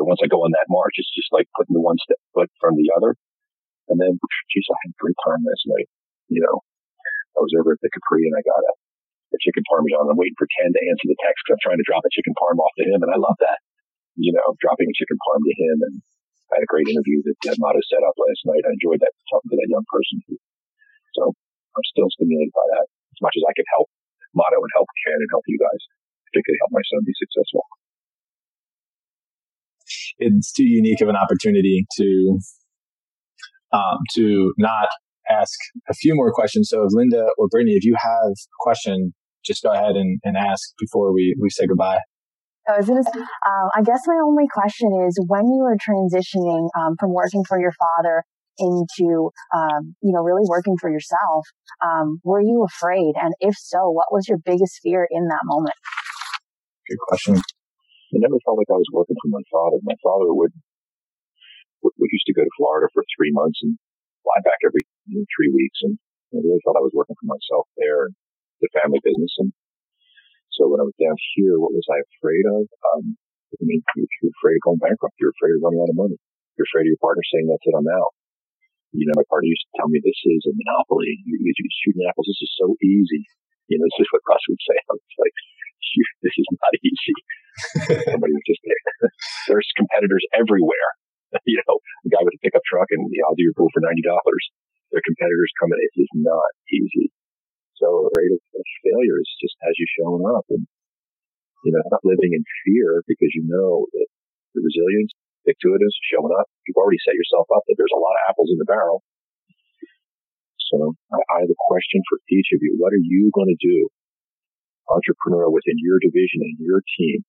But 0.00 0.08
once 0.08 0.20
I 0.24 0.28
go 0.28 0.42
on 0.42 0.52
that 0.56 0.68
march, 0.72 0.96
it's 0.96 1.12
just 1.12 1.30
like 1.30 1.46
putting 1.54 1.76
the 1.76 1.84
one 1.84 2.00
step 2.02 2.18
foot 2.32 2.50
from 2.58 2.74
the 2.74 2.88
other. 2.96 3.14
And 3.88 4.00
then, 4.00 4.16
geez, 4.50 4.66
I 4.72 4.76
had 4.80 4.96
a 4.96 5.00
great 5.00 5.18
time 5.20 5.42
last 5.44 5.64
night. 5.68 5.88
You 6.28 6.40
know, 6.40 6.56
I 7.36 7.40
was 7.42 7.52
over 7.58 7.74
at 7.74 7.82
the 7.82 7.90
Capri 7.92 8.24
and 8.28 8.36
I 8.38 8.42
got 8.46 8.62
a, 8.62 8.72
a 9.34 9.38
chicken 9.42 9.64
parmesan. 9.66 10.08
I'm 10.08 10.18
waiting 10.18 10.38
for 10.38 10.48
Ken 10.48 10.70
to 10.70 10.82
answer 10.88 11.06
the 11.10 11.18
text. 11.20 11.42
because 11.44 11.58
I'm 11.58 11.64
trying 11.64 11.80
to 11.80 11.88
drop 11.88 12.06
a 12.06 12.12
chicken 12.14 12.34
parm 12.38 12.58
off 12.62 12.74
to 12.80 12.86
him, 12.86 13.02
and 13.02 13.10
I 13.12 13.18
love 13.18 13.36
that. 13.42 13.58
You 14.16 14.30
know, 14.30 14.54
dropping 14.62 14.88
a 14.88 14.96
chicken 14.96 15.18
parm 15.20 15.42
to 15.42 15.54
him, 15.54 15.76
and 15.90 15.94
I 16.54 16.62
had 16.62 16.66
a 16.66 16.70
great 16.70 16.86
interview 16.86 17.20
that 17.26 17.58
Motto 17.58 17.82
set 17.90 18.04
up 18.06 18.14
last 18.14 18.42
night. 18.46 18.62
I 18.62 18.72
enjoyed 18.72 19.02
that 19.02 19.12
talking 19.28 19.50
to 19.50 19.58
that 19.58 19.70
young 19.70 19.86
person. 19.90 20.22
So 21.18 21.34
I'm 21.74 21.86
still 21.90 22.08
stimulated 22.14 22.54
by 22.54 22.66
that 22.78 22.86
as 22.86 23.20
much 23.20 23.34
as 23.34 23.44
I 23.46 23.52
can 23.58 23.66
help 23.74 23.90
Motto 24.38 24.58
and 24.58 24.72
help 24.74 24.88
Ken 25.02 25.18
and 25.18 25.30
help 25.34 25.44
you 25.50 25.58
guys 25.58 25.82
particularly 26.34 26.58
help 26.62 26.72
my 26.74 26.84
son 26.90 27.02
be 27.06 27.14
successful. 27.14 27.62
It's 30.18 30.52
too 30.52 30.66
unique 30.66 31.00
of 31.00 31.08
an 31.08 31.16
opportunity 31.16 31.86
to 31.98 32.38
um, 33.72 33.98
to 34.14 34.54
not 34.58 34.88
ask 35.30 35.58
a 35.88 35.94
few 35.94 36.14
more 36.14 36.32
questions. 36.32 36.68
So, 36.70 36.82
if 36.84 36.90
Linda 36.92 37.26
or 37.38 37.48
Brittany, 37.48 37.72
if 37.72 37.84
you 37.84 37.96
have 37.98 38.30
a 38.30 38.58
question, 38.60 39.14
just 39.44 39.62
go 39.62 39.72
ahead 39.72 39.96
and, 39.96 40.18
and 40.24 40.36
ask 40.36 40.70
before 40.78 41.12
we, 41.12 41.36
we 41.40 41.50
say 41.50 41.66
goodbye. 41.66 41.98
I 42.66 42.78
was 42.78 42.88
gonna. 42.88 43.04
Um, 43.04 43.68
I 43.76 43.82
guess 43.84 44.00
my 44.06 44.16
only 44.24 44.48
question 44.48 44.88
is 45.06 45.20
when 45.28 45.44
you 45.52 45.68
were 45.68 45.76
transitioning 45.76 46.68
um, 46.78 46.96
from 46.98 47.12
working 47.12 47.44
for 47.46 47.60
your 47.60 47.72
father 47.72 48.24
into, 48.58 49.30
um, 49.54 49.94
you 50.00 50.12
know, 50.12 50.22
really 50.22 50.46
working 50.48 50.76
for 50.80 50.90
yourself, 50.90 51.44
um, 51.84 52.20
were 52.24 52.40
you 52.40 52.64
afraid? 52.64 53.14
And 53.20 53.34
if 53.40 53.54
so, 53.58 53.90
what 53.90 54.06
was 54.10 54.28
your 54.28 54.38
biggest 54.38 54.80
fear 54.82 55.06
in 55.10 55.28
that 55.28 55.42
moment? 55.44 55.74
Good 56.88 56.98
question. 57.08 57.36
I 57.36 58.16
never 58.22 58.38
felt 58.46 58.58
like 58.58 58.70
I 58.70 58.78
was 58.78 58.88
working 58.92 59.16
for 59.20 59.28
my 59.28 59.42
father. 59.50 59.76
My 59.82 59.96
father 60.02 60.32
would, 60.32 60.52
would 61.82 61.92
used 61.98 62.26
to 62.26 62.34
go 62.34 62.44
to 62.44 62.54
Florida 62.56 62.88
for 62.94 63.02
three 63.16 63.32
months 63.32 63.58
and 63.62 63.76
fly 64.24 64.40
back 64.42 64.58
every 64.64 64.82
you 65.06 65.20
know, 65.20 65.26
three 65.28 65.52
weeks. 65.52 65.78
And 65.84 66.00
I 66.32 66.40
really 66.40 66.62
felt 66.64 66.80
I 66.80 66.84
was 66.84 66.96
working 66.96 67.14
for 67.20 67.28
myself 67.28 67.68
there 67.76 68.08
and 68.08 68.14
the 68.64 68.72
family 68.72 68.98
business. 69.04 69.30
And 69.38 69.52
so 70.56 70.66
when 70.66 70.80
I 70.80 70.88
was 70.88 70.96
down 70.96 71.14
here, 71.36 71.60
what 71.60 71.76
was 71.76 71.86
I 71.92 72.00
afraid 72.18 72.44
of? 72.48 72.64
Um, 72.96 73.14
I 73.54 73.62
mean, 73.62 73.84
you're 73.94 74.34
afraid 74.34 74.58
of 74.58 74.66
going 74.66 74.82
bankrupt. 74.82 75.14
You're 75.20 75.36
afraid 75.36 75.54
of 75.54 75.62
running 75.62 75.84
out 75.84 75.92
of 75.92 75.98
money. 75.98 76.18
You're 76.58 76.66
afraid 76.66 76.90
of 76.90 76.94
your 76.94 77.02
partner 77.02 77.22
saying, 77.30 77.46
that's 77.46 77.62
it, 77.62 77.76
I'm 77.76 77.86
out. 77.86 78.14
You 78.94 79.10
know, 79.10 79.18
my 79.18 79.26
partner 79.26 79.50
used 79.50 79.66
to 79.66 79.74
tell 79.78 79.90
me 79.90 79.98
this 80.02 80.18
is 80.22 80.42
a 80.46 80.54
monopoly. 80.54 81.18
You, 81.26 81.34
you, 81.38 81.50
you 81.50 81.70
shooting 81.82 82.06
apples. 82.06 82.30
This 82.30 82.46
is 82.46 82.52
so 82.54 82.78
easy. 82.78 83.26
You 83.66 83.78
know, 83.78 83.86
this 83.90 84.06
is 84.06 84.10
what 84.14 84.22
Russ 84.26 84.42
would 84.46 84.62
say. 84.62 84.78
I 84.90 84.94
was 84.94 85.18
like, 85.18 85.36
this 86.22 86.34
is 86.34 86.48
not 86.50 86.74
easy. 86.82 87.16
Somebody 88.10 88.32
was 88.34 88.46
just 88.46 88.62
there's 89.50 89.68
competitors 89.78 90.24
everywhere. 90.34 90.90
you 91.48 91.60
know, 91.66 91.76
a 92.06 92.08
guy 92.10 92.22
with 92.22 92.38
a 92.38 92.42
pickup 92.42 92.64
truck 92.66 92.88
and 92.94 93.06
you 93.10 93.20
know, 93.20 93.30
I'll 93.30 93.38
do 93.38 93.46
your 93.46 93.56
pool 93.56 93.70
for 93.72 93.82
ninety 93.82 94.02
dollars. 94.02 94.44
Their 94.92 95.02
competitors 95.02 95.50
coming. 95.58 95.80
It 95.80 95.94
is 95.98 96.12
not 96.14 96.50
easy. 96.70 97.10
So 97.80 98.06
the 98.06 98.14
rate 98.14 98.30
of, 98.30 98.40
failure 98.86 99.18
is 99.18 99.30
just 99.42 99.58
as 99.66 99.74
you 99.74 99.86
showing 99.98 100.22
up, 100.30 100.46
and 100.54 100.62
you 101.66 101.72
know, 101.74 101.82
not 101.90 102.04
living 102.06 102.36
in 102.36 102.42
fear 102.62 103.02
because 103.08 103.32
you 103.34 103.42
know 103.48 103.88
that 103.90 104.08
the 104.54 104.62
resilience, 104.62 105.10
is 105.44 105.94
showing 106.08 106.30
up. 106.38 106.46
You've 106.64 106.78
already 106.78 107.02
set 107.02 107.18
yourself 107.18 107.50
up 107.50 107.66
that 107.66 107.74
there's 107.76 107.96
a 107.96 108.00
lot 108.00 108.14
of 108.14 108.22
apples 108.30 108.50
in 108.54 108.58
the 108.62 108.68
barrel. 108.70 109.02
So 110.70 110.94
I, 111.12 111.18
I 111.18 111.36
have 111.44 111.52
a 111.52 111.64
question 111.68 112.00
for 112.08 112.22
each 112.30 112.54
of 112.54 112.62
you. 112.62 112.78
What 112.78 112.94
are 112.94 113.02
you 113.02 113.28
going 113.34 113.52
to 113.52 113.60
do 113.60 113.90
entrepreneur 114.90 115.48
within 115.48 115.80
your 115.80 115.98
division 116.00 116.44
and 116.44 116.56
your 116.60 116.82
team. 116.98 117.24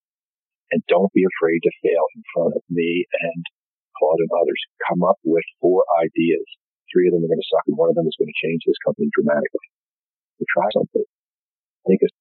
And 0.71 0.81
don't 0.89 1.13
be 1.13 1.23
afraid 1.23 1.61
to 1.61 1.71
fail 1.83 2.05
in 2.15 2.23
front 2.33 2.53
of 2.57 2.63
me 2.69 3.05
and 3.21 3.43
Claude 3.97 4.21
and 4.21 4.33
others. 4.35 4.59
Come 4.91 5.01
up 5.03 5.19
with 5.23 5.45
four 5.59 5.83
ideas. 6.01 6.45
Three 6.91 7.09
of 7.09 7.17
them 7.17 7.25
are 7.25 7.31
going 7.31 7.41
to 7.41 7.51
suck 7.51 7.65
and 7.67 7.79
one 7.79 7.89
of 7.91 7.97
them 7.97 8.07
is 8.07 8.15
going 8.19 8.29
to 8.29 8.41
change 8.43 8.61
this 8.63 8.79
company 8.85 9.09
dramatically. 9.11 9.67
So 10.37 10.43
try 10.51 10.67
something. 10.75 11.07
Think 11.87 12.01
of, 12.03 12.11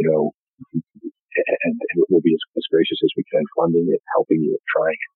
you 0.00 0.06
know, 0.08 0.32
and, 0.72 1.74
and 1.76 1.96
we'll 2.08 2.24
be 2.24 2.36
as, 2.36 2.44
as 2.56 2.66
gracious 2.68 3.00
as 3.00 3.12
we 3.16 3.24
can 3.28 3.44
funding 3.56 3.88
it, 3.88 4.00
helping 4.12 4.44
you, 4.44 4.56
trying 4.72 4.96
it. 4.96 5.12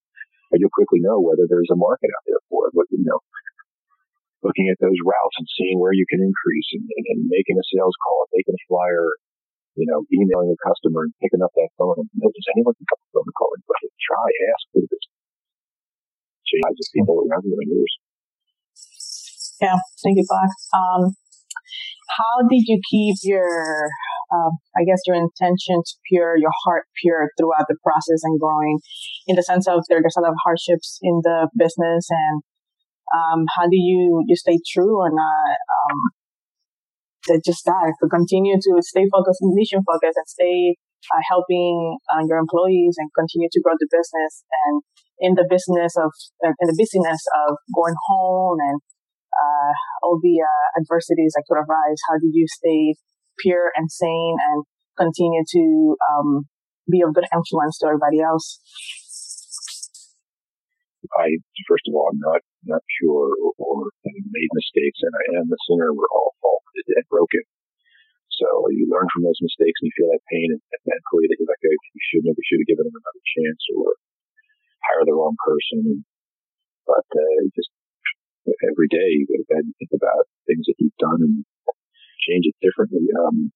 And 0.55 0.59
you'll 0.63 0.73
quickly 0.73 1.03
know 1.03 1.19
whether 1.19 1.45
there's 1.51 1.73
a 1.75 1.79
market 1.79 2.09
out 2.15 2.25
there 2.25 2.43
for 2.49 2.71
it. 2.71 2.73
But, 2.73 2.87
you 2.95 3.03
know, 3.03 3.21
looking 4.47 4.71
at 4.71 4.79
those 4.79 4.97
routes 5.03 5.37
and 5.43 5.49
seeing 5.59 5.83
where 5.83 5.93
you 5.93 6.07
can 6.07 6.23
increase 6.23 6.69
and, 6.77 6.87
and, 6.87 7.05
and 7.13 7.21
making 7.27 7.59
a 7.59 7.67
sales 7.67 7.99
call, 7.99 8.31
and 8.31 8.33
making 8.39 8.55
a 8.55 8.63
flyer, 8.71 9.11
you 9.75 9.87
know, 9.91 10.07
emailing 10.15 10.55
a 10.55 10.59
customer 10.63 11.11
and 11.11 11.15
picking 11.19 11.43
up 11.43 11.51
that 11.59 11.75
phone. 11.75 11.99
And, 11.99 12.09
does 12.15 12.51
anyone 12.55 12.79
pick 12.79 12.91
up 12.95 13.01
the 13.03 13.11
phone 13.11 13.31
call 13.35 13.51
anybody? 13.59 13.91
Try, 13.99 14.27
ask, 14.55 14.63
for 14.71 14.87
this. 14.87 15.05
Change 16.47 16.77
the 16.79 16.87
people 16.95 17.27
around 17.27 17.43
you 17.45 17.57
and. 17.59 17.87
Yeah, 19.61 19.79
thank 20.05 20.19
you, 20.19 20.27
Bob. 20.29 20.51
Um, 20.77 21.17
how 22.13 22.47
did 22.49 22.63
you 22.67 22.81
keep 22.91 23.17
your, 23.25 23.89
um, 24.33 24.53
I 24.77 24.85
guess, 24.85 25.01
your 25.07 25.17
intentions 25.17 25.99
pure, 26.09 26.37
your 26.37 26.53
heart 26.65 26.85
pure 27.03 27.31
throughout 27.39 27.67
the 27.69 27.77
process 27.83 28.23
and 28.23 28.39
growing 28.39 28.79
in 29.27 29.37
the 29.37 29.43
sense 29.43 29.67
of 29.67 29.83
there's 29.89 30.17
a 30.17 30.21
lot 30.21 30.31
of 30.31 30.37
hardships 30.45 30.99
in 31.03 31.21
the 31.25 31.49
business 31.57 32.07
and 32.11 32.43
um, 33.15 33.47
how 33.57 33.65
do 33.71 33.77
you 33.77 34.25
you 34.27 34.37
stay 34.37 34.59
true 34.67 34.99
or 34.99 35.11
not? 35.11 35.57
Um, 35.71 35.99
that 37.29 37.43
just 37.45 37.65
that 37.67 37.95
to 38.03 38.09
continue 38.09 38.55
to 38.55 38.73
stay 38.83 39.07
focused, 39.11 39.41
mission 39.43 39.83
focused, 39.87 40.19
and 40.19 40.27
stay 40.27 40.77
uh, 41.11 41.23
helping 41.29 41.99
uh, 42.11 42.23
your 42.27 42.39
employees 42.39 42.97
and 42.99 43.11
continue 43.15 43.49
to 43.51 43.61
grow 43.61 43.75
the 43.79 43.89
business 43.91 44.43
and 44.67 44.83
in 45.19 45.35
the 45.35 45.47
business 45.49 45.97
of 45.97 46.13
in 46.43 46.67
the 46.69 46.77
busyness 46.77 47.23
of 47.49 47.57
going 47.75 47.97
home 48.09 48.59
and 48.61 48.81
uh, 49.37 49.73
all 50.03 50.21
the 50.23 50.41
uh, 50.41 50.67
adversities 50.81 51.33
that 51.37 51.45
could 51.49 51.61
arise. 51.61 52.01
How 52.09 52.19
do 52.19 52.29
you 52.33 52.47
stay 52.49 52.95
pure 53.41 53.73
and 53.77 53.91
sane 53.91 54.37
and 54.41 54.65
continue 54.97 55.45
to 55.45 55.97
um, 56.13 56.49
be 56.91 57.03
of 57.05 57.13
good 57.13 57.29
influence 57.33 57.79
to 57.81 57.87
everybody 57.89 58.21
else? 58.21 58.61
I 61.15 61.39
first 61.71 61.87
of 61.87 61.95
all, 61.95 62.11
I'm 62.11 62.19
not 62.19 62.43
not 62.67 62.83
pure 62.99 63.31
or, 63.39 63.53
or 63.63 63.89
made 64.05 64.53
mistakes, 64.53 65.01
and 65.01 65.15
I 65.15 65.25
am 65.41 65.47
a 65.49 65.61
sinner. 65.71 65.95
We're 65.95 66.11
all 66.11 66.35
faulted 66.43 66.87
and 66.99 67.07
broken. 67.09 67.47
So 68.37 68.69
you 68.69 68.85
learn 68.91 69.09
from 69.15 69.25
those 69.25 69.41
mistakes 69.41 69.81
and 69.81 69.89
you 69.89 69.97
feel 69.97 70.13
that 70.13 70.29
pain 70.29 70.53
and, 70.53 70.61
mentally 70.85 71.25
that 71.31 71.41
you're 71.41 71.49
like, 71.49 71.63
you 71.63 72.03
should 72.13 72.25
never 72.29 72.43
should 72.45 72.61
have 72.61 72.69
given 72.69 72.85
them 72.85 73.01
another 73.01 73.25
chance 73.25 73.63
or 73.73 73.97
hire 74.87 75.05
the 75.05 75.17
wrong 75.17 75.37
person. 75.43 76.05
But 76.87 77.07
uh, 77.11 77.43
just 77.55 77.71
every 78.71 78.87
day 78.87 79.09
you 79.19 79.27
go 79.27 79.39
to 79.43 79.49
bed 79.51 79.67
and 79.67 79.75
think 79.79 79.91
about 79.95 80.31
things 80.47 80.67
that 80.71 80.79
you've 80.79 81.03
done 81.03 81.19
and 81.19 81.43
change 82.23 82.47
it 82.47 82.57
differently. 82.63 83.07
Um, 83.11 83.51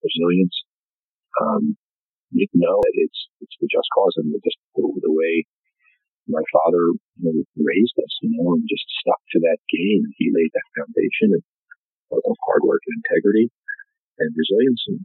resilience. 0.00 0.56
Um, 1.40 1.76
you 2.32 2.44
know 2.52 2.76
that 2.76 2.96
it's 2.96 3.20
it's 3.40 3.56
the 3.60 3.68
just 3.72 3.88
cause 3.96 4.12
and 4.20 4.32
just 4.44 4.60
the, 4.76 4.84
the 4.84 5.12
way 5.12 5.48
my 6.28 6.44
father 6.52 6.92
you 7.16 7.24
know, 7.24 7.40
raised 7.56 7.96
us, 7.96 8.12
you 8.20 8.28
know, 8.36 8.52
and 8.52 8.68
just 8.68 8.84
stuck 9.00 9.20
to 9.32 9.40
that 9.48 9.56
game. 9.72 10.04
He 10.20 10.28
laid 10.28 10.52
that 10.52 10.68
foundation 10.76 11.40
of, 11.40 11.42
of 12.20 12.36
hard 12.44 12.68
work 12.68 12.84
and 12.84 13.00
integrity 13.00 13.48
and 14.20 14.28
resilience 14.36 14.82
and 14.92 15.00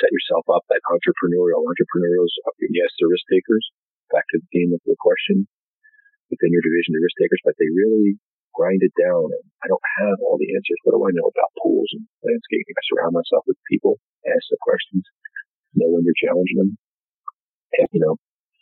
set 0.00 0.12
yourself 0.12 0.44
up 0.50 0.64
that 0.68 0.82
entrepreneurial 0.90 1.64
entrepreneurs. 1.64 2.32
Yes, 2.70 2.90
they're 2.98 3.10
risk 3.10 3.26
takers. 3.30 3.64
Back 4.12 4.26
to 4.30 4.38
the 4.42 4.48
theme 4.52 4.70
of 4.74 4.82
the 4.84 4.96
question 5.00 5.48
within 6.30 6.52
your 6.52 6.64
division, 6.64 6.94
the 6.94 7.04
risk 7.04 7.16
takers, 7.18 7.42
but 7.44 7.56
they 7.56 7.70
really 7.70 8.18
grind 8.54 8.82
it 8.82 8.94
down. 8.94 9.30
And 9.30 9.44
I 9.62 9.66
don't 9.66 9.88
have 10.02 10.18
all 10.22 10.38
the 10.38 10.50
answers. 10.54 10.80
What 10.86 10.94
do 10.94 11.02
I 11.02 11.14
know 11.14 11.28
about 11.28 11.56
pools 11.60 11.90
and 11.94 12.06
landscaping? 12.22 12.74
I 12.74 12.84
surround 12.90 13.14
myself 13.18 13.42
with 13.46 13.58
people, 13.70 13.98
ask 14.26 14.44
the 14.50 14.60
questions, 14.62 15.04
know 15.74 15.90
when 15.90 16.06
you're 16.06 16.22
challenging 16.22 16.58
them, 16.62 16.70
and, 17.82 17.88
you 17.90 18.02
know, 18.02 18.14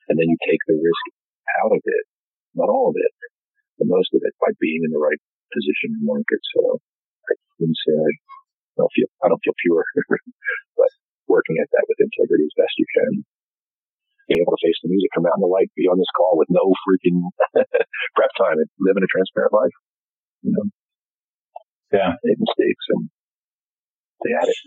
and 0.09 0.17
then 0.17 0.29
you 0.29 0.39
take 0.49 0.61
the 0.67 0.77
risk 0.77 1.05
out 1.63 1.73
of 1.73 1.83
it, 1.85 2.05
not 2.57 2.73
all 2.73 2.89
of 2.89 2.97
it, 2.97 3.13
but 3.77 3.89
most 3.89 4.13
of 4.17 4.25
it 4.25 4.33
by 4.41 4.53
being 4.59 4.83
in 4.85 4.93
the 4.93 5.03
right 5.03 5.21
position 5.53 5.93
in 5.93 6.01
the 6.01 6.09
market. 6.09 6.41
So 6.57 6.81
I 7.29 7.33
wouldn't 7.61 7.81
say 7.85 7.93
I 7.93 8.13
don't 8.81 8.93
feel, 8.97 9.09
I 9.21 9.29
don't 9.29 9.45
feel 9.45 9.57
pure, 9.61 9.85
but 10.81 10.93
working 11.33 11.57
at 11.57 11.73
that 11.73 11.89
with 11.89 12.05
integrity 12.05 12.45
as 12.45 12.53
best 12.61 12.77
you 12.77 12.85
can. 12.93 13.13
Being 14.29 14.45
able 14.45 14.53
to 14.53 14.63
face 14.63 14.77
the 14.85 14.93
music, 14.93 15.09
come 15.17 15.25
out 15.25 15.41
in 15.41 15.43
the 15.43 15.51
light, 15.51 15.73
be 15.73 15.89
on 15.89 15.97
this 15.97 16.13
call 16.13 16.37
with 16.37 16.53
no 16.53 16.63
freaking 16.85 17.25
prep 18.17 18.33
time 18.37 18.61
and 18.61 18.69
living 18.77 19.03
a 19.03 19.11
transparent 19.11 19.57
life. 19.57 19.77
You 20.45 20.53
know? 20.53 20.67
Yeah. 21.97 22.13
Made 22.21 22.41
mistakes 22.41 22.85
and 22.93 23.09
they 24.23 24.33
had 24.37 24.49
it. 24.49 24.61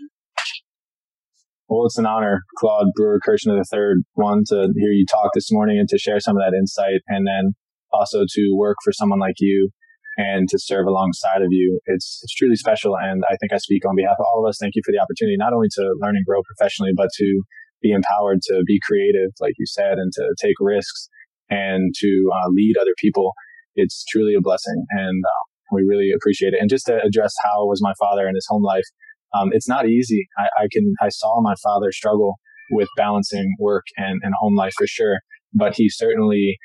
Well, 1.68 1.86
it's 1.86 1.98
an 1.98 2.06
honor, 2.06 2.42
Claude 2.58 2.94
Brewer 2.94 3.18
Kershner 3.26 3.58
III, 3.58 4.02
one 4.14 4.42
to 4.48 4.68
hear 4.76 4.92
you 4.92 5.04
talk 5.06 5.32
this 5.34 5.50
morning 5.50 5.78
and 5.78 5.88
to 5.88 5.98
share 5.98 6.20
some 6.20 6.36
of 6.36 6.42
that 6.46 6.54
insight, 6.56 7.02
and 7.08 7.26
then 7.26 7.54
also 7.92 8.22
to 8.22 8.54
work 8.54 8.76
for 8.84 8.92
someone 8.92 9.18
like 9.18 9.34
you 9.40 9.70
and 10.16 10.48
to 10.48 10.58
serve 10.58 10.86
alongside 10.86 11.42
of 11.42 11.48
you. 11.50 11.80
It's 11.86 12.20
it's 12.22 12.34
truly 12.34 12.56
special, 12.56 12.96
and 12.96 13.22
I 13.28 13.36
think 13.36 13.52
I 13.52 13.58
speak 13.58 13.86
on 13.86 13.96
behalf 13.96 14.16
of 14.18 14.26
all 14.32 14.44
of 14.44 14.48
us. 14.48 14.58
Thank 14.60 14.74
you 14.74 14.82
for 14.84 14.92
the 14.92 15.00
opportunity, 15.00 15.36
not 15.36 15.52
only 15.52 15.68
to 15.72 15.82
learn 16.00 16.16
and 16.16 16.26
grow 16.26 16.40
professionally, 16.42 16.92
but 16.96 17.08
to 17.16 17.42
be 17.82 17.92
empowered 17.92 18.40
to 18.42 18.62
be 18.66 18.80
creative, 18.86 19.30
like 19.40 19.54
you 19.58 19.66
said, 19.66 19.98
and 19.98 20.12
to 20.14 20.34
take 20.40 20.56
risks 20.60 21.08
and 21.50 21.94
to 22.00 22.30
uh, 22.34 22.48
lead 22.50 22.76
other 22.80 22.94
people. 22.98 23.32
It's 23.74 24.04
truly 24.08 24.34
a 24.34 24.40
blessing, 24.40 24.84
and 24.90 25.24
uh, 25.24 25.42
we 25.72 25.82
really 25.82 26.10
appreciate 26.14 26.54
it. 26.54 26.60
And 26.60 26.70
just 26.70 26.86
to 26.86 26.98
address 27.02 27.34
how 27.44 27.66
was 27.66 27.80
my 27.82 27.92
father 27.98 28.26
in 28.26 28.34
his 28.34 28.46
home 28.48 28.62
life 28.62 28.86
um, 29.34 29.50
it's 29.52 29.68
not 29.68 29.88
easy. 29.88 30.28
I, 30.38 30.64
I, 30.64 30.68
can, 30.70 30.94
I 31.00 31.08
saw 31.08 31.40
my 31.40 31.54
father 31.62 31.92
struggle 31.92 32.36
with 32.70 32.88
balancing 32.96 33.54
work 33.60 33.84
and, 33.96 34.20
and 34.22 34.34
home 34.38 34.56
life 34.56 34.72
for 34.76 34.86
sure, 34.86 35.20
but 35.52 35.74
he 35.76 35.88
certainly, 35.88 36.56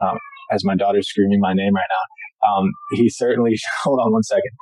um, 0.00 0.18
as 0.52 0.64
my 0.64 0.74
daughter's 0.74 1.08
screaming 1.08 1.40
my 1.40 1.52
name 1.52 1.74
right 1.74 1.88
now, 1.88 2.04
um, 2.44 2.70
he 2.94 3.08
certainly, 3.08 3.56
hold 3.84 4.00
on 4.00 4.12
one 4.12 4.22
second. 4.22 4.52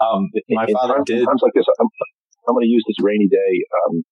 Um, 0.00 0.30
my 0.48 0.64
in, 0.64 0.74
father 0.74 1.02
in 1.02 1.04
did. 1.04 1.24
times 1.26 1.42
like 1.44 1.52
this, 1.54 1.66
I'm, 1.66 1.90
I'm 2.48 2.54
going 2.56 2.64
to 2.64 2.72
use 2.72 2.84
this 2.88 3.00
rainy 3.04 3.28
day. 3.28 3.52
Um, 3.84 4.02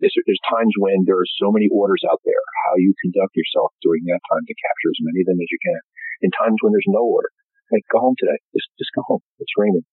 there's, 0.00 0.16
there's 0.24 0.44
times 0.48 0.72
when 0.80 1.04
there 1.04 1.20
are 1.20 1.28
so 1.36 1.52
many 1.52 1.68
orders 1.68 2.00
out 2.08 2.22
there. 2.24 2.40
How 2.64 2.80
you 2.80 2.96
conduct 3.04 3.36
yourself 3.36 3.76
during 3.84 4.08
that 4.08 4.24
time 4.32 4.44
to 4.48 4.54
capture 4.56 4.88
as 4.88 5.00
many 5.04 5.20
of 5.20 5.28
them 5.28 5.38
as 5.42 5.50
you 5.52 5.60
can. 5.60 5.80
In 6.24 6.30
times 6.32 6.56
when 6.64 6.72
there's 6.72 6.88
no 6.88 7.04
order, 7.04 7.28
like 7.68 7.84
go 7.92 8.00
home 8.00 8.16
today. 8.16 8.40
Just 8.56 8.72
just 8.80 8.88
go 8.96 9.04
home. 9.04 9.20
It's 9.36 9.52
raining 9.60 9.84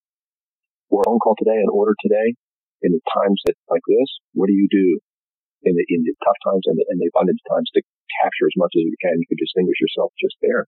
we're 0.91 1.07
on 1.07 1.18
call 1.24 1.39
today 1.39 1.55
and 1.55 1.72
order 1.72 1.95
today 2.03 2.36
in 2.84 2.91
the 2.91 3.01
times 3.16 3.39
that 3.47 3.55
like 3.72 3.82
this, 3.88 4.09
what 4.36 4.51
do 4.51 4.53
you 4.53 4.68
do 4.68 4.99
in 5.64 5.74
the, 5.74 5.84
in 5.88 6.03
the 6.03 6.14
tough 6.20 6.38
times 6.43 6.68
and 6.68 6.76
the, 6.76 6.86
and 6.91 6.99
the 6.99 7.09
abundant 7.16 7.39
times 7.47 7.72
to 7.74 7.82
capture 8.22 8.45
as 8.51 8.57
much 8.59 8.76
as 8.76 8.84
you 8.84 8.99
can? 8.99 9.16
You 9.16 9.26
can 9.32 9.39
distinguish 9.39 9.80
yourself 9.80 10.12
just 10.20 10.36
there. 10.43 10.68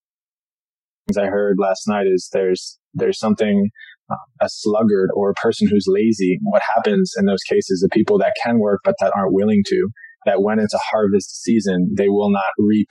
As 1.09 1.17
I 1.17 1.25
heard 1.25 1.57
last 1.59 1.87
night 1.87 2.05
is 2.07 2.29
there's, 2.31 2.79
there's 2.93 3.19
something, 3.19 3.69
uh, 4.11 4.15
a 4.41 4.47
sluggard 4.49 5.09
or 5.15 5.29
a 5.29 5.33
person 5.35 5.67
who's 5.69 5.85
lazy. 5.87 6.39
What 6.43 6.61
happens 6.75 7.13
in 7.17 7.25
those 7.25 7.43
cases, 7.43 7.81
the 7.81 7.89
people 7.93 8.17
that 8.19 8.33
can 8.43 8.59
work, 8.59 8.81
but 8.83 8.95
that 8.99 9.11
aren't 9.15 9.33
willing 9.33 9.63
to, 9.67 9.89
that 10.25 10.41
when 10.41 10.59
it's 10.59 10.73
a 10.73 10.79
harvest 10.79 11.43
season, 11.43 11.93
they 11.97 12.09
will 12.09 12.31
not 12.31 12.43
reap 12.57 12.89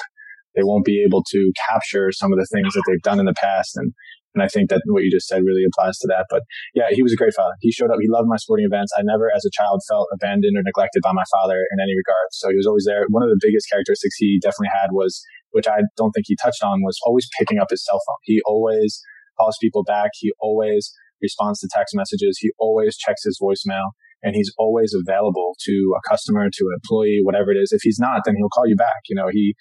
they 0.54 0.64
won't 0.64 0.84
be 0.84 1.02
able 1.04 1.24
to 1.32 1.52
capture 1.68 2.12
some 2.12 2.32
of 2.32 2.38
the 2.38 2.48
things 2.52 2.74
that 2.74 2.84
they've 2.88 3.02
done 3.02 3.20
in 3.20 3.26
the 3.26 3.36
past. 3.36 3.76
And 3.76 3.92
and 4.32 4.40
I 4.40 4.48
think 4.48 4.72
that 4.72 4.80
what 4.88 5.04
you 5.04 5.12
just 5.12 5.28
said 5.28 5.44
really 5.44 5.60
applies 5.68 5.98
to 6.00 6.08
that. 6.08 6.24
But 6.32 6.40
yeah, 6.72 6.88
he 6.88 7.04
was 7.04 7.12
a 7.12 7.20
great 7.20 7.36
father. 7.36 7.52
He 7.60 7.68
showed 7.68 7.92
up. 7.92 8.00
He 8.00 8.08
loved 8.08 8.32
my 8.32 8.40
sporting 8.40 8.64
events. 8.64 8.88
I 8.96 9.04
never, 9.04 9.28
as 9.28 9.44
a 9.44 9.52
child, 9.52 9.84
felt 9.84 10.08
abandoned 10.08 10.56
or 10.56 10.64
neglected 10.64 11.04
by 11.04 11.12
my 11.12 11.24
father 11.36 11.60
in 11.60 11.76
any 11.84 11.92
regard. 11.92 12.32
So 12.32 12.48
he 12.48 12.56
was 12.56 12.64
always 12.64 12.88
there. 12.88 13.04
One 13.12 13.22
of 13.22 13.28
the 13.28 13.36
biggest 13.44 13.68
characteristics 13.68 14.16
he 14.16 14.40
definitely 14.40 14.72
had 14.72 14.96
was, 14.96 15.20
which 15.52 15.68
I 15.68 15.80
don't 15.96 16.12
think 16.12 16.26
he 16.26 16.36
touched 16.36 16.62
on, 16.62 16.82
was 16.82 16.98
always 17.04 17.28
picking 17.38 17.58
up 17.58 17.68
his 17.70 17.84
cell 17.84 18.00
phone. 18.06 18.16
He 18.24 18.40
always 18.44 19.00
calls 19.38 19.56
people 19.60 19.84
back. 19.84 20.10
He 20.14 20.32
always 20.40 20.92
responds 21.22 21.60
to 21.60 21.68
text 21.72 21.94
messages. 21.94 22.38
He 22.40 22.50
always 22.58 22.96
checks 22.96 23.24
his 23.24 23.38
voicemail 23.40 23.90
and 24.22 24.34
he's 24.34 24.52
always 24.58 24.94
available 24.94 25.56
to 25.64 25.94
a 25.96 26.08
customer, 26.08 26.48
to 26.50 26.64
an 26.64 26.74
employee, 26.82 27.20
whatever 27.22 27.50
it 27.50 27.56
is. 27.56 27.72
If 27.72 27.82
he's 27.82 27.98
not, 27.98 28.22
then 28.24 28.34
he'll 28.36 28.48
call 28.48 28.66
you 28.66 28.76
back. 28.76 29.02
You 29.08 29.16
know, 29.16 29.28
he, 29.30 29.54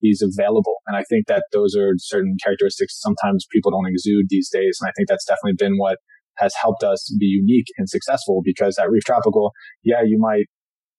he's 0.00 0.22
available. 0.22 0.76
And 0.86 0.96
I 0.96 1.04
think 1.08 1.26
that 1.26 1.44
those 1.52 1.76
are 1.76 1.92
certain 1.98 2.36
characteristics 2.42 2.98
sometimes 3.00 3.46
people 3.50 3.70
don't 3.70 3.86
exude 3.86 4.26
these 4.28 4.48
days. 4.50 4.78
And 4.80 4.88
I 4.88 4.92
think 4.96 5.08
that's 5.08 5.24
definitely 5.24 5.56
been 5.58 5.76
what 5.76 5.98
has 6.38 6.54
helped 6.60 6.82
us 6.82 7.14
be 7.18 7.26
unique 7.26 7.66
and 7.78 7.88
successful 7.88 8.42
because 8.44 8.78
at 8.78 8.90
Reef 8.90 9.04
Tropical, 9.04 9.52
yeah, 9.82 10.02
you 10.04 10.18
might, 10.18 10.46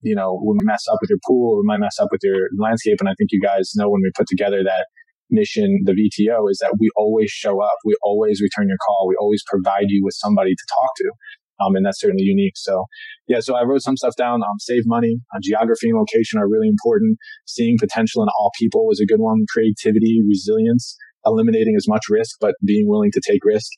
you 0.01 0.15
know, 0.15 0.39
we 0.45 0.57
mess 0.63 0.85
up 0.91 0.99
with 1.01 1.09
your 1.09 1.19
pool, 1.27 1.57
we 1.57 1.67
might 1.67 1.79
mess 1.79 1.97
up 1.99 2.09
with 2.11 2.21
your 2.23 2.49
landscape. 2.57 2.97
And 2.99 3.09
I 3.09 3.13
think 3.17 3.31
you 3.31 3.41
guys 3.41 3.71
know 3.75 3.89
when 3.89 4.01
we 4.01 4.11
put 4.15 4.27
together 4.27 4.63
that 4.63 4.87
mission, 5.29 5.79
the 5.83 5.93
VTO, 5.93 6.49
is 6.49 6.59
that 6.61 6.75
we 6.79 6.89
always 6.95 7.29
show 7.29 7.61
up. 7.61 7.77
We 7.83 7.95
always 8.03 8.41
return 8.41 8.67
your 8.67 8.77
call. 8.85 9.07
We 9.07 9.15
always 9.19 9.43
provide 9.47 9.87
you 9.87 10.01
with 10.03 10.15
somebody 10.15 10.51
to 10.51 10.65
talk 10.69 10.89
to. 10.97 11.11
Um, 11.59 11.75
and 11.75 11.85
that's 11.85 11.99
certainly 11.99 12.23
unique. 12.23 12.53
So 12.55 12.85
yeah, 13.27 13.39
so 13.39 13.55
I 13.55 13.63
wrote 13.63 13.81
some 13.81 13.97
stuff 13.97 14.15
down. 14.15 14.41
Um, 14.41 14.59
save 14.59 14.83
money, 14.85 15.17
uh, 15.35 15.39
geography 15.41 15.89
and 15.89 15.97
location 15.97 16.39
are 16.39 16.47
really 16.47 16.67
important. 16.67 17.17
Seeing 17.45 17.77
potential 17.79 18.21
in 18.21 18.29
all 18.37 18.51
people 18.59 18.85
was 18.85 19.01
a 19.01 19.05
good 19.05 19.19
one. 19.19 19.45
Creativity, 19.51 20.21
resilience, 20.27 20.95
eliminating 21.25 21.73
as 21.75 21.87
much 21.87 22.05
risk, 22.09 22.37
but 22.39 22.55
being 22.65 22.87
willing 22.87 23.11
to 23.11 23.21
take 23.27 23.43
risk. 23.43 23.71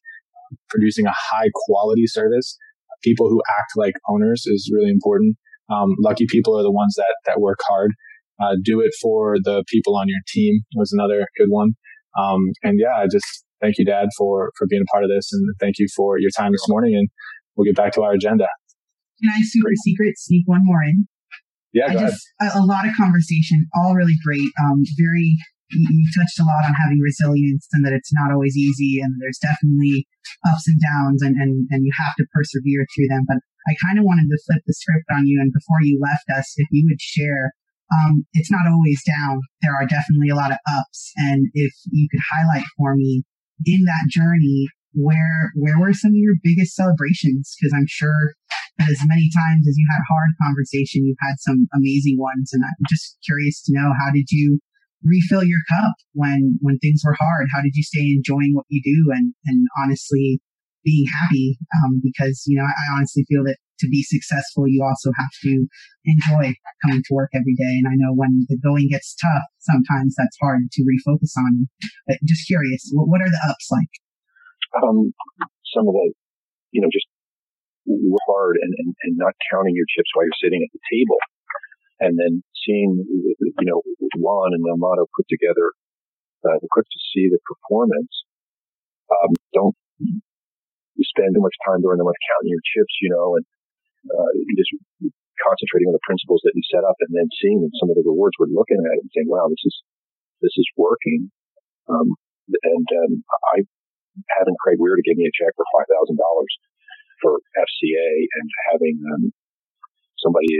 Producing 0.70 1.05
a 1.05 1.13
high 1.15 1.49
quality 1.53 2.05
service. 2.05 2.57
People 3.01 3.30
who 3.30 3.41
act 3.57 3.72
like 3.78 3.93
owners 4.09 4.43
is 4.45 4.70
really 4.74 4.89
important. 4.91 5.38
Um, 5.70 5.95
lucky 5.99 6.26
people 6.30 6.57
are 6.57 6.63
the 6.63 6.72
ones 6.72 6.95
that, 6.97 7.15
that 7.26 7.39
work 7.39 7.59
hard. 7.67 7.91
Uh, 8.41 8.55
do 8.63 8.80
it 8.80 8.91
for 9.01 9.36
the 9.43 9.63
people 9.67 9.97
on 9.97 10.07
your 10.07 10.20
team 10.28 10.61
was 10.76 10.91
another 10.93 11.28
good 11.38 11.49
one. 11.49 11.74
Um, 12.17 12.39
and 12.63 12.80
yeah, 12.80 12.95
I 12.95 13.07
just 13.11 13.45
thank 13.61 13.76
you, 13.78 13.86
Dad, 13.86 14.07
for 14.17 14.51
for 14.57 14.65
being 14.67 14.82
a 14.82 14.91
part 14.91 15.03
of 15.03 15.09
this, 15.09 15.30
and 15.34 15.43
thank 15.59 15.78
you 15.78 15.88
for 15.95 16.17
your 16.17 16.32
time 16.38 16.51
this 16.51 16.65
morning. 16.67 16.95
And 16.95 17.09
we'll 17.55 17.65
get 17.65 17.76
back 17.76 17.91
to 17.93 18.01
our 18.01 18.13
agenda. 18.13 18.47
Can 19.22 19.30
I 19.36 19.43
super 19.43 19.67
Great. 19.67 19.84
secret 19.84 20.13
sneak 20.17 20.47
one 20.47 20.63
more 20.63 20.84
in? 20.84 21.07
Yeah, 21.74 21.93
go 21.93 21.99
just, 21.99 22.24
ahead. 22.39 22.55
A, 22.55 22.59
a, 22.59 22.65
lot 22.65 22.88
of 22.88 22.95
conversation, 22.95 23.67
all 23.76 23.93
really 23.93 24.17
great. 24.26 24.49
Um, 24.65 24.82
very, 24.97 25.38
you, 25.70 25.86
you 25.86 26.07
touched 26.17 26.39
a 26.39 26.47
lot 26.47 26.65
on 26.65 26.74
having 26.74 26.97
resilience 26.97 27.67
and 27.74 27.86
that 27.86 27.93
it's 27.93 28.09
not 28.13 28.34
always 28.34 28.57
easy 28.57 28.97
and 29.03 29.13
there's 29.22 29.38
definitely 29.38 30.07
ups 30.49 30.65
and 30.65 30.82
downs 30.82 31.22
and, 31.22 31.36
and, 31.38 31.67
and 31.70 31.86
you 31.86 31.93
have 31.93 32.15
to 32.17 32.26
persevere 32.34 32.88
through 32.89 33.09
them. 33.13 33.22
But 33.28 33.45
I 33.68 33.76
kind 33.86 33.99
of 33.99 34.05
wanted 34.05 34.30
to 34.30 34.39
flip 34.45 34.64
the 34.66 34.74
script 34.74 35.05
on 35.12 35.28
you. 35.28 35.39
And 35.41 35.51
before 35.51 35.82
you 35.82 35.99
left 35.99 36.30
us, 36.38 36.53
if 36.57 36.68
you 36.72 36.88
would 36.89 37.01
share, 37.01 37.53
um, 37.91 38.26
it's 38.34 38.51
not 38.51 38.68
always 38.70 39.01
down. 39.03 39.41
There 39.62 39.74
are 39.74 39.88
definitely 39.88 40.30
a 40.30 40.36
lot 40.36 40.51
of 40.51 40.57
ups. 40.78 41.12
And 41.18 41.47
if 41.53 41.74
you 41.91 42.07
could 42.10 42.22
highlight 42.32 42.66
for 42.78 42.95
me 42.95 43.24
in 43.66 43.84
that 43.86 44.07
journey, 44.10 44.68
where 44.93 45.51
where 45.55 45.80
were 45.80 45.93
some 45.93 46.12
of 46.12 46.22
your 46.22 46.36
biggest 46.43 46.76
celebrations? 46.76 47.55
Because 47.57 47.74
I'm 47.74 47.88
sure 47.88 48.34
that 48.78 48.89
as 48.89 49.01
many 49.05 49.30
times 49.30 49.68
as 49.68 49.78
you 49.78 49.88
had 49.89 50.01
hard 50.10 50.32
conversation, 50.41 51.05
you've 51.05 51.22
had 51.22 51.38
some 51.39 51.68
amazing 51.76 52.18
ones, 52.18 52.51
and 52.53 52.64
I'm 52.64 52.86
just 52.89 53.18
curious 53.26 53.62
to 53.64 53.74
know 53.74 53.93
how 53.93 54.12
did 54.12 54.32
you 54.32 54.60
refill 55.03 55.43
your 55.43 55.62
cup 55.70 55.93
when 56.14 56.57
when 56.62 56.80
things 56.80 57.01
were 57.05 57.18
hard? 57.20 57.47
How 57.53 57.62
did 57.62 57.76
you 57.76 57.84
stay 57.84 58.05
enjoying 58.18 58.53
what 58.53 58.66
you 58.70 58.82
do 58.84 59.12
and 59.14 59.34
and 59.45 59.68
honestly 59.82 60.41
being 60.84 61.05
happy? 61.07 61.57
Um, 61.84 62.01
because 62.03 62.43
you 62.47 62.57
know, 62.57 62.65
I, 62.65 62.97
honestly 62.97 63.25
feel 63.27 63.43
that 63.45 63.57
to 63.80 63.88
be 63.88 64.03
successful, 64.03 64.67
you 64.67 64.84
also 64.84 65.11
have 65.15 65.34
to 65.43 65.67
enjoy 66.05 66.53
coming 66.84 67.03
to 67.03 67.15
work 67.15 67.32
every 67.34 67.55
day. 67.55 67.80
And 67.80 67.88
I 67.88 67.95
know 67.95 68.11
when 68.11 68.45
the 68.49 68.59
going 68.59 68.89
gets 68.89 69.15
tough, 69.15 69.47
sometimes 69.59 70.15
that's 70.17 70.36
hard 70.41 70.67
to 70.71 70.82
refocus 70.84 71.32
on. 71.39 71.69
But 72.07 72.17
just 72.27 72.45
curious, 72.45 72.91
what, 72.91 73.07
what 73.07 73.21
are 73.21 73.32
the 73.32 73.39
ups 73.47 73.67
like? 73.71 73.88
um, 74.77 75.13
some 75.73 75.88
of 75.88 75.93
the, 75.93 76.13
you 76.71 76.82
know, 76.82 76.89
just 76.91 77.07
hard 78.27 78.57
and, 78.61 78.73
and, 78.77 78.93
and 79.03 79.13
not 79.17 79.34
counting 79.51 79.73
your 79.73 79.86
chips 79.89 80.09
while 80.13 80.25
you're 80.25 80.43
sitting 80.43 80.61
at 80.61 80.71
the 80.73 80.84
table. 80.91 81.17
And 81.99 82.15
then 82.15 82.43
seeing, 82.55 83.03
you 83.03 83.67
know, 83.67 83.82
Juan 84.15 84.53
and 84.53 84.63
Amato 84.63 85.05
put 85.17 85.27
together, 85.27 85.73
uh, 86.47 86.55
the 86.61 86.67
quick 86.71 86.86
to 86.86 86.99
see 87.11 87.27
the 87.27 87.39
performance. 87.43 88.23
Um, 89.11 89.34
don't 89.53 89.75
you 91.00 91.08
spend 91.08 91.32
too 91.32 91.39
much 91.39 91.56
time 91.64 91.80
during 91.80 91.95
the 91.95 92.04
month 92.04 92.20
counting 92.28 92.52
your 92.52 92.64
chips, 92.76 92.91
you 93.00 93.08
know, 93.08 93.39
and, 93.39 93.45
uh, 94.12 94.32
just 94.60 94.76
concentrating 95.39 95.88
on 95.88 95.95
the 95.95 96.04
principles 96.04 96.43
that 96.43 96.52
we 96.52 96.60
set 96.68 96.84
up 96.84 97.00
and 97.00 97.16
then 97.16 97.32
seeing 97.39 97.64
some 97.80 97.88
of 97.88 97.95
the 97.95 98.04
rewards 98.04 98.36
we're 98.36 98.52
looking 98.52 98.84
at 98.84 99.00
and 99.00 99.08
saying, 99.16 99.32
wow, 99.32 99.47
this 99.47 99.64
is, 99.64 99.76
this 100.43 100.56
is 100.60 100.68
working. 100.76 101.32
Um, 101.88 102.12
and, 102.52 102.88
um, 103.08 103.24
I, 103.56 103.64
having 104.36 104.60
Craig 104.60 104.84
Weir 104.84 105.00
to 105.00 105.06
give 105.08 105.16
me 105.16 105.24
a 105.24 105.32
check 105.32 105.56
for 105.56 105.64
$5,000 105.72 106.20
for 107.24 107.39
FCA 107.39 108.12
and 108.36 108.47
having, 108.68 108.95
um, 109.16 109.24
somebody, 110.20 110.52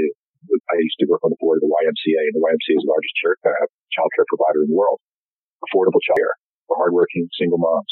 I 0.48 0.80
used 0.80 1.00
to 1.04 1.12
work 1.12 1.24
on 1.28 1.36
the 1.36 1.42
board 1.44 1.60
of 1.60 1.68
the 1.68 1.72
YMCA 1.72 2.22
and 2.32 2.36
the 2.40 2.44
YMCA 2.44 2.74
is 2.80 2.84
the 2.88 2.92
largest 2.92 3.16
uh, 3.44 3.68
child 3.92 4.10
care 4.16 4.28
provider 4.32 4.64
in 4.64 4.72
the 4.72 4.80
world. 4.80 5.04
Affordable 5.68 6.00
child 6.00 6.24
care 6.24 6.36
for 6.72 6.80
hardworking 6.80 7.28
single 7.36 7.60
moms. 7.60 7.92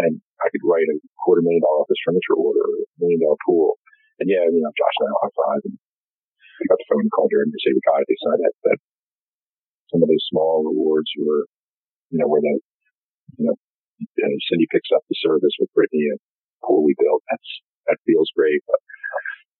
And 0.00 0.24
I 0.42 0.50
could 0.50 0.64
write 0.66 0.90
a 0.90 0.98
quarter 1.22 1.42
million 1.42 1.62
dollar 1.62 1.86
office 1.86 2.00
furniture 2.02 2.34
order, 2.34 2.66
a 2.66 2.98
million 2.98 3.22
dollar 3.22 3.38
pool. 3.46 3.78
And 4.18 4.26
yeah, 4.26 4.42
you 4.46 4.60
know, 4.62 4.72
Josh 4.74 4.96
and 4.98 5.08
I 5.08 5.14
high 5.22 5.34
five 5.34 5.62
and 5.66 5.76
I 5.78 6.62
got 6.66 6.78
the 6.78 6.88
phone 6.90 7.06
and 7.06 7.14
called 7.14 7.30
her 7.30 7.42
and 7.42 7.50
they 7.50 7.60
say 7.62 7.74
we 7.74 7.82
got 7.86 8.02
it. 8.02 8.08
They 8.10 8.18
signed 8.22 8.42
that, 8.42 8.54
that 8.70 8.78
some 9.94 10.02
of 10.02 10.08
those 10.10 10.26
small 10.30 10.66
rewards 10.66 11.10
were, 11.18 11.46
you 12.10 12.18
know, 12.18 12.28
where 12.28 12.42
the, 12.42 12.54
you 13.38 13.44
know, 13.46 13.56
uh, 13.56 14.36
Cindy 14.50 14.66
picks 14.70 14.90
up 14.90 15.06
the 15.06 15.18
service 15.22 15.54
with 15.62 15.70
Brittany 15.74 16.10
and 16.10 16.20
pool 16.66 16.82
we 16.82 16.98
built. 16.98 17.22
That's, 17.30 17.50
that 17.86 18.02
feels 18.06 18.30
great. 18.34 18.62
But 18.66 18.80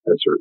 those 0.06 0.22
are 0.26 0.38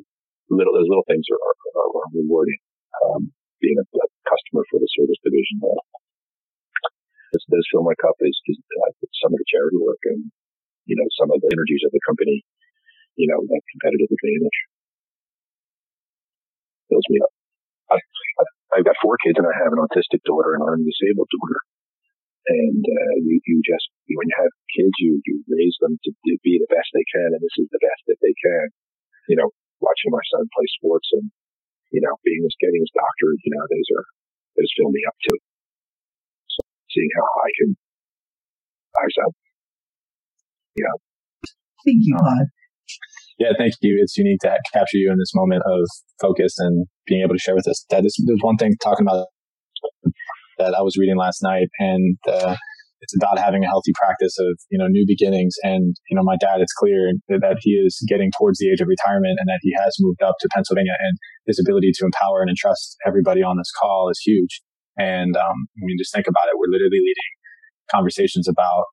little, 0.50 0.74
those 0.74 0.90
little 0.90 1.06
things 1.06 1.26
are, 1.30 1.38
are, 1.38 1.56
are 1.86 2.10
rewarding. 2.14 2.58
Um, 3.02 3.32
being 3.62 3.78
a, 3.78 3.86
a, 3.86 4.06
customer 4.26 4.66
for 4.68 4.82
the 4.82 4.90
service 4.90 5.20
division. 5.22 5.62
Uh, 5.62 6.01
this 7.32 7.48
does 7.48 7.64
fill 7.72 7.82
my 7.82 7.96
cup 7.96 8.14
is, 8.20 8.36
is 8.52 8.60
uh, 8.60 8.92
some 9.24 9.32
of 9.32 9.40
the 9.40 9.48
charity 9.48 9.80
work 9.80 10.00
and, 10.12 10.28
you 10.84 10.96
know, 11.00 11.08
some 11.16 11.32
of 11.32 11.40
the 11.40 11.48
energies 11.48 11.80
of 11.88 11.92
the 11.96 12.04
company, 12.04 12.44
you 13.16 13.24
know, 13.24 13.40
that 13.40 13.62
competitive 13.72 14.12
advantage 14.12 14.58
fills 16.92 17.08
me 17.08 17.18
up. 17.24 17.32
I, 17.88 17.98
I, 17.98 18.42
I've 18.76 18.86
got 18.86 19.00
four 19.00 19.16
kids 19.24 19.40
and 19.40 19.48
I 19.48 19.56
have 19.64 19.72
an 19.72 19.80
autistic 19.80 20.20
daughter 20.28 20.60
and 20.60 20.62
I'm 20.62 20.84
disabled 20.84 21.32
daughter. 21.32 21.60
And, 22.42 22.84
uh, 22.84 23.16
you, 23.24 23.40
you 23.48 23.56
just, 23.64 23.88
when 24.12 24.28
you 24.28 24.36
have 24.36 24.52
kids, 24.76 24.92
you, 25.00 25.16
you 25.24 25.40
raise 25.48 25.76
them 25.80 25.96
to, 25.96 26.10
to 26.12 26.32
be 26.44 26.60
the 26.60 26.68
best 26.68 26.90
they 26.92 27.06
can. 27.08 27.32
And 27.32 27.40
this 27.40 27.56
is 27.56 27.70
the 27.72 27.80
best 27.80 28.02
that 28.12 28.20
they 28.20 28.34
can. 28.36 28.66
You 29.32 29.40
know, 29.40 29.48
watching 29.80 30.12
my 30.12 30.24
son 30.36 30.44
play 30.52 30.68
sports 30.76 31.08
and, 31.16 31.32
you 31.94 32.02
know, 32.04 32.12
being 32.26 32.44
his, 32.44 32.52
getting 32.60 32.82
his 32.82 32.92
doctorate, 32.92 33.40
you 33.46 33.52
know, 33.56 33.64
those 33.64 33.88
are, 33.96 34.04
those 34.58 34.72
fill 34.76 34.92
me 34.92 35.00
up 35.08 35.16
too 35.22 35.38
seeing 36.92 37.08
how 37.16 37.24
I 37.24 37.48
can 37.58 37.68
rise 39.00 39.16
up. 39.26 39.32
Yeah. 40.76 40.94
Thank 41.84 41.98
you, 42.02 42.16
Claude. 42.18 42.48
Yeah, 43.38 43.52
thank 43.58 43.74
you. 43.80 43.98
It's 44.00 44.16
unique 44.16 44.40
to 44.42 44.56
capture 44.72 44.98
you 44.98 45.10
in 45.10 45.18
this 45.18 45.32
moment 45.34 45.62
of 45.66 45.88
focus 46.20 46.54
and 46.58 46.86
being 47.06 47.22
able 47.22 47.34
to 47.34 47.40
share 47.40 47.54
with 47.54 47.66
us. 47.66 47.84
That 47.90 48.04
is, 48.04 48.14
there's 48.26 48.40
one 48.42 48.56
thing 48.56 48.72
talking 48.82 49.06
about 49.06 49.26
that 50.58 50.74
I 50.74 50.82
was 50.82 50.96
reading 50.96 51.16
last 51.16 51.42
night, 51.42 51.68
and 51.78 52.16
uh, 52.28 52.54
it's 53.00 53.16
about 53.16 53.38
having 53.38 53.64
a 53.64 53.66
healthy 53.66 53.92
practice 53.94 54.36
of 54.38 54.58
you 54.70 54.78
know 54.78 54.86
new 54.86 55.04
beginnings. 55.06 55.54
And 55.62 55.96
you 56.10 56.16
know, 56.16 56.22
my 56.22 56.36
dad, 56.36 56.60
it's 56.60 56.72
clear 56.72 57.12
that 57.28 57.56
he 57.60 57.72
is 57.72 57.98
getting 58.08 58.30
towards 58.38 58.58
the 58.58 58.70
age 58.70 58.80
of 58.80 58.88
retirement, 58.88 59.38
and 59.40 59.48
that 59.48 59.58
he 59.62 59.72
has 59.82 59.96
moved 60.00 60.22
up 60.22 60.36
to 60.40 60.48
Pennsylvania, 60.54 60.94
and 61.00 61.18
his 61.46 61.58
ability 61.58 61.90
to 61.94 62.04
empower 62.04 62.42
and 62.42 62.50
entrust 62.50 62.96
everybody 63.06 63.42
on 63.42 63.56
this 63.56 63.72
call 63.80 64.08
is 64.10 64.20
huge. 64.24 64.62
And 64.98 65.36
um, 65.36 65.58
I 65.76 65.82
mean, 65.82 65.96
just 65.98 66.12
think 66.12 66.26
about 66.26 66.48
it. 66.48 66.58
We're 66.58 66.70
literally 66.70 67.00
leading 67.00 67.32
conversations 67.90 68.48
about 68.48 68.84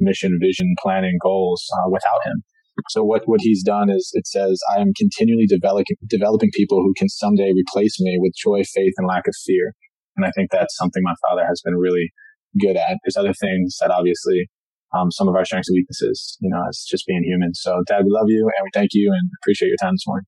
mission, 0.00 0.38
vision, 0.40 0.74
planning, 0.82 1.18
goals 1.22 1.64
uh, 1.78 1.90
without 1.90 2.20
him. 2.24 2.42
So 2.88 3.04
what, 3.04 3.22
what 3.26 3.40
he's 3.42 3.62
done 3.62 3.90
is 3.90 4.10
it 4.14 4.26
says, 4.26 4.60
I 4.74 4.80
am 4.80 4.92
continually 4.96 5.46
developing, 5.46 5.96
developing 6.08 6.50
people 6.54 6.78
who 6.78 6.94
can 6.96 7.08
someday 7.08 7.52
replace 7.54 8.00
me 8.00 8.16
with 8.18 8.32
joy, 8.34 8.62
faith, 8.64 8.94
and 8.96 9.06
lack 9.06 9.28
of 9.28 9.34
fear. 9.44 9.74
And 10.16 10.26
I 10.26 10.30
think 10.30 10.50
that's 10.50 10.76
something 10.76 11.02
my 11.04 11.14
father 11.28 11.44
has 11.46 11.60
been 11.64 11.76
really 11.76 12.12
good 12.60 12.76
at. 12.76 12.98
There's 13.04 13.16
other 13.16 13.34
things 13.34 13.76
that 13.80 13.90
obviously, 13.90 14.48
um, 14.94 15.10
some 15.10 15.28
of 15.28 15.34
our 15.34 15.44
strengths 15.44 15.68
and 15.68 15.76
weaknesses, 15.76 16.36
you 16.40 16.50
know, 16.50 16.62
it's 16.68 16.86
just 16.86 17.06
being 17.06 17.24
human. 17.24 17.54
So 17.54 17.82
dad, 17.86 18.04
we 18.04 18.10
love 18.10 18.28
you 18.28 18.40
and 18.56 18.64
we 18.64 18.70
thank 18.74 18.90
you 18.92 19.12
and 19.12 19.30
appreciate 19.42 19.68
your 19.68 19.80
time 19.80 19.94
this 19.94 20.06
morning. 20.06 20.26